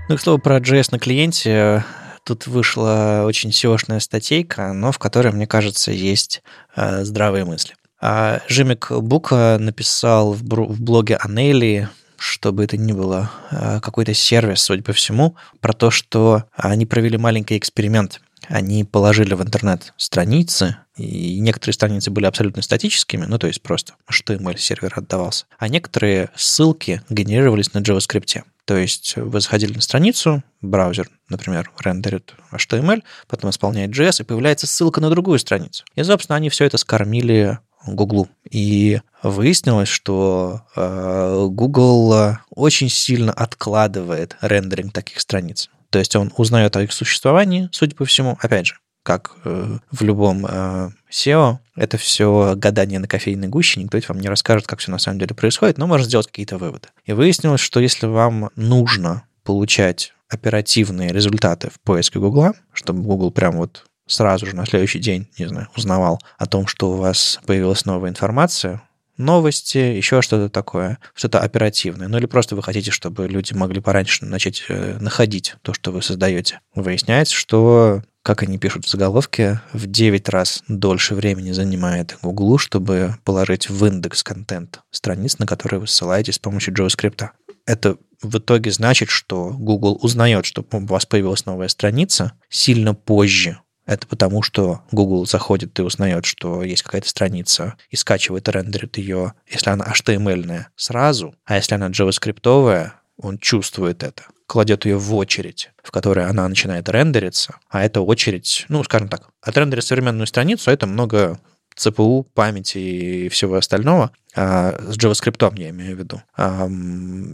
Ну, 0.09 0.17
к 0.17 0.21
слову 0.21 0.39
про 0.39 0.59
JS 0.59 0.89
на 0.93 0.99
клиенте, 0.99 1.85
Тут 2.27 2.49
вышла 2.49 3.23
очень 3.25 3.51
seo 3.51 4.01
статейка, 4.01 4.73
но 4.73 4.91
в 4.91 4.99
которой, 4.99 5.33
мне 5.33 5.47
кажется, 5.47 5.93
есть 5.93 6.43
э, 6.75 7.05
здравые 7.05 7.45
мысли. 7.45 7.77
А 8.01 8.41
Жимик 8.49 8.91
Бука 8.91 9.59
написал 9.61 10.33
в, 10.33 10.43
в 10.43 10.83
блоге 10.83 11.15
Анели, 11.19 11.89
чтобы 12.19 12.65
это 12.65 12.77
ни 12.77 12.91
было, 12.91 13.31
э, 13.53 13.79
какой-то 13.81 14.13
сервис, 14.13 14.61
судя 14.61 14.83
по 14.83 14.93
всему, 14.93 15.37
про 15.61 15.73
то, 15.73 15.93
что 15.93 16.43
они 16.57 16.85
провели 16.85 17.17
маленький 17.17 17.57
эксперимент. 17.57 18.21
Они 18.49 18.83
положили 18.83 19.35
в 19.35 19.43
интернет 19.43 19.95
страницы, 19.97 20.79
и 20.97 21.39
некоторые 21.41 21.75
страницы 21.75 22.11
были 22.11 22.27
абсолютно 22.27 22.63
статическими, 22.63 23.27
ну, 23.27 23.39
то 23.39 23.47
есть 23.47 23.63
просто 23.63 23.95
HTML-сервер 24.11 24.93
отдавался, 24.97 25.47
а 25.59 25.69
некоторые 25.69 26.31
ссылки 26.35 27.03
генерировались 27.11 27.75
на 27.75 27.79
JavaScript. 27.79 28.43
То 28.65 28.77
есть 28.77 29.15
вы 29.17 29.41
заходили 29.41 29.75
на 29.75 29.81
страницу, 29.81 30.43
браузер, 30.61 31.09
например, 31.29 31.71
рендерит 31.79 32.35
HTML, 32.51 33.05
потом 33.29 33.51
исполняет 33.51 33.91
JS, 33.91 34.23
и 34.23 34.25
появляется 34.25 34.67
ссылка 34.67 35.01
на 35.01 35.09
другую 35.11 35.39
страницу. 35.39 35.85
И, 35.95 36.03
собственно, 36.03 36.37
они 36.37 36.49
все 36.49 36.65
это 36.65 36.77
скормили 36.77 37.61
Google. 37.87 38.29
И 38.51 39.01
выяснилось, 39.23 39.89
что 39.89 40.63
э, 40.75 41.47
Google 41.49 42.39
очень 42.51 42.89
сильно 42.89 43.33
откладывает 43.33 44.37
рендеринг 44.41 44.93
таких 44.93 45.21
страниц. 45.21 45.71
То 45.91 46.01
есть 46.01 46.17
он 46.17 46.33
узнает 46.37 46.77
о 46.77 46.83
их 46.83 46.93
существовании, 46.93 47.69
судя 47.71 47.95
по 47.95 48.05
всему, 48.05 48.37
опять 48.41 48.67
же, 48.67 48.75
как 49.07 49.37
э, 49.45 49.79
в 49.93 50.03
любом 50.03 50.45
э, 50.45 50.91
SEO, 51.13 51.59
это 51.77 51.97
все 51.97 52.55
гадание 52.57 52.99
на 52.99 53.07
кофейной 53.07 53.47
гуще, 53.47 53.81
никто 53.81 54.01
вам 54.09 54.19
не 54.19 54.29
расскажет, 54.29 54.67
как 54.67 54.81
все 54.81 54.91
на 54.91 54.99
самом 54.99 55.21
деле 55.21 55.33
происходит, 55.33 55.79
но 55.79 55.87
можно 55.87 56.05
сделать 56.05 56.27
какие-то 56.27 56.59
выводы. 56.59 56.89
И 57.05 57.13
выяснилось, 57.13 57.61
что 57.61 57.79
если 57.79 58.07
вам 58.07 58.51
нужно 58.57 59.23
получать 59.45 60.13
оперативные 60.29 61.13
результаты 61.13 61.71
в 61.71 61.79
поиске 61.79 62.19
Гугла, 62.19 62.55
чтобы 62.73 63.05
Google 63.05 63.31
прям 63.31 63.59
вот 63.59 63.87
сразу 64.09 64.45
же 64.45 64.57
на 64.57 64.67
следующий 64.67 64.99
день, 64.99 65.29
не 65.39 65.47
знаю, 65.47 65.69
узнавал 65.77 66.21
о 66.37 66.47
том, 66.47 66.67
что 66.67 66.91
у 66.91 66.97
вас 66.97 67.39
появилась 67.47 67.85
новая 67.85 68.11
информация, 68.11 68.83
новости, 69.17 69.79
еще 69.79 70.21
что-то 70.21 70.49
такое, 70.49 70.99
что-то 71.15 71.39
оперативное. 71.41 72.09
Ну 72.09 72.19
или 72.19 72.27
просто 72.27 72.57
вы 72.57 72.63
хотите, 72.65 72.91
чтобы 72.91 73.29
люди 73.29 73.55
могли 73.55 73.81
пораньше 73.81 74.25
начать 74.25 74.65
э, 74.69 74.99
находить 75.01 75.55
то, 75.63 75.73
что 75.75 75.93
вы 75.93 76.03
создаете. 76.03 76.61
Выясняется, 76.75 77.35
что 77.35 78.03
как 78.27 78.43
они 78.43 78.59
пишут 78.59 78.85
в 78.85 78.91
заголовке, 78.91 79.61
в 79.73 79.87
9 79.87 80.29
раз 80.31 80.65
дольше 80.67 81.15
времени 81.15 81.53
занимает 81.53 82.19
Google, 82.23 82.59
чтобы 82.59 83.15
положить 83.23 83.71
в 83.71 83.87
индекс 83.87 84.25
контент 84.25 84.81
страниц, 84.91 85.39
на 85.39 85.47
которые 85.47 85.79
вы 85.79 85.87
ссылаетесь 85.87 86.35
с 86.35 86.39
помощью 86.41 86.75
JavaScript. 86.75 87.29
Это 87.67 87.99
в 88.21 88.39
итоге 88.39 88.73
значит, 88.73 89.11
что 89.11 89.51
Google 89.51 89.97
узнает, 90.03 90.45
что 90.45 90.67
у 90.69 90.87
вас 90.87 91.07
появилась 91.07 91.47
новая 91.47 91.69
страница 91.69 92.33
сильно 92.49 92.95
позже. 92.95 93.61
Это 93.87 94.09
потому, 94.09 94.43
что 94.43 94.81
Google 94.91 95.25
заходит 95.25 95.79
и 95.79 95.83
узнает, 95.83 96.25
что 96.25 96.65
есть 96.65 96.83
какая-то 96.83 97.09
страница, 97.09 97.77
и 97.91 97.97
скачивает 97.97 98.49
и 98.49 98.51
рендерит 98.51 98.99
ее, 98.99 99.35
если 99.49 99.71
она 99.71 99.85
HTML 99.85 100.65
сразу, 100.75 101.37
а 101.45 101.55
если 101.55 101.77
она 101.77 101.91
JavaScript, 101.91 102.91
он 103.19 103.39
чувствует 103.39 104.03
это 104.03 104.25
кладет 104.47 104.85
ее 104.85 104.97
в 104.97 105.15
очередь, 105.15 105.71
в 105.83 105.91
которой 105.91 106.27
она 106.27 106.49
начинает 106.49 106.89
рендериться, 106.89 107.57
а 107.69 107.85
эта 107.85 108.01
очередь, 108.01 108.65
ну, 108.69 108.83
скажем 108.85 109.09
так, 109.09 109.29
отрендерить 109.43 109.85
современную 109.85 110.27
страницу, 110.27 110.71
это 110.71 110.87
много 110.87 111.39
CPU, 111.77 112.25
памяти 112.35 112.79
и 112.79 113.29
всего 113.29 113.57
остального, 113.57 114.13
а, 114.35 114.75
с 114.89 114.97
JavaScript 114.97 115.59
я 115.59 115.71
имею 115.71 115.97
в 115.97 115.99
виду, 115.99 116.23
а, 116.37 116.69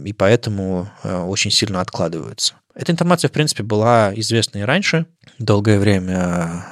и 0.03 0.13
поэтому 0.13 0.89
а, 1.03 1.25
очень 1.25 1.51
сильно 1.51 1.81
откладываются. 1.81 2.55
Эта 2.75 2.91
информация, 2.91 3.29
в 3.29 3.31
принципе, 3.31 3.61
была 3.63 4.11
известна 4.15 4.59
и 4.59 4.63
раньше. 4.63 5.05
Долгое 5.37 5.79
время 5.79 6.65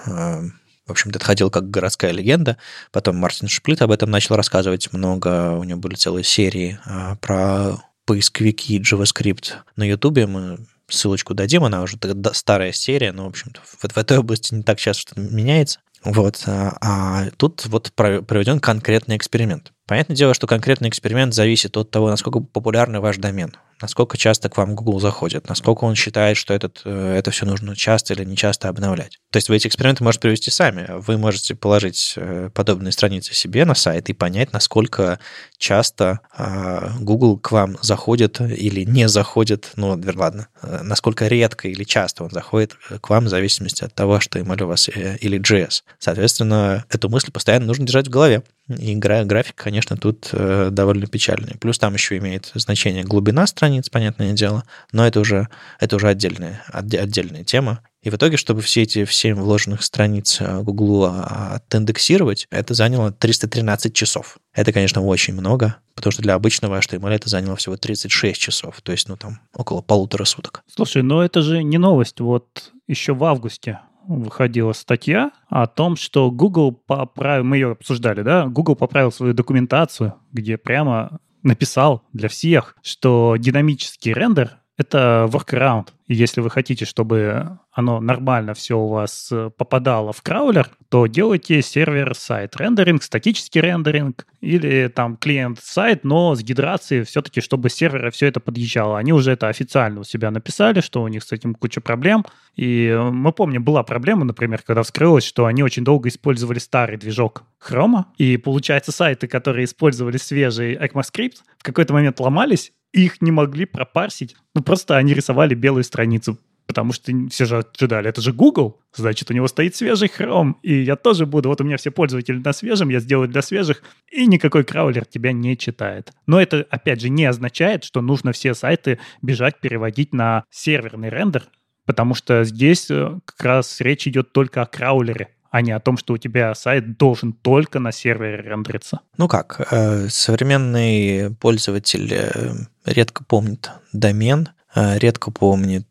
в 0.88 0.92
общем-то, 0.92 1.20
это 1.20 1.26
ходил 1.26 1.50
как 1.50 1.70
городская 1.70 2.12
легенда. 2.12 2.58
Потом 2.92 3.16
Мартин 3.16 3.48
Шплит 3.48 3.82
об 3.82 3.92
этом 3.92 4.10
начал 4.10 4.36
рассказывать 4.36 4.92
много. 4.92 5.54
У 5.54 5.64
него 5.64 5.80
были 5.80 5.96
целые 5.96 6.26
серии 6.26 6.80
про 7.22 7.78
поисковики 8.06 8.80
JavaScript 8.80 9.54
на 9.76 9.84
YouTube. 9.84 10.28
Мы 10.28 10.60
ссылочку 10.88 11.34
дадим, 11.34 11.64
она 11.64 11.82
уже 11.82 11.98
старая 12.34 12.72
серия, 12.72 13.12
но, 13.12 13.26
в 13.26 13.30
общем-то, 13.30 13.62
в, 13.64 13.94
в 13.94 13.98
этой 13.98 14.18
области 14.18 14.54
не 14.54 14.64
так 14.64 14.80
часто 14.80 15.02
что-то 15.02 15.22
меняется. 15.22 15.80
Вот. 16.04 16.44
А, 16.48 16.78
а 16.82 17.30
тут 17.38 17.66
вот 17.68 17.92
проведен 17.94 18.60
конкретный 18.60 19.18
эксперимент. 19.18 19.72
Понятное 19.86 20.16
дело, 20.16 20.34
что 20.34 20.48
конкретный 20.48 20.90
эксперимент 20.90 21.34
зависит 21.34 21.78
от 21.78 21.92
того, 21.92 22.10
насколько 22.10 22.40
популярный 22.40 23.00
ваш 23.00 23.18
домен 23.18 23.56
насколько 23.82 24.18
часто 24.18 24.50
к 24.50 24.58
вам 24.58 24.76
Google 24.76 25.00
заходит, 25.00 25.50
насколько 25.50 25.84
он 25.84 25.96
считает, 25.96 26.38
что 26.38 26.54
этот, 26.54 26.82
э, 26.86 27.16
это 27.18 27.32
все 27.32 27.46
нужно 27.46 27.76
часто 27.76 28.14
или 28.14 28.24
не 28.24 28.36
часто 28.36 28.70
обновлять. 28.70 29.20
То 29.32 29.38
есть 29.38 29.50
вы 29.50 29.56
эти 29.56 29.68
эксперименты 29.68 30.04
можете 30.04 30.22
провести 30.22 30.52
сами. 30.52 30.88
Вы 30.90 31.18
можете 31.18 31.56
положить 31.56 32.14
э, 32.18 32.50
подобные 32.54 32.92
страницы 32.92 33.34
себе 33.34 33.66
на 33.66 33.76
сайт 33.76 34.10
и 34.10 34.14
понять, 34.14 34.54
насколько 34.54 35.20
часто 35.58 36.20
а, 36.36 36.94
Google 37.00 37.38
к 37.38 37.52
вам 37.52 37.78
заходит 37.82 38.42
или 38.42 38.84
не 38.84 39.08
заходит, 39.08 39.72
ну, 39.76 40.00
ладно, 40.16 40.48
э, 40.62 40.82
насколько 40.84 41.28
редко 41.28 41.68
или 41.68 41.84
часто 41.84 42.24
он 42.24 42.32
заходит 42.32 42.76
к 43.00 43.10
вам 43.10 43.26
в 43.26 43.30
зависимости 43.30 43.84
от 43.84 43.94
того, 43.94 44.20
что 44.20 44.40
email 44.40 44.64
у 44.64 44.68
вас 44.68 44.90
или 44.90 45.40
JS. 45.40 45.84
Соответственно, 46.00 46.86
эту 46.90 47.10
мысль 47.10 47.32
постоянно 47.32 47.66
нужно 47.66 47.86
держать 47.86 48.08
в 48.08 48.12
голове. 48.12 48.44
И 48.68 48.96
график, 48.96 49.56
конечно, 49.56 49.98
тут 49.98 50.30
довольно 50.32 51.06
печальный. 51.06 51.58
Плюс 51.60 51.78
там 51.78 51.94
еще 51.94 52.18
имеет 52.18 52.52
значение 52.56 53.04
глубина 53.04 53.46
страницы, 53.46 53.71
страниц, 53.72 53.90
понятное 53.90 54.34
дело, 54.34 54.64
но 54.92 55.08
это 55.08 55.20
уже, 55.20 55.48
это 55.80 55.96
уже 55.96 56.08
отдельная, 56.08 56.62
отдельная 56.72 57.44
тема. 57.44 57.80
И 58.04 58.10
в 58.10 58.16
итоге, 58.16 58.36
чтобы 58.36 58.62
все 58.62 58.82
ээти 58.82 59.06
7 59.06 59.36
вложенных 59.36 59.84
страниц 59.84 60.42
Google 60.42 61.06
а, 61.06 61.56
отиндексировать, 61.56 62.48
это 62.50 62.74
заняло 62.74 63.12
313 63.12 63.94
часов. 63.94 64.40
Это, 64.54 64.74
конечно, 64.74 65.02
очень 65.02 65.36
много, 65.36 65.78
потому 65.96 66.12
что 66.12 66.22
для 66.22 66.34
обычного 66.34 66.80
HTML 66.80 67.12
это 67.12 67.30
заняло 67.30 67.56
всего 67.56 67.78
36 67.78 68.42
часов, 68.42 68.82
то 68.82 68.92
есть, 68.92 69.08
ну, 69.08 69.16
там, 69.16 69.40
около 69.54 69.82
полутора 69.82 70.26
суток. 70.26 70.64
Слушай, 70.68 71.04
но 71.04 71.24
это 71.24 71.42
же 71.42 71.64
не 71.64 71.78
новость. 71.78 72.20
Вот 72.20 72.72
еще 72.88 73.14
в 73.14 73.24
августе 73.24 73.80
выходила 74.08 74.74
статья 74.74 75.32
о 75.48 75.68
том, 75.68 75.96
что 75.96 76.32
Google 76.32 76.72
поправил, 76.74 77.44
мы 77.44 77.58
ее 77.58 77.72
обсуждали, 77.72 78.24
да, 78.24 78.48
Google 78.48 78.76
поправил 78.76 79.12
свою 79.12 79.34
документацию, 79.34 80.16
где 80.32 80.58
прямо 80.58 81.20
написал 81.44 82.08
для 82.14 82.30
всех, 82.30 82.76
что 82.82 83.36
динамический 83.38 84.14
рендер— 84.14 84.58
это 84.78 85.30
workaround. 85.32 85.90
И 86.08 86.14
если 86.14 86.42
вы 86.42 86.50
хотите, 86.50 86.86
чтобы 86.86 87.60
оно 87.72 88.02
нормально 88.02 88.54
все 88.54 88.78
у 88.78 88.88
вас 88.88 89.30
э, 89.32 89.50
попадало 89.56 90.12
в 90.12 90.22
краулер, 90.22 90.70
то 90.90 91.08
делайте 91.08 91.62
сервер-сайт 91.62 92.58
рендеринг, 92.58 93.02
статический 93.04 93.62
рендеринг 93.62 94.26
или 94.42 94.88
там 94.90 95.16
клиент-сайт, 95.16 96.04
но 96.04 96.36
с 96.36 96.44
гидрацией 96.44 97.04
все-таки, 97.04 97.40
чтобы 97.40 97.70
с 97.70 97.76
сервера 97.76 98.12
все 98.12 98.28
это 98.28 98.40
подъезжало. 98.40 98.98
Они 98.98 99.14
уже 99.14 99.32
это 99.32 99.48
официально 99.48 100.02
у 100.02 100.04
себя 100.04 100.32
написали, 100.32 100.82
что 100.82 101.02
у 101.02 101.08
них 101.08 101.24
с 101.24 101.32
этим 101.32 101.56
куча 101.56 101.80
проблем. 101.80 102.26
И 102.56 102.88
э, 102.88 103.10
мы 103.10 103.32
помним, 103.32 103.64
была 103.64 103.84
проблема, 103.84 104.26
например, 104.26 104.62
когда 104.66 104.84
вскрылось, 104.84 105.24
что 105.24 105.46
они 105.46 105.64
очень 105.64 105.84
долго 105.84 106.10
использовали 106.10 106.60
старый 106.60 106.98
движок 106.98 107.44
Chrome, 107.66 108.06
и 108.18 108.38
получается 108.38 108.92
сайты, 108.92 109.28
которые 109.28 109.66
использовали 109.66 110.18
свежий 110.18 110.76
ECMAScript, 110.76 111.38
в 111.58 111.64
какой-то 111.64 111.94
момент 111.94 112.20
ломались, 112.20 112.74
их 112.94 113.22
не 113.22 113.32
могли 113.32 113.66
пропарсить. 113.66 114.36
Ну, 114.56 114.62
просто 114.62 114.98
они 114.98 115.14
рисовали 115.14 115.56
белую 115.56 115.84
страницу 115.84 116.38
потому 116.72 116.94
что 116.94 117.12
все 117.30 117.44
же 117.44 117.66
ожидали, 117.78 118.08
это 118.08 118.22
же 118.22 118.32
Google, 118.32 118.80
значит, 118.96 119.30
у 119.30 119.34
него 119.34 119.50
стоит 119.50 119.76
свежий 119.76 120.08
Chrome, 120.08 120.54
и 120.64 120.84
я 120.84 120.96
тоже 120.96 121.26
буду, 121.26 121.50
вот 121.50 121.60
у 121.60 121.66
меня 121.66 121.76
все 121.76 121.92
пользователи 121.92 122.38
на 122.38 122.54
свежем, 122.54 122.88
я 122.88 123.02
сделаю 123.02 123.28
для 123.28 123.42
свежих, 123.42 123.84
и 124.10 124.26
никакой 124.26 124.64
краулер 124.64 125.04
тебя 125.06 125.34
не 125.34 125.58
читает. 125.58 126.14
Но 126.28 126.42
это, 126.42 126.66
опять 126.70 127.02
же, 127.02 127.10
не 127.10 127.26
означает, 127.26 127.84
что 127.84 128.02
нужно 128.02 128.32
все 128.32 128.54
сайты 128.54 129.00
бежать 129.22 129.60
переводить 129.60 130.14
на 130.14 130.46
серверный 130.50 131.10
рендер, 131.10 131.44
потому 131.86 132.14
что 132.14 132.46
здесь 132.46 132.90
э, 132.90 133.20
как 133.26 133.46
раз 133.46 133.82
речь 133.82 134.08
идет 134.08 134.32
только 134.32 134.62
о 134.62 134.66
краулере, 134.66 135.28
а 135.52 135.62
не 135.62 135.72
о 135.72 135.80
том, 135.80 135.98
что 135.98 136.14
у 136.14 136.18
тебя 136.18 136.56
сайт 136.56 136.98
должен 136.98 137.34
только 137.34 137.80
на 137.80 137.92
сервере 137.92 138.38
рендериться. 138.38 139.02
Ну 139.18 139.28
как, 139.28 139.68
э, 139.72 140.08
современный 140.10 141.36
пользователь 141.40 142.12
э, 142.12 142.52
редко 142.86 143.24
помнит 143.24 143.70
домен, 143.94 144.50
Э, 144.74 144.98
редко 144.98 145.32
помнит, 145.32 145.88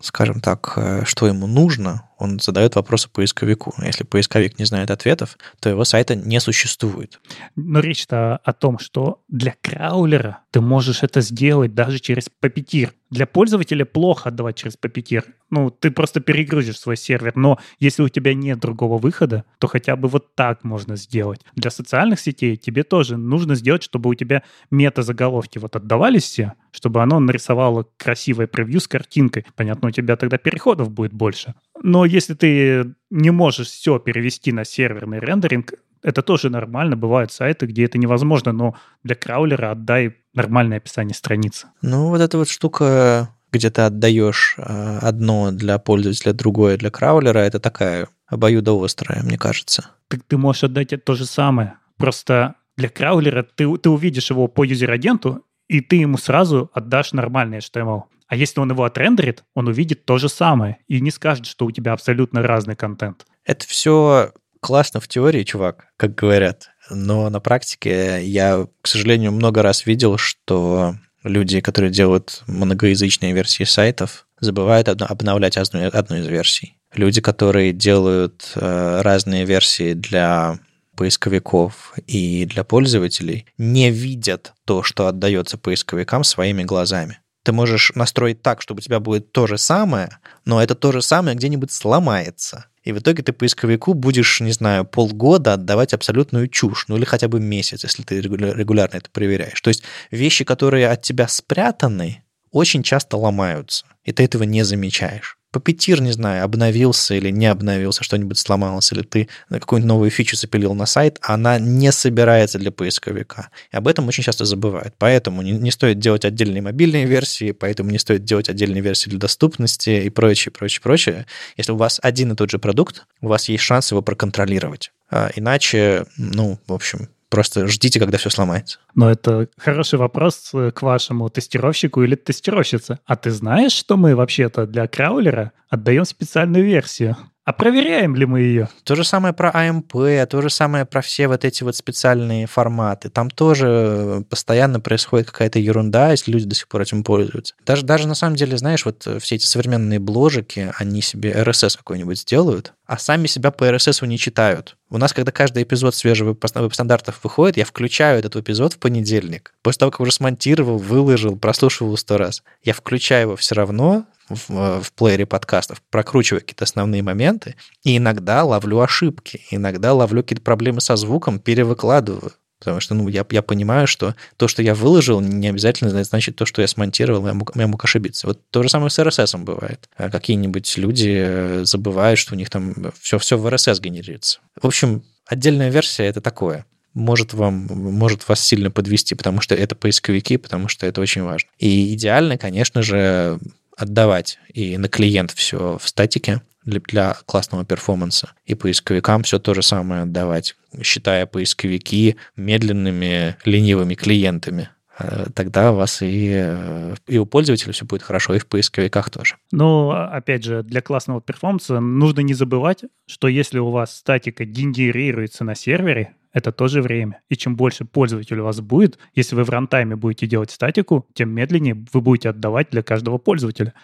скажем 0.00 0.40
так, 0.40 0.78
что 1.04 1.26
ему 1.26 1.46
нужно, 1.46 2.08
он 2.20 2.38
задает 2.38 2.76
вопросы 2.76 3.08
поисковику. 3.08 3.74
Если 3.82 4.04
поисковик 4.04 4.58
не 4.58 4.66
знает 4.66 4.90
ответов, 4.90 5.38
то 5.58 5.70
его 5.70 5.84
сайта 5.84 6.14
не 6.14 6.38
существует. 6.38 7.18
Но 7.56 7.80
речь-то 7.80 8.36
о 8.36 8.52
том, 8.52 8.78
что 8.78 9.22
для 9.28 9.54
краулера 9.62 10.40
ты 10.50 10.60
можешь 10.60 11.02
это 11.02 11.22
сделать 11.22 11.74
даже 11.74 11.98
через 11.98 12.30
Puppeteer. 12.42 12.90
Для 13.08 13.26
пользователя 13.26 13.84
плохо 13.84 14.28
отдавать 14.28 14.56
через 14.56 14.76
Puppeteer. 14.76 15.24
Ну, 15.48 15.70
ты 15.70 15.90
просто 15.90 16.20
перегрузишь 16.20 16.78
свой 16.78 16.96
сервер. 16.96 17.32
Но 17.34 17.58
если 17.78 18.02
у 18.02 18.08
тебя 18.08 18.34
нет 18.34 18.60
другого 18.60 18.98
выхода, 18.98 19.44
то 19.58 19.66
хотя 19.66 19.96
бы 19.96 20.08
вот 20.08 20.34
так 20.34 20.62
можно 20.62 20.96
сделать. 20.96 21.40
Для 21.56 21.70
социальных 21.70 22.20
сетей 22.20 22.56
тебе 22.56 22.82
тоже 22.84 23.16
нужно 23.16 23.54
сделать, 23.54 23.82
чтобы 23.82 24.10
у 24.10 24.14
тебя 24.14 24.42
мета-заголовки 24.70 25.58
вот 25.58 25.74
отдавались 25.74 26.24
все, 26.24 26.52
чтобы 26.70 27.02
оно 27.02 27.18
нарисовало 27.18 27.86
красивое 27.96 28.46
превью 28.46 28.80
с 28.80 28.86
картинкой. 28.86 29.46
Понятно, 29.56 29.88
у 29.88 29.90
тебя 29.90 30.16
тогда 30.16 30.36
переходов 30.36 30.90
будет 30.90 31.12
больше. 31.12 31.54
Но 31.82 32.04
если 32.04 32.34
ты 32.34 32.94
не 33.10 33.30
можешь 33.30 33.68
все 33.68 33.98
перевести 33.98 34.52
на 34.52 34.64
серверный 34.64 35.18
рендеринг, 35.18 35.74
это 36.02 36.22
тоже 36.22 36.50
нормально. 36.50 36.96
Бывают 36.96 37.32
сайты, 37.32 37.66
где 37.66 37.84
это 37.84 37.98
невозможно, 37.98 38.52
но 38.52 38.74
для 39.02 39.14
краулера 39.14 39.72
отдай 39.72 40.16
нормальное 40.34 40.78
описание 40.78 41.14
страницы. 41.14 41.68
Ну, 41.82 42.08
вот 42.08 42.20
эта 42.20 42.38
вот 42.38 42.48
штука, 42.48 43.34
где 43.52 43.70
ты 43.70 43.82
отдаешь 43.82 44.56
а, 44.58 44.98
одно 45.02 45.50
для 45.52 45.78
пользователя, 45.78 46.32
другое 46.32 46.76
для 46.76 46.90
краулера, 46.90 47.38
это 47.38 47.60
такая 47.60 48.08
обоюдоострая, 48.26 49.22
мне 49.22 49.38
кажется. 49.38 49.90
Так 50.08 50.20
ты 50.26 50.36
можешь 50.36 50.64
отдать 50.64 51.04
то 51.04 51.14
же 51.14 51.26
самое. 51.26 51.74
Просто 51.96 52.54
для 52.76 52.88
краулера 52.88 53.42
ты, 53.42 53.76
ты 53.76 53.90
увидишь 53.90 54.30
его 54.30 54.48
по 54.48 54.64
юзер-агенту, 54.64 55.44
и 55.68 55.80
ты 55.80 55.96
ему 55.96 56.16
сразу 56.16 56.70
отдашь 56.72 57.12
нормальный 57.12 57.58
HTML. 57.58 58.04
А 58.30 58.36
если 58.36 58.60
он 58.60 58.70
его 58.70 58.84
отрендерит, 58.84 59.42
он 59.54 59.66
увидит 59.66 60.04
то 60.04 60.16
же 60.16 60.28
самое 60.28 60.78
и 60.86 61.00
не 61.00 61.10
скажет, 61.10 61.46
что 61.46 61.66
у 61.66 61.72
тебя 61.72 61.92
абсолютно 61.92 62.42
разный 62.42 62.76
контент. 62.76 63.26
Это 63.44 63.66
все 63.66 64.32
классно 64.60 65.00
в 65.00 65.08
теории, 65.08 65.42
чувак, 65.42 65.86
как 65.96 66.14
говорят. 66.14 66.70
Но 66.90 67.28
на 67.28 67.40
практике 67.40 68.24
я, 68.24 68.68
к 68.82 68.86
сожалению, 68.86 69.32
много 69.32 69.62
раз 69.62 69.84
видел, 69.84 70.16
что 70.16 70.94
люди, 71.24 71.60
которые 71.60 71.90
делают 71.90 72.44
многоязычные 72.46 73.32
версии 73.32 73.64
сайтов, 73.64 74.28
забывают 74.38 74.88
обновлять 74.88 75.56
одну, 75.56 75.88
одну 75.92 76.18
из 76.18 76.28
версий. 76.28 76.76
Люди, 76.94 77.20
которые 77.20 77.72
делают 77.72 78.52
э, 78.54 79.00
разные 79.02 79.44
версии 79.44 79.94
для 79.94 80.60
поисковиков 80.96 81.94
и 82.06 82.44
для 82.44 82.62
пользователей, 82.62 83.46
не 83.58 83.90
видят 83.90 84.52
то, 84.66 84.84
что 84.84 85.08
отдается 85.08 85.58
поисковикам 85.58 86.22
своими 86.22 86.62
глазами 86.62 87.18
ты 87.42 87.52
можешь 87.52 87.92
настроить 87.94 88.42
так, 88.42 88.60
чтобы 88.62 88.78
у 88.78 88.82
тебя 88.82 89.00
будет 89.00 89.32
то 89.32 89.46
же 89.46 89.58
самое, 89.58 90.18
но 90.44 90.62
это 90.62 90.74
то 90.74 90.92
же 90.92 91.02
самое 91.02 91.36
где-нибудь 91.36 91.72
сломается. 91.72 92.66
И 92.82 92.92
в 92.92 92.98
итоге 92.98 93.22
ты 93.22 93.32
поисковику 93.32 93.94
будешь, 93.94 94.40
не 94.40 94.52
знаю, 94.52 94.84
полгода 94.84 95.54
отдавать 95.54 95.92
абсолютную 95.92 96.48
чушь, 96.48 96.86
ну 96.88 96.96
или 96.96 97.04
хотя 97.04 97.28
бы 97.28 97.38
месяц, 97.40 97.84
если 97.84 98.02
ты 98.02 98.20
регулярно 98.20 98.96
это 98.96 99.10
проверяешь. 99.10 99.60
То 99.60 99.68
есть 99.68 99.82
вещи, 100.10 100.44
которые 100.44 100.88
от 100.88 101.02
тебя 101.02 101.28
спрятаны, 101.28 102.22
очень 102.50 102.82
часто 102.82 103.16
ломаются, 103.16 103.84
и 104.04 104.12
ты 104.12 104.24
этого 104.24 104.44
не 104.44 104.62
замечаешь. 104.62 105.39
Папетир, 105.52 106.00
не 106.00 106.12
знаю, 106.12 106.44
обновился 106.44 107.14
или 107.14 107.30
не 107.30 107.46
обновился, 107.46 108.04
что-нибудь 108.04 108.38
сломалось, 108.38 108.92
или 108.92 109.02
ты 109.02 109.28
какую-нибудь 109.48 109.88
новую 109.88 110.10
фичу 110.10 110.36
запилил 110.36 110.74
на 110.74 110.86
сайт, 110.86 111.18
она 111.22 111.58
не 111.58 111.90
собирается 111.90 112.58
для 112.58 112.70
поисковика. 112.70 113.50
И 113.72 113.76
об 113.76 113.88
этом 113.88 114.06
очень 114.06 114.22
часто 114.22 114.44
забывают. 114.44 114.94
Поэтому 114.98 115.42
не, 115.42 115.52
не 115.52 115.70
стоит 115.70 115.98
делать 115.98 116.24
отдельные 116.24 116.62
мобильные 116.62 117.04
версии, 117.04 117.52
поэтому 117.52 117.90
не 117.90 117.98
стоит 117.98 118.24
делать 118.24 118.48
отдельные 118.48 118.80
версии 118.80 119.08
для 119.10 119.18
доступности 119.18 119.90
и 119.90 120.10
прочее, 120.10 120.52
прочее, 120.52 120.80
прочее. 120.82 121.26
Если 121.56 121.72
у 121.72 121.76
вас 121.76 121.98
один 122.02 122.32
и 122.32 122.36
тот 122.36 122.50
же 122.50 122.58
продукт, 122.58 123.06
у 123.20 123.28
вас 123.28 123.48
есть 123.48 123.64
шанс 123.64 123.90
его 123.90 124.02
проконтролировать. 124.02 124.92
А 125.10 125.30
иначе, 125.34 126.06
ну, 126.16 126.58
в 126.66 126.72
общем, 126.72 127.08
Просто 127.30 127.68
ждите, 127.68 128.00
когда 128.00 128.18
все 128.18 128.28
сломается. 128.28 128.80
Но 128.96 129.08
это 129.08 129.48
хороший 129.56 130.00
вопрос 130.00 130.50
э, 130.52 130.72
к 130.72 130.82
вашему 130.82 131.30
тестировщику 131.30 132.02
или 132.02 132.16
тестировщице. 132.16 132.98
А 133.06 133.16
ты 133.16 133.30
знаешь, 133.30 133.72
что 133.72 133.96
мы 133.96 134.16
вообще-то 134.16 134.66
для 134.66 134.88
краулера 134.88 135.52
отдаем 135.68 136.04
специальную 136.04 136.64
версию? 136.64 137.16
А 137.50 137.52
проверяем 137.52 138.14
ли 138.14 138.26
мы 138.26 138.42
ее? 138.42 138.68
То 138.84 138.94
же 138.94 139.02
самое 139.02 139.34
про 139.34 139.50
AMP, 139.50 140.26
то 140.26 140.40
же 140.40 140.50
самое 140.50 140.84
про 140.84 141.00
все 141.00 141.26
вот 141.26 141.44
эти 141.44 141.64
вот 141.64 141.74
специальные 141.74 142.46
форматы. 142.46 143.10
Там 143.10 143.28
тоже 143.28 144.24
постоянно 144.30 144.78
происходит 144.78 145.32
какая-то 145.32 145.58
ерунда, 145.58 146.12
если 146.12 146.30
люди 146.30 146.46
до 146.46 146.54
сих 146.54 146.68
пор 146.68 146.82
этим 146.82 147.02
пользуются. 147.02 147.56
Даже, 147.66 147.84
даже 147.84 148.06
на 148.06 148.14
самом 148.14 148.36
деле, 148.36 148.56
знаешь, 148.56 148.84
вот 148.84 149.04
все 149.20 149.34
эти 149.34 149.46
современные 149.46 149.98
бложики, 149.98 150.72
они 150.78 151.02
себе 151.02 151.32
RSS 151.32 151.76
какой-нибудь 151.76 152.20
сделают, 152.20 152.72
а 152.86 152.98
сами 152.98 153.26
себя 153.26 153.50
по 153.50 153.64
RSS 153.64 154.06
не 154.06 154.16
читают. 154.16 154.76
У 154.88 154.98
нас, 154.98 155.12
когда 155.12 155.32
каждый 155.32 155.64
эпизод 155.64 155.96
свежего 155.96 156.36
веб-стандартов 156.40 157.18
выходит, 157.24 157.56
я 157.56 157.64
включаю 157.64 158.20
этот 158.20 158.36
эпизод 158.36 158.74
в 158.74 158.78
понедельник. 158.78 159.54
После 159.62 159.80
того, 159.80 159.90
как 159.90 160.00
уже 160.00 160.12
смонтировал, 160.12 160.78
выложил, 160.78 161.36
прослушивал 161.36 161.96
сто 161.96 162.16
раз. 162.16 162.44
Я 162.62 162.74
включаю 162.74 163.22
его 163.22 163.36
все 163.36 163.56
равно, 163.56 164.04
в, 164.30 164.50
э, 164.50 164.80
в 164.82 164.92
плеере 164.92 165.26
подкастов, 165.26 165.82
прокручиваю 165.90 166.40
какие-то 166.40 166.64
основные 166.64 167.02
моменты, 167.02 167.56
и 167.84 167.96
иногда 167.96 168.44
ловлю 168.44 168.80
ошибки, 168.80 169.42
иногда 169.50 169.92
ловлю 169.92 170.22
какие-то 170.22 170.42
проблемы 170.42 170.80
со 170.80 170.96
звуком, 170.96 171.38
перевыкладываю. 171.38 172.32
Потому 172.60 172.80
что 172.80 172.94
ну, 172.94 173.08
я, 173.08 173.24
я 173.30 173.42
понимаю, 173.42 173.86
что 173.86 174.14
то, 174.36 174.46
что 174.46 174.62
я 174.62 174.74
выложил, 174.74 175.20
не 175.20 175.48
обязательно 175.48 176.04
значит 176.04 176.36
то, 176.36 176.44
что 176.44 176.60
я 176.60 176.68
смонтировал, 176.68 177.26
я 177.26 177.32
мог, 177.32 177.56
я 177.56 177.66
мог 177.66 177.82
ошибиться. 177.82 178.26
Вот 178.26 178.38
то 178.50 178.62
же 178.62 178.68
самое 178.68 178.90
с 178.90 178.98
RSS 178.98 179.38
бывает. 179.42 179.88
А 179.96 180.10
какие-нибудь 180.10 180.76
люди 180.76 181.10
э, 181.16 181.64
забывают, 181.64 182.18
что 182.18 182.34
у 182.34 182.36
них 182.36 182.50
там 182.50 182.92
все, 183.00 183.18
все 183.18 183.38
в 183.38 183.46
RSS 183.46 183.80
генерируется. 183.80 184.40
В 184.60 184.66
общем, 184.66 185.02
отдельная 185.26 185.70
версия— 185.70 186.04
это 186.06 186.20
такое 186.20 186.66
может 186.92 187.34
вам 187.34 187.68
может 187.70 188.28
вас 188.28 188.40
сильно 188.40 188.70
подвести, 188.70 189.14
потому 189.14 189.40
что 189.40 189.54
это 189.54 189.74
поисковики, 189.74 190.36
потому 190.36 190.68
что 190.68 190.86
это 190.86 191.00
очень 191.00 191.22
важно. 191.22 191.48
И 191.58 191.94
идеально, 191.94 192.36
конечно 192.36 192.82
же, 192.82 193.38
отдавать 193.80 194.38
и 194.52 194.76
на 194.76 194.88
клиент 194.88 195.30
все 195.32 195.78
в 195.78 195.88
статике 195.88 196.42
для, 196.64 196.80
для 196.80 197.16
классного 197.26 197.64
перформанса, 197.64 198.32
и 198.44 198.54
поисковикам 198.54 199.22
все 199.22 199.38
то 199.38 199.54
же 199.54 199.62
самое 199.62 200.02
отдавать, 200.02 200.56
считая 200.82 201.26
поисковики 201.26 202.16
медленными, 202.36 203.36
ленивыми 203.44 203.94
клиентами 203.94 204.68
э, 204.98 205.26
тогда 205.34 205.72
у 205.72 205.76
вас 205.76 206.02
и, 206.02 206.30
э, 206.34 206.94
и 207.06 207.18
у 207.18 207.24
пользователя 207.24 207.72
все 207.72 207.86
будет 207.86 208.02
хорошо, 208.02 208.34
и 208.34 208.38
в 208.38 208.46
поисковиках 208.46 209.08
тоже. 209.10 209.36
Но, 209.50 209.90
опять 210.12 210.44
же, 210.44 210.62
для 210.62 210.82
классного 210.82 211.22
перформанса 211.22 211.80
нужно 211.80 212.20
не 212.20 212.34
забывать, 212.34 212.84
что 213.06 213.28
если 213.28 213.58
у 213.58 213.70
вас 213.70 213.96
статика 213.96 214.44
генерируется 214.44 215.44
на 215.44 215.54
сервере, 215.54 216.14
это 216.32 216.52
тоже 216.52 216.82
время. 216.82 217.20
И 217.28 217.36
чем 217.36 217.56
больше 217.56 217.84
пользователей 217.84 218.40
у 218.40 218.44
вас 218.44 218.60
будет, 218.60 218.98
если 219.14 219.34
вы 219.34 219.44
в 219.44 219.50
рантайме 219.50 219.96
будете 219.96 220.26
делать 220.26 220.50
статику, 220.50 221.06
тем 221.14 221.30
медленнее 221.30 221.84
вы 221.92 222.00
будете 222.00 222.30
отдавать 222.30 222.70
для 222.70 222.82
каждого 222.82 223.18
пользователя. 223.18 223.74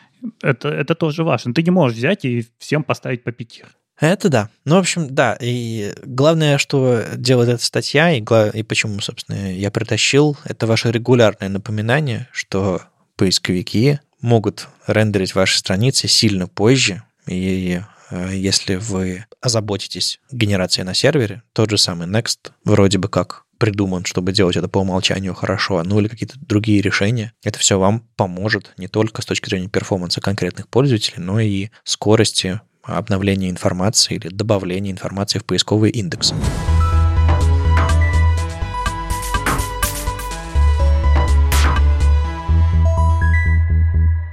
Это, 0.42 0.68
это 0.68 0.94
тоже 0.94 1.24
важно. 1.24 1.54
Ты 1.54 1.62
не 1.62 1.70
можешь 1.70 1.98
взять 1.98 2.24
и 2.24 2.46
всем 2.58 2.82
поставить 2.84 3.24
по 3.24 3.32
пятир. 3.32 3.66
Это 3.98 4.28
да. 4.28 4.50
Ну, 4.64 4.76
в 4.76 4.78
общем, 4.78 5.14
да. 5.14 5.36
И 5.40 5.92
главное, 6.04 6.58
что 6.58 7.02
делает 7.16 7.48
эта 7.48 7.64
статья, 7.64 8.12
и, 8.12 8.20
и 8.20 8.62
почему, 8.62 9.00
собственно, 9.00 9.52
я 9.52 9.70
притащил, 9.70 10.36
это 10.44 10.66
ваше 10.66 10.92
регулярное 10.92 11.48
напоминание, 11.48 12.28
что 12.30 12.82
поисковики 13.16 14.00
могут 14.20 14.68
рендерить 14.86 15.34
ваши 15.34 15.58
страницы 15.58 16.08
сильно 16.08 16.46
позже, 16.46 17.02
и 17.26 17.80
если 18.10 18.76
вы 18.76 19.26
озаботитесь 19.40 20.20
генерацией 20.30 20.84
на 20.84 20.94
сервере, 20.94 21.42
тот 21.52 21.70
же 21.70 21.78
самый 21.78 22.06
Next 22.06 22.52
вроде 22.64 22.98
бы 22.98 23.08
как 23.08 23.44
придуман, 23.58 24.04
чтобы 24.04 24.32
делать 24.32 24.56
это 24.56 24.68
по 24.68 24.78
умолчанию 24.78 25.34
хорошо, 25.34 25.82
ну 25.82 25.98
или 25.98 26.08
какие-то 26.08 26.38
другие 26.38 26.82
решения. 26.82 27.32
Это 27.42 27.58
все 27.58 27.78
вам 27.78 28.06
поможет 28.16 28.74
не 28.76 28.88
только 28.88 29.22
с 29.22 29.26
точки 29.26 29.48
зрения 29.48 29.68
перформанса 29.68 30.20
конкретных 30.20 30.68
пользователей, 30.68 31.22
но 31.22 31.40
и 31.40 31.70
скорости 31.84 32.60
обновления 32.82 33.50
информации 33.50 34.14
или 34.14 34.28
добавления 34.28 34.92
информации 34.92 35.38
в 35.38 35.44
поисковые 35.44 35.90
индексы. 35.92 36.34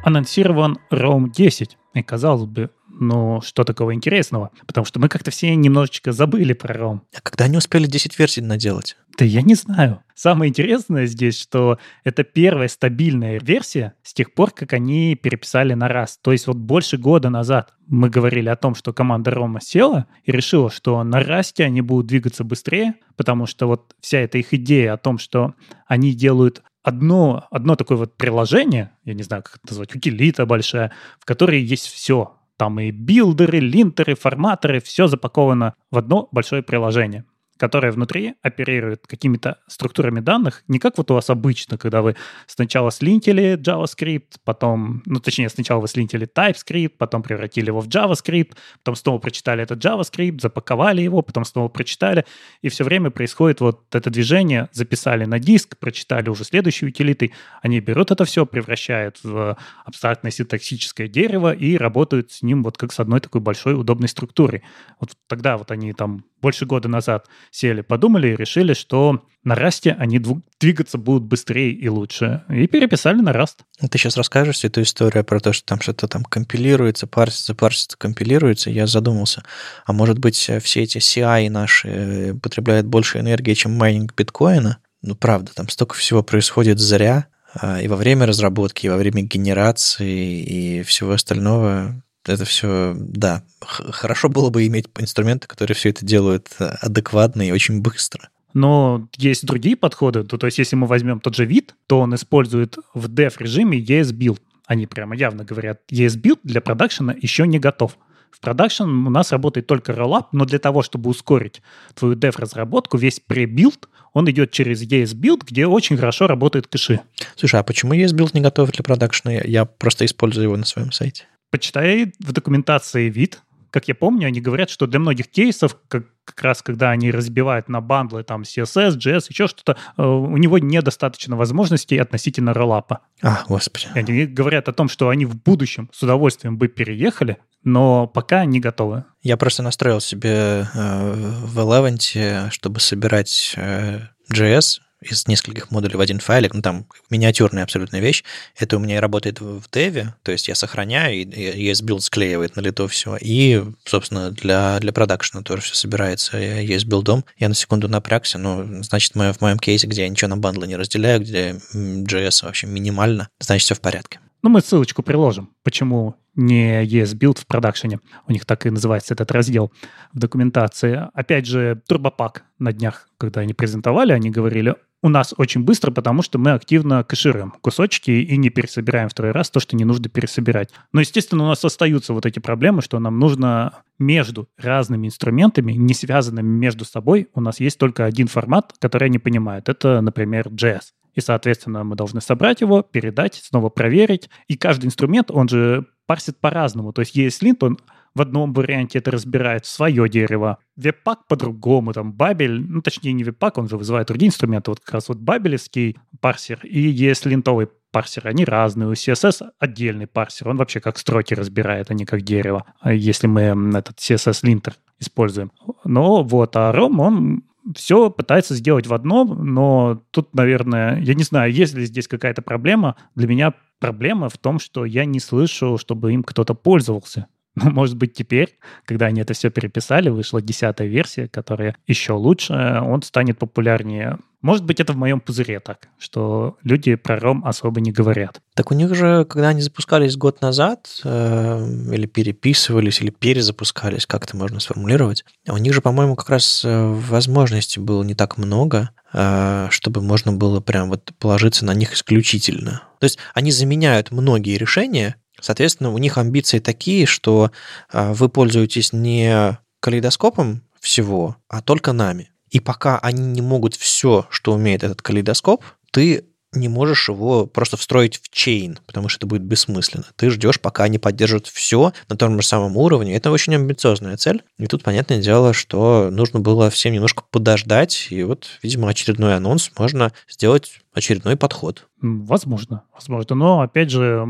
анонсирован 0.03 0.79
Rome 0.91 1.31
10. 1.31 1.77
И 1.93 2.03
казалось 2.03 2.45
бы, 2.45 2.69
ну, 2.99 3.41
что 3.41 3.63
такого 3.63 3.93
интересного? 3.93 4.51
Потому 4.67 4.85
что 4.85 4.99
мы 4.99 5.09
как-то 5.09 5.31
все 5.31 5.55
немножечко 5.55 6.11
забыли 6.11 6.53
про 6.53 6.73
ROM. 6.75 7.01
А 7.15 7.21
когда 7.21 7.45
они 7.45 7.57
успели 7.57 7.87
10 7.87 8.17
версий 8.19 8.41
наделать? 8.41 8.95
Да 9.17 9.25
я 9.25 9.41
не 9.41 9.55
знаю. 9.55 10.03
Самое 10.15 10.49
интересное 10.49 11.05
здесь, 11.05 11.39
что 11.39 11.79
это 12.03 12.23
первая 12.23 12.67
стабильная 12.67 13.39
версия 13.39 13.93
с 14.03 14.13
тех 14.13 14.33
пор, 14.33 14.51
как 14.51 14.73
они 14.73 15.15
переписали 15.15 15.73
на 15.73 15.87
раз. 15.87 16.19
То 16.21 16.31
есть 16.31 16.47
вот 16.47 16.57
больше 16.57 16.97
года 16.97 17.29
назад 17.29 17.73
мы 17.87 18.09
говорили 18.09 18.49
о 18.49 18.55
том, 18.55 18.75
что 18.75 18.93
команда 18.93 19.31
Рома 19.31 19.59
села 19.61 20.07
и 20.23 20.31
решила, 20.31 20.69
что 20.69 21.03
на 21.03 21.19
расте 21.19 21.65
они 21.65 21.81
будут 21.81 22.07
двигаться 22.07 22.43
быстрее, 22.43 22.95
потому 23.15 23.45
что 23.45 23.67
вот 23.67 23.95
вся 24.01 24.19
эта 24.19 24.37
их 24.37 24.53
идея 24.53 24.93
о 24.93 24.97
том, 24.97 25.17
что 25.17 25.55
они 25.87 26.13
делают 26.13 26.63
одно, 26.83 27.47
одно 27.49 27.75
такое 27.75 27.97
вот 27.97 28.17
приложение, 28.17 28.91
я 29.03 29.13
не 29.13 29.23
знаю, 29.23 29.43
как 29.43 29.57
это 29.57 29.73
назвать, 29.73 29.95
утилита 29.95 30.45
большая, 30.45 30.91
в 31.19 31.25
которой 31.25 31.61
есть 31.61 31.87
все. 31.87 32.35
Там 32.63 32.79
и 32.79 32.91
билдеры, 32.91 33.59
линтеры, 33.59 34.15
форматоры, 34.15 34.79
все 34.79 35.07
запаковано 35.07 35.73
в 35.91 35.97
одно 35.97 36.29
большое 36.31 36.63
приложение 36.63 37.25
которая 37.57 37.91
внутри 37.91 38.35
оперирует 38.41 39.05
какими-то 39.07 39.59
структурами 39.67 40.19
данных, 40.19 40.63
не 40.67 40.79
как 40.79 40.97
вот 40.97 41.11
у 41.11 41.13
вас 41.13 41.29
обычно, 41.29 41.77
когда 41.77 42.01
вы 42.01 42.15
сначала 42.47 42.91
слинтили 42.91 43.57
JavaScript, 43.57 44.37
потом, 44.43 45.03
ну, 45.05 45.19
точнее, 45.19 45.49
сначала 45.49 45.79
вы 45.79 45.87
слинтили 45.87 46.27
TypeScript, 46.27 46.93
потом 46.97 47.23
превратили 47.23 47.67
его 47.67 47.79
в 47.79 47.87
JavaScript, 47.87 48.53
потом 48.83 48.95
снова 48.95 49.19
прочитали 49.19 49.63
этот 49.63 49.83
JavaScript, 49.83 50.41
запаковали 50.41 51.01
его, 51.01 51.21
потом 51.21 51.45
снова 51.45 51.67
прочитали, 51.67 52.25
и 52.61 52.69
все 52.69 52.83
время 52.83 53.11
происходит 53.11 53.61
вот 53.61 53.83
это 53.95 54.09
движение, 54.09 54.69
записали 54.71 55.25
на 55.25 55.39
диск, 55.39 55.77
прочитали 55.77 56.29
уже 56.29 56.43
следующие 56.43 56.89
утилиты, 56.89 57.31
они 57.61 57.79
берут 57.79 58.11
это 58.11 58.25
все, 58.25 58.45
превращают 58.45 59.19
в 59.23 59.57
абстрактное 59.85 60.31
синтаксическое 60.31 61.07
дерево 61.07 61.53
и 61.53 61.77
работают 61.77 62.31
с 62.31 62.41
ним 62.41 62.63
вот 62.63 62.77
как 62.77 62.91
с 62.91 62.99
одной 62.99 63.19
такой 63.19 63.41
большой 63.41 63.79
удобной 63.79 64.09
структурой. 64.09 64.63
Вот 64.99 65.11
тогда 65.27 65.57
вот 65.57 65.71
они 65.71 65.93
там 65.93 66.23
больше 66.43 66.65
года 66.65 66.89
назад 66.89 67.27
сели, 67.51 67.81
подумали 67.81 68.27
и 68.27 68.35
решили, 68.35 68.73
что 68.73 69.25
на 69.45 69.55
расте 69.55 69.95
они 69.97 70.21
двигаться 70.59 70.97
будут 70.97 71.23
быстрее 71.23 71.71
и 71.71 71.87
лучше. 71.87 72.43
И 72.49 72.67
переписали 72.67 73.21
на 73.21 73.31
раст. 73.31 73.61
Ты 73.79 73.97
сейчас 73.97 74.17
расскажешь 74.17 74.63
эту 74.65 74.81
историю 74.81 75.23
про 75.23 75.39
то, 75.39 75.53
что 75.53 75.65
там 75.65 75.79
что-то 75.79 76.07
там 76.07 76.23
компилируется, 76.23 77.07
парсится, 77.07 77.55
парсится, 77.55 77.97
компилируется. 77.97 78.69
Я 78.69 78.87
задумался, 78.87 79.43
а 79.85 79.93
может 79.93 80.19
быть 80.19 80.35
все 80.35 80.81
эти 80.83 80.97
CI 80.97 81.49
наши 81.49 81.87
э, 81.87 82.33
потребляют 82.35 82.87
больше 82.87 83.19
энергии, 83.19 83.53
чем 83.53 83.71
майнинг 83.71 84.13
биткоина? 84.15 84.79
Ну, 85.01 85.15
правда, 85.15 85.51
там 85.55 85.69
столько 85.69 85.95
всего 85.95 86.23
происходит 86.23 86.79
зря, 86.79 87.27
а, 87.55 87.81
и 87.81 87.87
во 87.87 87.95
время 87.95 88.25
разработки, 88.25 88.85
и 88.85 88.89
во 88.89 88.97
время 88.97 89.21
генерации, 89.21 90.41
и 90.41 90.83
всего 90.83 91.13
остального 91.13 92.01
это 92.25 92.45
все, 92.45 92.95
да, 92.97 93.43
хорошо 93.61 94.29
было 94.29 94.49
бы 94.49 94.65
иметь 94.67 94.85
инструменты, 94.97 95.47
которые 95.47 95.75
все 95.75 95.89
это 95.89 96.05
делают 96.05 96.49
э, 96.59 96.65
адекватно 96.81 97.47
и 97.47 97.51
очень 97.51 97.81
быстро. 97.81 98.29
Но 98.53 99.07
есть 99.17 99.45
другие 99.45 99.75
подходы. 99.75 100.23
То, 100.23 100.37
то 100.37 100.45
есть, 100.45 100.59
если 100.59 100.75
мы 100.75 100.87
возьмем 100.87 101.19
тот 101.19 101.35
же 101.35 101.45
вид, 101.45 101.75
то 101.87 101.99
он 101.99 102.13
использует 102.15 102.77
в 102.93 103.07
dev-режиме 103.07 103.79
ES-build. 103.79 104.39
Они 104.67 104.85
прямо 104.85 105.15
явно 105.15 105.43
говорят, 105.43 105.81
ES-build 105.91 106.39
для 106.43 106.61
продакшена 106.61 107.15
еще 107.19 107.47
не 107.47 107.59
готов. 107.59 107.97
В 108.31 108.39
продакшн 108.39 108.83
у 108.83 109.09
нас 109.09 109.31
работает 109.31 109.67
только 109.67 109.91
rollup, 109.91 110.27
но 110.31 110.45
для 110.45 110.59
того, 110.59 110.81
чтобы 110.81 111.09
ускорить 111.09 111.61
твою 111.93 112.15
dev-разработку, 112.15 112.97
весь 112.97 113.21
pre-build, 113.27 113.87
он 114.13 114.29
идет 114.29 114.51
через 114.51 114.83
ES-build, 114.83 115.41
где 115.47 115.65
очень 115.65 115.97
хорошо 115.97 116.27
работают 116.27 116.67
кэши. 116.67 116.99
Слушай, 117.35 117.59
а 117.59 117.63
почему 117.63 117.93
ES-build 117.93 118.31
не 118.33 118.41
готов 118.41 118.71
для 118.71 118.83
продакшена? 118.83 119.33
Я 119.43 119.65
просто 119.65 120.05
использую 120.05 120.45
его 120.45 120.57
на 120.57 120.65
своем 120.65 120.91
сайте 120.91 121.25
почитай 121.53 122.11
в 122.17 122.31
документации 122.31 123.09
вид, 123.09 123.43
как 123.69 123.87
я 123.87 123.93
помню, 123.93 124.27
они 124.27 124.41
говорят, 124.41 124.71
что 124.71 124.87
для 124.87 124.99
многих 124.99 125.27
кейсов, 125.27 125.77
как, 125.87 126.05
как 126.25 126.41
раз 126.41 126.63
когда 126.63 126.89
они 126.89 127.11
разбивают 127.11 127.69
на 127.69 127.79
бандлы 127.79 128.23
там 128.23 128.41
CSS, 128.41 128.97
JS, 128.97 129.25
еще 129.29 129.47
что-то, 129.47 129.77
э, 129.97 130.03
у 130.03 130.35
него 130.37 130.57
недостаточно 130.57 131.35
возможностей 131.35 131.99
относительно 131.99 132.55
роллапа. 132.55 133.01
А, 133.21 133.43
господи. 133.47 133.85
И 133.93 133.99
они 133.99 134.25
говорят 134.25 134.67
о 134.67 134.73
том, 134.73 134.89
что 134.89 135.09
они 135.09 135.25
в 135.25 135.35
будущем 135.35 135.91
с 135.93 136.01
удовольствием 136.01 136.57
бы 136.57 136.69
переехали, 136.69 137.37
но 137.63 138.07
пока 138.07 138.45
не 138.45 138.59
готовы. 138.59 139.03
Я 139.21 139.37
просто 139.37 139.61
настроил 139.61 140.01
себе 140.01 140.67
э, 140.73 141.13
в 141.45 141.59
Eleven, 141.59 142.49
чтобы 142.49 142.79
собирать 142.79 143.53
э, 143.57 143.99
JS 144.33 144.79
из 145.09 145.27
нескольких 145.27 145.71
модулей 145.71 145.95
в 145.95 146.01
один 146.01 146.19
файлик, 146.19 146.53
ну 146.53 146.61
там 146.61 146.85
миниатюрная 147.09 147.63
абсолютная 147.63 148.01
вещь, 148.01 148.23
это 148.57 148.77
у 148.77 148.79
меня 148.79 148.99
работает 149.01 149.41
в 149.41 149.63
деве, 149.71 150.15
то 150.23 150.31
есть 150.31 150.47
я 150.47 150.55
сохраняю, 150.55 151.15
и 151.15 151.71
ESBuild 151.71 152.01
склеивает 152.01 152.55
на 152.55 152.61
лету 152.61 152.87
все, 152.87 153.17
и, 153.19 153.63
собственно, 153.85 154.31
для, 154.31 154.79
для 154.79 154.91
продакшена 154.91 155.43
тоже 155.43 155.63
все 155.63 155.75
собирается 155.75 156.37
ESBuild. 156.37 157.23
Я 157.37 157.49
на 157.49 157.55
секунду 157.55 157.87
напрягся, 157.87 158.37
ну, 158.37 158.83
значит, 158.83 159.13
в 159.15 159.41
моем 159.41 159.59
кейсе, 159.59 159.87
где 159.87 160.03
я 160.03 160.09
ничего 160.09 160.29
на 160.29 160.37
бандлы 160.37 160.67
не 160.67 160.75
разделяю, 160.75 161.19
где 161.19 161.59
JS 161.73 162.45
вообще 162.45 162.67
минимально, 162.67 163.29
значит, 163.39 163.65
все 163.65 163.75
в 163.75 163.81
порядке. 163.81 164.19
Ну, 164.41 164.49
мы 164.49 164.59
ссылочку 164.59 165.03
приложим, 165.03 165.51
почему 165.63 166.15
не 166.35 166.83
ES-Build 166.85 167.39
в 167.39 167.47
продакшене. 167.47 167.99
У 168.27 168.31
них 168.33 168.45
так 168.45 168.65
и 168.65 168.69
называется 168.69 169.13
этот 169.13 169.31
раздел 169.31 169.71
в 170.11 170.19
документации. 170.19 171.07
Опять 171.13 171.45
же, 171.45 171.81
Турбопак 171.87 172.43
на 172.59 172.73
днях, 172.73 173.07
когда 173.17 173.41
они 173.41 173.53
презентовали, 173.53 174.11
они 174.11 174.31
говорили, 174.31 174.75
у 175.03 175.09
нас 175.09 175.33
очень 175.37 175.63
быстро, 175.63 175.91
потому 175.91 176.21
что 176.21 176.39
мы 176.39 176.51
активно 176.51 177.03
кэшируем 177.03 177.51
кусочки 177.61 178.09
и 178.09 178.37
не 178.37 178.49
пересобираем 178.49 179.09
второй 179.09 179.33
раз 179.33 179.51
то, 179.51 179.59
что 179.59 179.75
не 179.75 179.83
нужно 179.83 180.07
пересобирать. 180.07 180.69
Но, 180.93 181.01
естественно, 181.01 181.43
у 181.43 181.47
нас 181.47 181.63
остаются 181.63 182.13
вот 182.13 182.25
эти 182.25 182.39
проблемы, 182.39 182.81
что 182.81 182.97
нам 182.99 183.19
нужно 183.19 183.83
между 183.99 184.47
разными 184.57 185.07
инструментами, 185.07 185.73
не 185.73 185.93
связанными 185.93 186.47
между 186.47 186.85
собой, 186.85 187.27
у 187.33 187.41
нас 187.41 187.59
есть 187.59 187.77
только 187.77 188.05
один 188.05 188.27
формат, 188.27 188.73
который 188.79 189.09
они 189.09 189.19
понимают. 189.19 189.67
Это, 189.67 189.99
например, 189.99 190.47
JS. 190.47 190.93
И, 191.15 191.21
соответственно, 191.21 191.83
мы 191.83 191.95
должны 191.95 192.21
собрать 192.21 192.61
его, 192.61 192.81
передать, 192.81 193.35
снова 193.35 193.69
проверить. 193.69 194.29
И 194.47 194.57
каждый 194.57 194.85
инструмент, 194.85 195.29
он 195.29 195.49
же 195.49 195.85
парсит 196.07 196.39
по-разному. 196.39 196.93
То 196.93 197.01
есть 197.01 197.15
ESLint, 197.17 197.57
он 197.59 197.77
в 198.15 198.21
одном 198.21 198.53
варианте 198.53 198.99
это 198.99 199.11
разбирает 199.11 199.65
свое 199.65 200.07
дерево, 200.07 200.59
веб-пак 200.75 201.27
по-другому, 201.27 201.93
там 201.93 202.13
бабель, 202.13 202.59
ну 202.61 202.81
точнее 202.81 203.13
не 203.13 203.23
веб-пак, 203.23 203.57
он 203.57 203.67
же 203.67 203.77
вызывает 203.77 204.07
другие 204.07 204.29
инструменты, 204.29 204.71
вот 204.71 204.79
как 204.79 204.93
раз 204.93 205.09
вот 205.09 205.17
бабелевский 205.17 205.97
парсер 206.21 206.59
и 206.63 206.93
ESLintовый 206.93 207.69
парсер, 207.91 208.27
они 208.27 208.43
разные. 208.43 208.89
У 208.89 208.93
CSS 208.93 209.51
отдельный 209.59 210.07
парсер, 210.07 210.49
он 210.49 210.57
вообще 210.57 210.79
как 210.79 210.97
строки 210.97 211.33
разбирает, 211.33 211.91
а 211.91 211.93
не 211.93 212.05
как 212.05 212.21
дерево, 212.23 212.65
если 212.83 213.27
мы 213.27 213.41
этот 213.77 213.97
CSS-линтер 213.99 214.73
используем. 214.99 215.51
Но 215.85 216.23
вот, 216.23 216.55
а 216.55 216.73
ROM, 216.73 216.99
он 216.99 217.43
все 217.75 218.09
пытается 218.09 218.55
сделать 218.55 218.87
в 218.87 218.93
одном, 218.93 219.53
но 219.53 220.03
тут, 220.11 220.33
наверное, 220.33 220.99
я 220.99 221.13
не 221.13 221.23
знаю, 221.23 221.53
есть 221.53 221.75
ли 221.75 221.85
здесь 221.85 222.07
какая-то 222.07 222.41
проблема. 222.41 222.97
Для 223.15 223.27
меня 223.27 223.53
проблема 223.79 224.27
в 224.27 224.37
том, 224.37 224.59
что 224.59 224.85
я 224.85 225.05
не 225.05 225.19
слышу, 225.19 225.77
чтобы 225.77 226.13
им 226.13 226.23
кто-то 226.23 226.55
пользовался. 226.55 227.27
Ну, 227.55 227.69
может 227.69 227.95
быть, 227.97 228.13
теперь, 228.13 228.57
когда 228.85 229.07
они 229.07 229.21
это 229.21 229.33
все 229.33 229.51
переписали, 229.51 230.09
вышла 230.09 230.41
десятая 230.41 230.87
версия, 230.87 231.27
которая 231.27 231.75
еще 231.85 232.13
лучше, 232.13 232.53
он 232.53 233.03
станет 233.03 233.37
популярнее. 233.37 234.17
Может 234.41 234.65
быть, 234.65 234.79
это 234.79 234.91
в 234.91 234.97
моем 234.97 235.21
пузыре 235.21 235.59
так, 235.59 235.87
что 235.97 236.57
люди 236.63 236.95
про 236.95 237.17
ром 237.17 237.45
особо 237.45 237.79
не 237.79 237.91
говорят. 237.91 238.41
Так 238.55 238.71
у 238.71 238.73
них 238.73 238.93
же, 238.93 239.23
когда 239.23 239.49
они 239.49 239.61
запускались 239.61 240.17
год 240.17 240.41
назад, 240.41 240.99
э, 241.03 241.65
или 241.93 242.07
переписывались, 242.07 243.01
или 243.01 243.09
перезапускались, 243.11 244.05
как 244.05 244.25
это 244.25 244.35
можно 244.35 244.59
сформулировать, 244.59 245.23
у 245.47 245.57
них 245.57 245.73
же, 245.73 245.79
по-моему, 245.81 246.15
как 246.15 246.29
раз 246.29 246.63
э, 246.65 246.85
возможностей 246.87 247.79
было 247.79 248.03
не 248.03 248.15
так 248.15 248.37
много, 248.37 248.89
э, 249.13 249.67
чтобы 249.69 250.01
можно 250.01 250.33
было 250.33 250.59
прям 250.59 250.89
вот 250.89 251.11
положиться 251.19 251.63
на 251.63 251.73
них 251.73 251.93
исключительно. 251.93 252.83
То 252.99 253.05
есть 253.05 253.19
они 253.33 253.51
заменяют 253.51 254.11
многие 254.11 254.57
решения, 254.57 255.15
Соответственно, 255.43 255.91
у 255.91 255.97
них 255.97 256.17
амбиции 256.17 256.59
такие, 256.59 257.05
что 257.05 257.51
а, 257.91 258.13
вы 258.13 258.29
пользуетесь 258.29 258.93
не 258.93 259.57
калейдоскопом 259.81 260.63
всего, 260.79 261.35
а 261.49 261.61
только 261.61 261.91
нами. 261.91 262.31
И 262.49 262.61
пока 262.61 262.97
они 262.99 263.25
не 263.25 263.41
могут 263.41 263.75
все, 263.75 264.25
что 264.29 264.53
умеет 264.53 264.83
этот 264.83 265.01
калейдоскоп, 265.01 265.63
ты 265.91 266.23
не 266.53 266.69
можешь 266.69 267.09
его 267.09 267.45
просто 267.45 267.75
встроить 267.75 268.21
в 268.21 268.29
чейн, 268.29 268.79
потому 268.85 269.09
что 269.09 269.17
это 269.17 269.27
будет 269.27 269.41
бессмысленно. 269.41 270.05
Ты 270.15 270.29
ждешь, 270.29 270.61
пока 270.61 270.83
они 270.85 270.97
поддержат 270.97 271.47
все 271.47 271.91
на 272.07 272.15
том 272.15 272.39
же 272.39 272.47
самом 272.47 272.77
уровне. 272.77 273.15
Это 273.15 273.31
очень 273.31 273.55
амбициозная 273.55 274.15
цель. 274.15 274.43
И 274.57 274.67
тут, 274.67 274.83
понятное 274.83 275.21
дело, 275.21 275.51
что 275.51 276.09
нужно 276.09 276.39
было 276.39 276.69
всем 276.69 276.93
немножко 276.93 277.23
подождать. 277.31 278.07
И 278.11 278.23
вот, 278.23 278.47
видимо, 278.61 278.87
очередной 278.87 279.35
анонс 279.35 279.71
можно 279.77 280.13
сделать 280.29 280.79
очередной 280.93 281.35
подход. 281.35 281.87
Возможно, 282.01 282.83
возможно. 282.93 283.35
Но, 283.35 283.61
опять 283.61 283.89
же, 283.89 284.25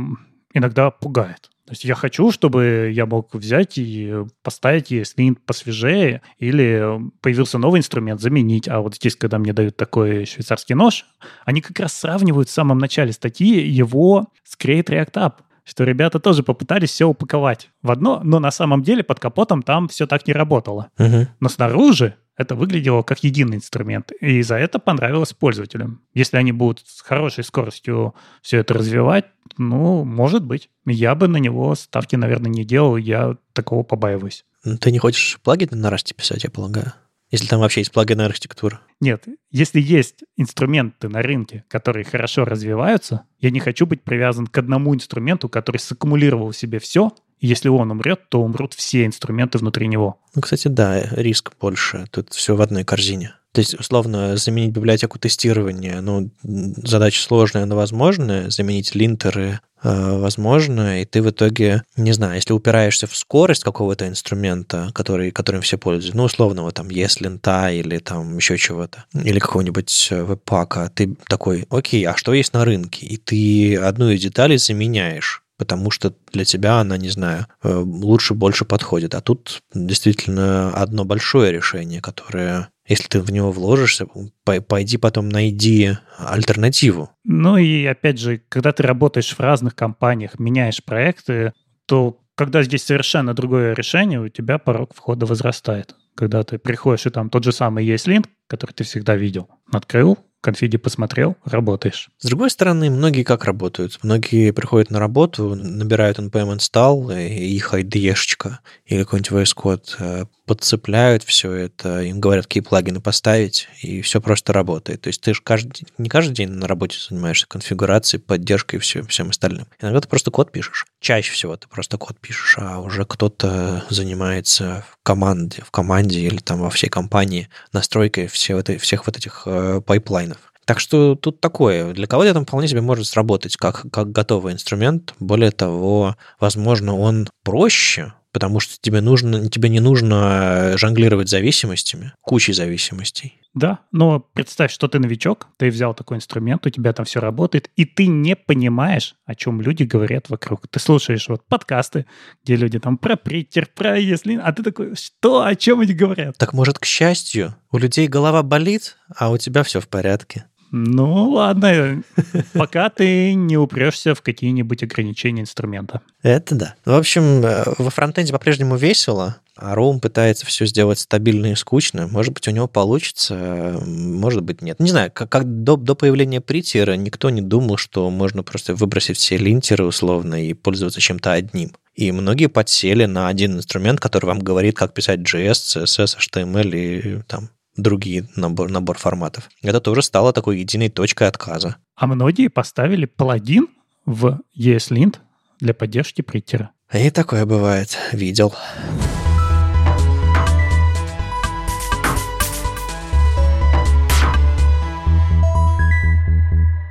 иногда 0.53 0.91
пугает. 0.91 1.49
То 1.65 1.71
есть 1.71 1.85
я 1.85 1.95
хочу, 1.95 2.31
чтобы 2.31 2.91
я 2.93 3.05
мог 3.05 3.33
взять 3.33 3.77
и 3.77 4.13
поставить 4.43 4.91
ESLint 4.91 5.37
посвежее, 5.45 6.21
или 6.37 6.99
появился 7.21 7.57
новый 7.57 7.79
инструмент, 7.79 8.19
заменить. 8.19 8.67
А 8.67 8.81
вот 8.81 8.95
здесь, 8.95 9.15
когда 9.15 9.37
мне 9.37 9.53
дают 9.53 9.77
такой 9.77 10.25
швейцарский 10.25 10.75
нож, 10.75 11.05
они 11.45 11.61
как 11.61 11.79
раз 11.79 11.93
сравнивают 11.93 12.49
в 12.49 12.51
самом 12.51 12.79
начале 12.79 13.13
статьи 13.13 13.65
его 13.65 14.27
с 14.43 14.57
Create 14.57 14.87
React 14.87 15.13
App. 15.13 15.33
что 15.63 15.85
ребята 15.85 16.19
тоже 16.19 16.43
попытались 16.43 16.89
все 16.89 17.07
упаковать 17.07 17.69
в 17.81 17.89
одно, 17.89 18.19
но 18.21 18.39
на 18.39 18.51
самом 18.51 18.83
деле 18.83 19.01
под 19.01 19.21
капотом 19.21 19.63
там 19.63 19.87
все 19.87 20.05
так 20.05 20.27
не 20.27 20.33
работало. 20.33 20.89
Мгм. 20.97 21.29
Но 21.39 21.47
снаружи 21.47 22.15
это 22.35 22.55
выглядело 22.55 23.03
как 23.03 23.23
единый 23.23 23.57
инструмент, 23.57 24.11
и 24.19 24.41
за 24.41 24.55
это 24.55 24.79
понравилось 24.79 25.33
пользователям. 25.33 26.01
Если 26.13 26.37
они 26.37 26.51
будут 26.51 26.83
с 26.87 27.01
хорошей 27.01 27.43
скоростью 27.43 28.15
все 28.41 28.57
это 28.57 28.73
развивать, 28.73 29.25
ну, 29.57 30.03
может 30.03 30.43
быть. 30.43 30.69
Я 30.85 31.15
бы 31.15 31.27
на 31.27 31.37
него 31.37 31.75
ставки, 31.75 32.15
наверное, 32.15 32.49
не 32.49 32.65
делал, 32.65 32.97
я 32.97 33.37
такого 33.53 33.83
побаиваюсь. 33.83 34.45
Ну, 34.63 34.77
Ты 34.77 34.91
не 34.91 34.99
хочешь 34.99 35.39
плагины 35.43 35.75
на 35.75 35.91
Rust 35.91 36.15
писать, 36.15 36.43
я 36.43 36.49
полагаю? 36.49 36.93
Если 37.29 37.47
там 37.47 37.61
вообще 37.61 37.81
есть 37.81 37.91
плагинная 37.91 38.27
архитектура. 38.27 38.79
Нет, 38.99 39.25
если 39.49 39.81
есть 39.81 40.23
инструменты 40.37 41.09
на 41.09 41.23
рынке, 41.23 41.65
которые 41.67 42.05
хорошо 42.05 42.45
развиваются, 42.45 43.23
я 43.39 43.49
не 43.49 43.59
хочу 43.59 43.87
быть 43.87 44.03
привязан 44.03 44.45
к 44.45 44.55
одному 44.55 44.93
инструменту, 44.93 45.49
который 45.49 45.77
саккумулировал 45.77 46.51
в 46.51 46.55
себе 46.55 46.77
все, 46.77 47.11
если 47.47 47.69
он 47.69 47.91
умрет, 47.91 48.29
то 48.29 48.41
умрут 48.41 48.73
все 48.73 49.05
инструменты 49.05 49.57
внутри 49.57 49.87
него. 49.87 50.17
Ну, 50.33 50.41
кстати, 50.41 50.69
да, 50.69 51.01
риск 51.11 51.51
больше. 51.59 52.05
Тут 52.09 52.31
все 52.33 52.55
в 52.55 52.61
одной 52.61 52.83
корзине. 52.83 53.35
То 53.51 53.59
есть, 53.59 53.79
условно, 53.79 54.35
заменить 54.35 54.71
библиотеку 54.71 55.19
тестирования, 55.19 56.01
ну, 56.01 56.31
задача 56.41 57.21
сложная, 57.21 57.65
но 57.65 57.75
возможная. 57.75 58.49
Заменить 58.49 58.95
линтеры 58.95 59.59
э, 59.83 60.17
возможно, 60.17 61.01
и 61.01 61.05
ты 61.05 61.21
в 61.21 61.29
итоге, 61.29 61.83
не 61.95 62.13
знаю, 62.13 62.35
если 62.35 62.53
упираешься 62.53 63.05
в 63.05 63.15
скорость 63.15 63.63
какого-то 63.63 64.07
инструмента, 64.07 64.89
который, 64.95 65.29
которым 65.29 65.61
все 65.61 65.77
пользуются, 65.77 66.17
ну, 66.17 66.23
условно, 66.23 66.63
вот 66.63 66.73
там, 66.73 66.87
ESLint 66.87 67.77
или 67.77 67.99
там 67.99 68.37
еще 68.37 68.57
чего-то, 68.57 69.05
или 69.13 69.37
какого-нибудь 69.37 70.07
э, 70.09 70.23
веб-пака, 70.23 70.89
ты 70.95 71.15
такой, 71.27 71.67
окей, 71.69 72.05
а 72.05 72.15
что 72.15 72.33
есть 72.33 72.53
на 72.53 72.65
рынке? 72.65 73.05
И 73.05 73.17
ты 73.17 73.75
одну 73.75 74.09
из 74.09 74.21
деталей 74.21 74.57
заменяешь 74.57 75.42
потому 75.57 75.91
что 75.91 76.13
для 76.31 76.45
тебя 76.45 76.79
она, 76.79 76.97
не 76.97 77.09
знаю, 77.09 77.47
э, 77.63 77.73
лучше, 77.73 78.33
больше 78.33 78.65
подходит. 78.65 79.15
А 79.15 79.21
тут 79.21 79.61
действительно 79.73 80.71
одно 80.73 81.05
большое 81.05 81.51
решение, 81.51 82.01
которое, 82.01 82.69
если 82.87 83.07
ты 83.07 83.21
в 83.21 83.31
него 83.31 83.51
вложишься, 83.51 84.07
пой- 84.45 84.61
пойди 84.61 84.97
потом 84.97 85.29
найди 85.29 85.97
альтернативу. 86.17 87.11
Ну 87.23 87.57
и 87.57 87.85
опять 87.85 88.19
же, 88.19 88.41
когда 88.49 88.71
ты 88.71 88.83
работаешь 88.83 89.33
в 89.35 89.39
разных 89.39 89.75
компаниях, 89.75 90.39
меняешь 90.39 90.83
проекты, 90.83 91.53
то 91.85 92.19
когда 92.35 92.63
здесь 92.63 92.83
совершенно 92.83 93.33
другое 93.33 93.73
решение, 93.73 94.19
у 94.19 94.29
тебя 94.29 94.57
порог 94.57 94.93
входа 94.95 95.25
возрастает. 95.25 95.95
Когда 96.15 96.43
ты 96.43 96.57
приходишь, 96.57 97.05
и 97.05 97.09
там 97.09 97.29
тот 97.29 97.43
же 97.43 97.51
самый 97.51 97.87
ESLint, 97.87 98.25
который 98.47 98.71
ты 98.71 98.83
всегда 98.83 99.15
видел, 99.15 99.49
открыл, 99.71 100.17
конфиги 100.43 100.77
посмотрел, 100.77 101.37
работаешь. 101.45 102.09
С 102.19 102.27
другой 102.27 102.51
стороны, 102.51 102.91
многие 102.91 103.23
как 103.23 103.45
работают? 103.45 103.99
Многие 104.03 104.51
приходят 104.51 104.91
на 104.91 104.99
работу, 104.99 105.55
набирают 105.55 106.19
npm 106.19 106.57
install, 106.57 107.27
и 107.27 107.55
их 107.55 107.73
IDE 107.73 107.97
-шечка 107.97 108.59
или 108.85 109.03
какой-нибудь 109.03 109.31
VS 109.31 109.55
Code 109.55 109.89
э, 109.99 110.25
подцепляют 110.45 111.23
все 111.23 111.51
это, 111.51 112.01
им 112.01 112.19
говорят, 112.19 112.45
какие 112.45 112.61
плагины 112.61 112.99
поставить, 112.99 113.69
и 113.81 114.01
все 114.01 114.19
просто 114.19 114.51
работает. 114.51 115.01
То 115.01 115.07
есть 115.07 115.21
ты 115.21 115.33
же 115.33 115.41
каждый, 115.41 115.87
не 115.97 116.09
каждый 116.09 116.33
день 116.33 116.49
на 116.49 116.67
работе 116.67 116.97
занимаешься 116.99 117.47
конфигурацией, 117.47 118.21
поддержкой 118.21 118.75
и 118.75 118.79
всем, 118.79 119.07
всем 119.07 119.29
остальным. 119.29 119.67
Иногда 119.81 120.01
ты 120.01 120.07
просто 120.09 120.31
код 120.31 120.51
пишешь. 120.51 120.85
Чаще 121.03 121.33
всего 121.33 121.57
ты 121.57 121.67
просто 121.67 121.97
код 121.97 122.17
пишешь, 122.17 122.55
а 122.57 122.79
уже 122.79 123.03
кто-то 123.03 123.83
занимается 123.89 124.85
в 124.89 125.03
команде, 125.03 125.61
в 125.61 125.69
команде 125.69 126.21
или 126.21 126.37
там 126.37 126.61
во 126.61 126.69
всей 126.69 126.87
компании 126.87 127.49
настройкой 127.73 128.27
все 128.27 128.63
всех 128.79 129.05
вот 129.05 129.17
этих 129.17 129.43
э, 129.45 129.81
пайплайнов. 129.85 130.37
Так 130.63 130.79
что 130.79 131.15
тут 131.15 131.41
такое. 131.41 131.93
Для 131.93 132.07
кого-то 132.07 132.29
это 132.29 132.41
вполне 132.43 132.69
себе 132.69 132.79
может 132.79 133.05
сработать 133.05 133.57
как, 133.57 133.85
как 133.91 134.13
готовый 134.13 134.53
инструмент. 134.53 135.13
Более 135.19 135.51
того, 135.51 136.15
возможно, 136.39 136.95
он 136.95 137.27
проще, 137.43 138.13
потому 138.33 138.59
что 138.59 138.75
тебе, 138.81 138.99
нужно, 138.99 139.47
тебе 139.49 139.69
не 139.69 139.79
нужно 139.79 140.73
жонглировать 140.75 141.29
зависимостями, 141.29 142.13
кучей 142.21 142.51
зависимостей. 142.51 143.39
Да, 143.53 143.81
но 143.91 144.19
представь, 144.19 144.71
что 144.71 144.87
ты 144.87 144.97
новичок, 144.97 145.47
ты 145.57 145.69
взял 145.69 145.93
такой 145.93 146.17
инструмент, 146.17 146.65
у 146.65 146.71
тебя 146.71 146.91
там 146.91 147.05
все 147.05 147.19
работает, 147.19 147.69
и 147.75 147.85
ты 147.85 148.07
не 148.07 148.35
понимаешь, 148.35 149.15
о 149.25 149.35
чем 149.35 149.61
люди 149.61 149.83
говорят 149.83 150.29
вокруг. 150.29 150.67
Ты 150.67 150.79
слушаешь 150.79 151.29
вот 151.29 151.45
подкасты, 151.47 152.07
где 152.43 152.55
люди 152.55 152.79
там 152.79 152.97
про 152.97 153.15
приттер, 153.15 153.67
про 153.73 153.99
если, 153.99 154.37
а 154.43 154.51
ты 154.51 154.63
такой, 154.63 154.95
что, 154.95 155.43
о 155.45 155.55
чем 155.55 155.81
они 155.81 155.93
говорят? 155.93 156.35
Так 156.37 156.53
может, 156.53 156.79
к 156.79 156.85
счастью, 156.85 157.55
у 157.71 157.77
людей 157.77 158.07
голова 158.07 158.41
болит, 158.41 158.97
а 159.15 159.29
у 159.29 159.37
тебя 159.37 159.61
все 159.61 159.79
в 159.79 159.87
порядке. 159.87 160.45
Ну, 160.75 161.29
ладно, 161.29 162.01
пока 162.53 162.89
ты 162.89 163.35
не 163.35 163.57
упрешься 163.57 164.15
в 164.15 164.23
какие-нибудь 164.23 164.81
ограничения 164.81 165.43
инструмента. 165.43 166.01
Это 166.23 166.55
да. 166.55 166.75
В 166.83 166.95
общем, 166.95 167.45
э, 167.45 167.63
во 167.77 167.91
фронтенде 167.91 168.33
по-прежнему 168.33 168.75
весело, 168.75 169.37
а 169.55 169.75
Роум 169.75 169.99
пытается 169.99 170.47
все 170.47 170.65
сделать 170.65 170.97
стабильно 170.97 171.51
и 171.51 171.55
скучно. 171.55 172.07
Может 172.07 172.33
быть, 172.33 172.47
у 172.47 172.51
него 172.51 172.67
получится, 172.67 173.79
может 173.85 174.41
быть, 174.41 174.63
нет. 174.63 174.79
Не 174.79 174.89
знаю, 174.89 175.11
как, 175.13 175.29
как 175.29 175.63
до, 175.63 175.77
до 175.77 175.93
появления 175.93 176.41
притера 176.41 176.93
никто 176.93 177.29
не 177.29 177.43
думал, 177.43 177.77
что 177.77 178.09
можно 178.09 178.41
просто 178.41 178.73
выбросить 178.73 179.17
все 179.17 179.37
линтеры 179.37 179.85
условно 179.85 180.43
и 180.43 180.53
пользоваться 180.53 180.99
чем-то 180.99 181.33
одним. 181.33 181.73
И 181.93 182.11
многие 182.11 182.47
подсели 182.47 183.05
на 183.05 183.27
один 183.27 183.57
инструмент, 183.57 183.99
который 183.99 184.25
вам 184.25 184.39
говорит, 184.39 184.75
как 184.75 184.95
писать 184.95 185.19
JS, 185.19 185.83
CSS, 185.83 186.17
HTML 186.17 186.75
и 186.75 187.21
там 187.27 187.51
другие 187.75 188.27
набор, 188.35 188.69
набор 188.69 188.97
форматов. 188.97 189.49
Это 189.61 189.81
тоже 189.81 190.01
стало 190.01 190.33
такой 190.33 190.59
единой 190.59 190.89
точкой 190.89 191.27
отказа. 191.27 191.77
А 191.95 192.07
многие 192.07 192.47
поставили 192.47 193.05
паладин 193.05 193.67
в 194.05 194.41
ESLint 194.57 195.17
для 195.59 195.73
поддержки 195.73 196.21
приттера. 196.21 196.71
И 196.91 197.09
такое 197.09 197.45
бывает. 197.45 197.97
Видел. 198.11 198.53